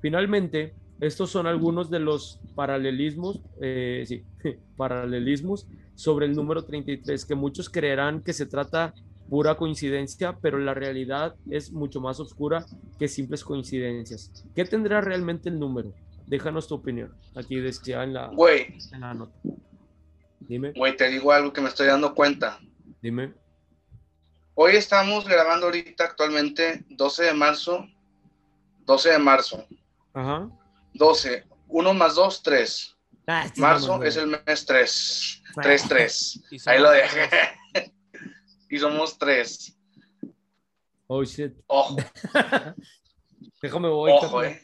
Finalmente, 0.00 0.74
estos 1.00 1.30
son 1.30 1.46
algunos 1.46 1.90
de 1.90 1.98
los 1.98 2.40
paralelismos, 2.54 3.40
eh, 3.60 4.04
sí, 4.06 4.22
paralelismos 4.76 5.66
sobre 5.94 6.26
el 6.26 6.34
número 6.34 6.64
33, 6.64 7.24
que 7.24 7.34
muchos 7.34 7.68
creerán 7.68 8.22
que 8.22 8.32
se 8.32 8.46
trata 8.46 8.94
pura 9.28 9.54
coincidencia, 9.54 10.36
pero 10.42 10.58
la 10.58 10.74
realidad 10.74 11.36
es 11.48 11.72
mucho 11.72 12.00
más 12.00 12.18
oscura 12.20 12.66
que 12.98 13.08
simples 13.08 13.44
coincidencias. 13.44 14.44
¿Qué 14.54 14.64
tendrá 14.64 15.00
realmente 15.00 15.48
el 15.48 15.58
número? 15.58 15.94
Déjanos 16.26 16.68
tu 16.68 16.74
opinión. 16.74 17.12
Aquí 17.34 17.56
decía 17.56 18.02
en 18.02 18.12
la, 18.12 18.30
en 18.92 19.00
la 19.00 19.14
nota. 19.14 19.32
Dime. 20.40 20.72
Güey, 20.76 20.96
te 20.96 21.08
digo 21.08 21.32
algo 21.32 21.52
que 21.52 21.60
me 21.60 21.68
estoy 21.68 21.86
dando 21.86 22.14
cuenta. 22.14 22.58
Dime. 23.02 23.32
Hoy 24.54 24.76
estamos 24.76 25.26
grabando 25.26 25.66
ahorita 25.66 26.04
actualmente 26.04 26.84
12 26.90 27.24
de 27.24 27.34
marzo. 27.34 27.88
12 28.84 29.10
de 29.10 29.18
marzo. 29.18 29.66
Ajá. 30.12 30.50
12. 30.94 31.46
1 31.68 31.94
más 31.94 32.14
2, 32.14 32.42
3. 32.42 32.96
Ah, 33.26 33.50
marzo 33.56 34.02
es 34.02 34.16
el 34.16 34.26
mes 34.26 34.66
3. 34.66 35.42
3, 35.62 35.88
3. 35.88 36.40
Ahí 36.66 36.80
lo 36.80 36.90
dejé. 36.90 37.28
y 38.68 38.78
somos 38.78 39.18
3. 39.18 39.76
Oh, 41.06 41.24
shit. 41.24 41.54
Ojo. 41.66 41.96
Déjame 43.62 43.88
voy. 43.88 44.12
Ojo, 44.12 44.44
eh. 44.44 44.60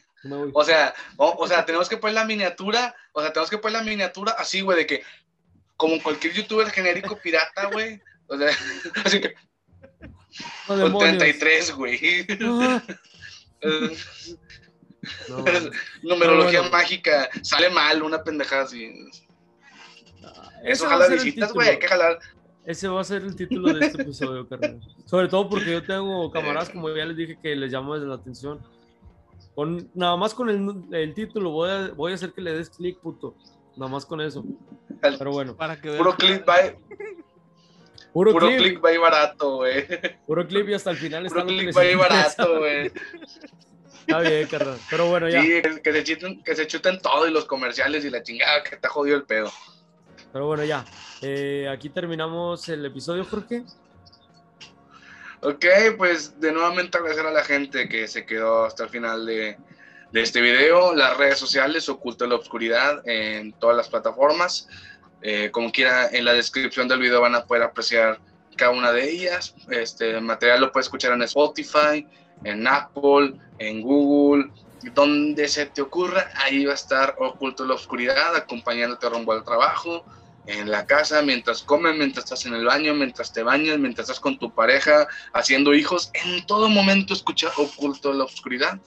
O 0.53 0.64
sea, 0.64 0.95
o, 1.16 1.47
sea, 1.47 1.64
tenemos 1.64 1.89
que 1.89 1.97
poner 1.97 2.14
la 2.14 2.24
miniatura, 2.24 2.95
o 3.12 3.20
sea, 3.20 3.32
tenemos 3.32 3.49
que 3.49 3.59
poner 3.59 3.78
la 3.78 3.84
miniatura 3.84 4.32
así, 4.32 4.61
güey, 4.61 4.78
de 4.78 4.87
que, 4.87 5.03
como 5.76 6.03
cualquier 6.03 6.32
youtuber 6.32 6.68
genérico 6.70 7.16
pirata, 7.16 7.66
güey, 7.72 8.01
o 8.29 8.37
sea, 8.37 8.51
así 9.05 9.20
que. 9.20 9.35
con 10.66 10.99
33, 10.99 11.72
güey. 11.72 12.27
Numerología 16.03 16.62
mágica. 16.64 17.29
Sale 17.43 17.70
mal 17.70 18.03
una 18.03 18.22
pendejada 18.22 18.62
así. 18.62 18.93
Eso 20.64 20.87
jala 20.89 21.09
visitas, 21.09 21.53
güey. 21.53 21.68
Hay 21.68 21.79
que 21.79 21.89
jalar. 21.89 22.18
Ese 22.64 22.89
va 22.89 23.01
a 23.01 23.05
ser 23.05 23.22
el 23.22 23.37
título 23.37 23.72
de 23.72 23.87
este 23.87 24.03
episodio, 24.03 24.49
carnal. 24.49 24.81
Sobre 25.05 25.29
todo 25.29 25.49
porque 25.49 25.70
yo 25.70 25.85
tengo 25.85 26.29
camaradas, 26.33 26.70
como 26.70 26.91
ya 26.91 27.05
les 27.05 27.16
dije, 27.16 27.39
que 27.41 27.55
les 27.55 27.70
llamo 27.70 27.95
desde 27.95 28.09
la 28.09 28.16
atención. 28.16 28.61
Con, 29.55 29.89
nada 29.95 30.16
más 30.16 30.35
con 30.35 30.51
el, 30.51 30.83
el 30.93 31.14
título 31.14 31.51
voy 31.51 31.70
a, 31.70 31.89
voy 31.95 32.11
a 32.12 32.16
hacer 32.16 32.33
que 32.33 32.41
le 32.41 32.53
des 32.53 32.68
clic, 32.68 32.99
puto. 32.99 33.37
Nada 33.77 33.91
más 33.91 34.05
con 34.05 34.20
eso. 34.20 34.45
Pero 35.01 35.31
bueno. 35.31 35.55
Para 35.57 35.81
que 35.81 35.93
Puro 35.93 36.16
click, 36.16 36.45
bye. 36.45 36.77
Puro, 38.17 38.33
clip. 38.35 38.57
click 38.57 38.83
va 38.83 38.99
barato, 38.99 39.57
güey. 39.57 39.87
Puro 40.27 40.47
clip 40.47 40.71
y 40.71 40.73
hasta 40.73 40.91
el 40.91 40.97
final 40.97 41.27
Puro 41.27 41.45
click 41.45 41.77
va 41.77 41.99
barato, 41.99 42.61
güey. 42.61 42.91
Está 44.01 44.21
bien, 44.21 44.49
carnal. 44.49 44.79
Pero 44.89 45.09
bueno, 45.09 45.29
ya. 45.29 45.43
Sí, 45.43 45.61
que 45.85 45.93
se, 45.93 46.03
chuten, 46.03 46.43
que 46.43 46.57
se 46.57 46.67
chuten 46.67 46.99
todo 46.99 47.29
y 47.29 47.31
los 47.31 47.45
comerciales 47.45 48.07
y 48.07 48.09
la 48.11 48.23
chingada 48.23 48.62
que 48.62 48.77
está 48.77 48.89
jodido 48.89 49.19
el 49.19 49.25
pedo. 49.25 49.53
Pero 50.33 50.47
bueno, 50.47 50.64
ya. 50.64 50.83
Eh, 51.21 51.69
aquí 51.71 51.91
terminamos 51.91 52.67
el 52.71 52.87
episodio, 52.87 53.23
Jorge. 53.23 53.64
Ok, 55.43 55.67
pues 55.99 56.41
de 56.41 56.53
nuevamente 56.53 56.97
agradecer 56.97 57.27
a 57.27 57.31
la 57.31 57.45
gente 57.45 57.87
que 57.87 58.09
se 58.09 58.25
quedó 58.25 58.64
hasta 58.64 58.85
el 58.85 58.89
final 58.89 59.27
de, 59.27 59.59
de 60.12 60.23
este 60.23 60.41
video. 60.41 60.95
Las 60.95 61.19
redes 61.19 61.39
sociales, 61.39 61.87
Oculto 61.91 62.27
la 62.27 62.37
Obscuridad, 62.37 63.07
en 63.07 63.53
todas 63.53 63.77
las 63.77 63.91
plataformas. 63.91 64.71
Eh, 65.23 65.51
como 65.51 65.73
quiera, 65.73 66.09
en 66.12 66.25
la 66.25 66.35
descripción 66.35 66.89
del 66.89 67.01
video 67.01 67.21
van 67.21 67.35
a 67.35 67.45
poder 67.45 67.62
apreciar 67.62 68.21
cada 68.57 68.73
una 68.73 68.93
de 68.93 69.11
ellas. 69.11 69.55
Este 69.71 70.21
material 70.21 70.61
lo 70.61 70.73
puedes 70.73 70.87
escuchar 70.87 71.12
en 71.12 71.23
Spotify, 71.23 72.07
en 72.45 72.67
Apple, 72.67 73.35
en 73.59 73.83
Google, 73.83 74.51
donde 74.95 75.49
se 75.49 75.67
te 75.67 75.83
ocurra, 75.83 76.31
ahí 76.37 76.64
va 76.64 76.73
a 76.73 76.75
estar 76.75 77.17
oculto 77.19 77.64
la 77.64 77.75
oscuridad, 77.75 78.37
acompañándote 78.37 79.09
rumbo 79.09 79.33
al 79.33 79.45
trabajo, 79.45 80.05
en 80.47 80.71
la 80.71 80.87
casa, 80.87 81.23
mientras 81.23 81.62
comes, 81.62 81.97
mientras 81.97 82.25
estás 82.25 82.47
en 82.47 82.55
el 82.55 82.64
baño, 82.64 82.95
mientras 82.95 83.33
te 83.33 83.43
bañas, 83.43 83.79
mientras 83.79 84.05
estás 84.05 84.21
con 84.21 84.39
tu 84.39 84.55
pareja, 84.55 85.09
haciendo 85.33 85.75
hijos, 85.75 86.11
en 86.14 86.47
todo 86.47 86.69
momento 86.69 87.14
escucha 87.14 87.51
oculto 87.57 88.12
la 88.12 88.25
oscuridad. 88.25 88.79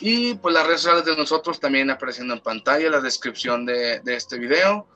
Y 0.00 0.34
pues 0.34 0.54
las 0.54 0.66
redes 0.66 0.82
sociales 0.82 1.06
de 1.06 1.16
nosotros 1.16 1.58
también 1.58 1.90
apareciendo 1.90 2.34
en 2.34 2.40
pantalla, 2.40 2.90
la 2.90 3.00
descripción 3.00 3.64
de, 3.64 4.00
de 4.00 4.14
este 4.14 4.38
video. 4.38 4.86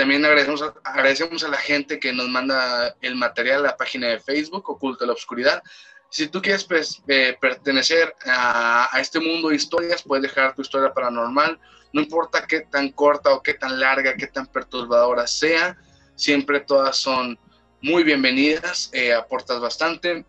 También 0.00 0.24
agradecemos, 0.24 0.64
agradecemos 0.82 1.44
a 1.44 1.48
la 1.48 1.58
gente 1.58 2.00
que 2.00 2.10
nos 2.10 2.26
manda 2.26 2.96
el 3.02 3.16
material 3.16 3.58
a 3.58 3.68
la 3.68 3.76
página 3.76 4.06
de 4.06 4.18
Facebook, 4.18 4.64
Oculto 4.70 5.04
la 5.04 5.12
Obscuridad. 5.12 5.62
Si 6.08 6.26
tú 6.28 6.40
quieres 6.40 6.64
pues, 6.64 7.02
eh, 7.06 7.36
pertenecer 7.38 8.16
a, 8.24 8.88
este 8.98 9.20
mundo 9.20 9.50
de 9.50 9.56
historias, 9.56 10.02
puedes 10.02 10.22
dejar 10.22 10.54
tu 10.54 10.62
historia 10.62 10.94
paranormal. 10.94 11.60
No 11.92 12.00
importa 12.00 12.46
qué 12.46 12.60
tan 12.60 12.88
corta 12.92 13.34
o 13.34 13.42
qué 13.42 13.52
tan 13.52 13.78
larga, 13.78 14.14
qué 14.14 14.26
tan 14.26 14.46
perturbadora 14.46 15.26
sea, 15.26 15.76
siempre 16.14 16.60
todas 16.60 16.96
son 16.96 17.38
muy 17.82 18.02
bienvenidas, 18.02 18.88
eh, 18.94 19.12
aportas 19.12 19.60
bastante. 19.60 20.24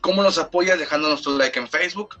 ¿Cómo 0.00 0.22
nos 0.22 0.38
apoyas? 0.38 0.78
Dejándonos 0.78 1.20
tu 1.20 1.36
like 1.36 1.58
en 1.58 1.68
Facebook, 1.68 2.16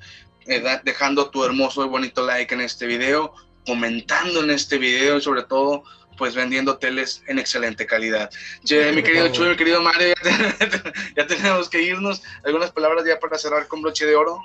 eh, 0.46 0.62
dejando 0.84 1.30
tu 1.30 1.42
hermoso 1.42 1.82
y 1.86 1.88
bonito 1.88 2.26
like 2.26 2.54
en 2.54 2.60
este 2.60 2.84
video, 2.84 3.32
comentando 3.64 4.44
en 4.44 4.50
este 4.50 4.76
video 4.76 5.16
y 5.16 5.22
sobre 5.22 5.42
todo 5.44 5.82
pues 6.16 6.34
vendiendo 6.34 6.78
teles 6.78 7.22
en 7.26 7.38
excelente 7.38 7.86
calidad. 7.86 8.30
Che, 8.64 8.92
mi 8.92 9.02
querido 9.02 9.28
Chuy, 9.28 9.50
mi 9.50 9.56
querido 9.56 9.82
Mario, 9.82 10.14
ya, 11.16 11.26
tenemos 11.26 11.68
que 11.68 11.82
irnos. 11.82 12.22
Algunas 12.44 12.72
palabras 12.72 13.04
ya 13.04 13.18
para 13.18 13.38
cerrar 13.38 13.68
con 13.68 13.82
broche 13.82 14.06
de 14.06 14.16
oro. 14.16 14.40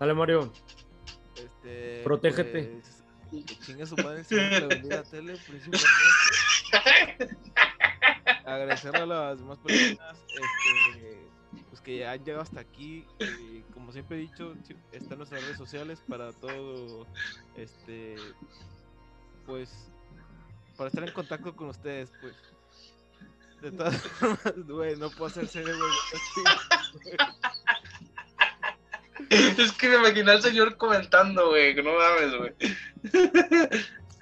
Dale, 0.00 0.14
Mario. 0.14 0.52
Este, 1.36 2.02
Protégete. 2.04 2.80
Pues, 3.30 3.46
chinga 3.60 3.86
su 3.86 3.96
madre 3.96 4.24
la 4.84 5.02
tele, 5.02 5.36
principalmente. 5.46 7.36
Agradecerle 8.44 9.00
a 9.00 9.06
las 9.06 9.38
demás 9.38 9.58
personas 9.58 10.16
este, 10.28 11.18
pues, 11.68 11.80
que 11.80 12.06
han 12.06 12.24
llegado 12.24 12.42
hasta 12.42 12.60
aquí. 12.60 13.06
como 13.74 13.92
siempre 13.92 14.18
he 14.18 14.20
dicho, 14.20 14.54
están 14.92 15.18
nuestras 15.18 15.42
redes 15.42 15.56
sociales 15.56 16.02
para 16.08 16.32
todo, 16.32 17.06
este, 17.56 18.16
pues, 19.44 19.90
para 20.76 20.88
estar 20.88 21.04
en 21.04 21.12
contacto 21.12 21.54
con 21.54 21.68
ustedes, 21.68 22.10
pues. 22.20 22.34
De 23.62 23.72
todas 23.72 23.96
formas, 24.02 24.66
güey, 24.66 24.96
no 24.96 25.10
puedo 25.10 25.26
hacer 25.26 25.48
serio, 25.48 25.74
güey. 25.76 25.90
Es 29.58 29.72
que 29.72 29.88
me 29.88 29.96
imaginé 29.96 30.30
al 30.32 30.42
señor 30.42 30.76
comentando, 30.76 31.48
güey, 31.48 31.74
que 31.74 31.82
no 31.82 31.92
mames, 31.94 32.36
güey. 32.36 32.54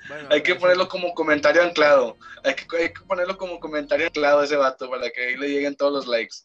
Bueno, 0.08 0.28
Hay 0.30 0.42
que 0.42 0.54
ponerlo 0.54 0.88
como 0.88 1.14
comentario 1.14 1.62
anclado. 1.62 2.16
Hay 2.44 2.54
que, 2.54 2.76
hay 2.76 2.92
que 2.92 3.00
ponerlo 3.06 3.36
como 3.36 3.58
comentario 3.58 4.06
anclado 4.06 4.40
a 4.40 4.44
ese 4.44 4.56
vato 4.56 4.88
para 4.88 5.10
que 5.10 5.26
ahí 5.28 5.36
le 5.36 5.48
lleguen 5.48 5.76
todos 5.76 5.92
los 5.92 6.06
likes. 6.06 6.36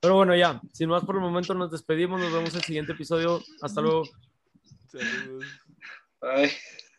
Pero 0.00 0.14
bueno, 0.14 0.36
ya, 0.36 0.60
sin 0.72 0.88
más 0.88 1.04
por 1.04 1.16
el 1.16 1.22
momento 1.22 1.54
nos 1.54 1.70
despedimos, 1.70 2.20
nos 2.20 2.32
vemos 2.32 2.50
en 2.50 2.56
el 2.56 2.64
siguiente 2.64 2.92
episodio. 2.92 3.42
Hasta 3.62 3.80
luego. 3.80 4.04
Saludos. 4.88 5.44
Ay. 6.20 6.50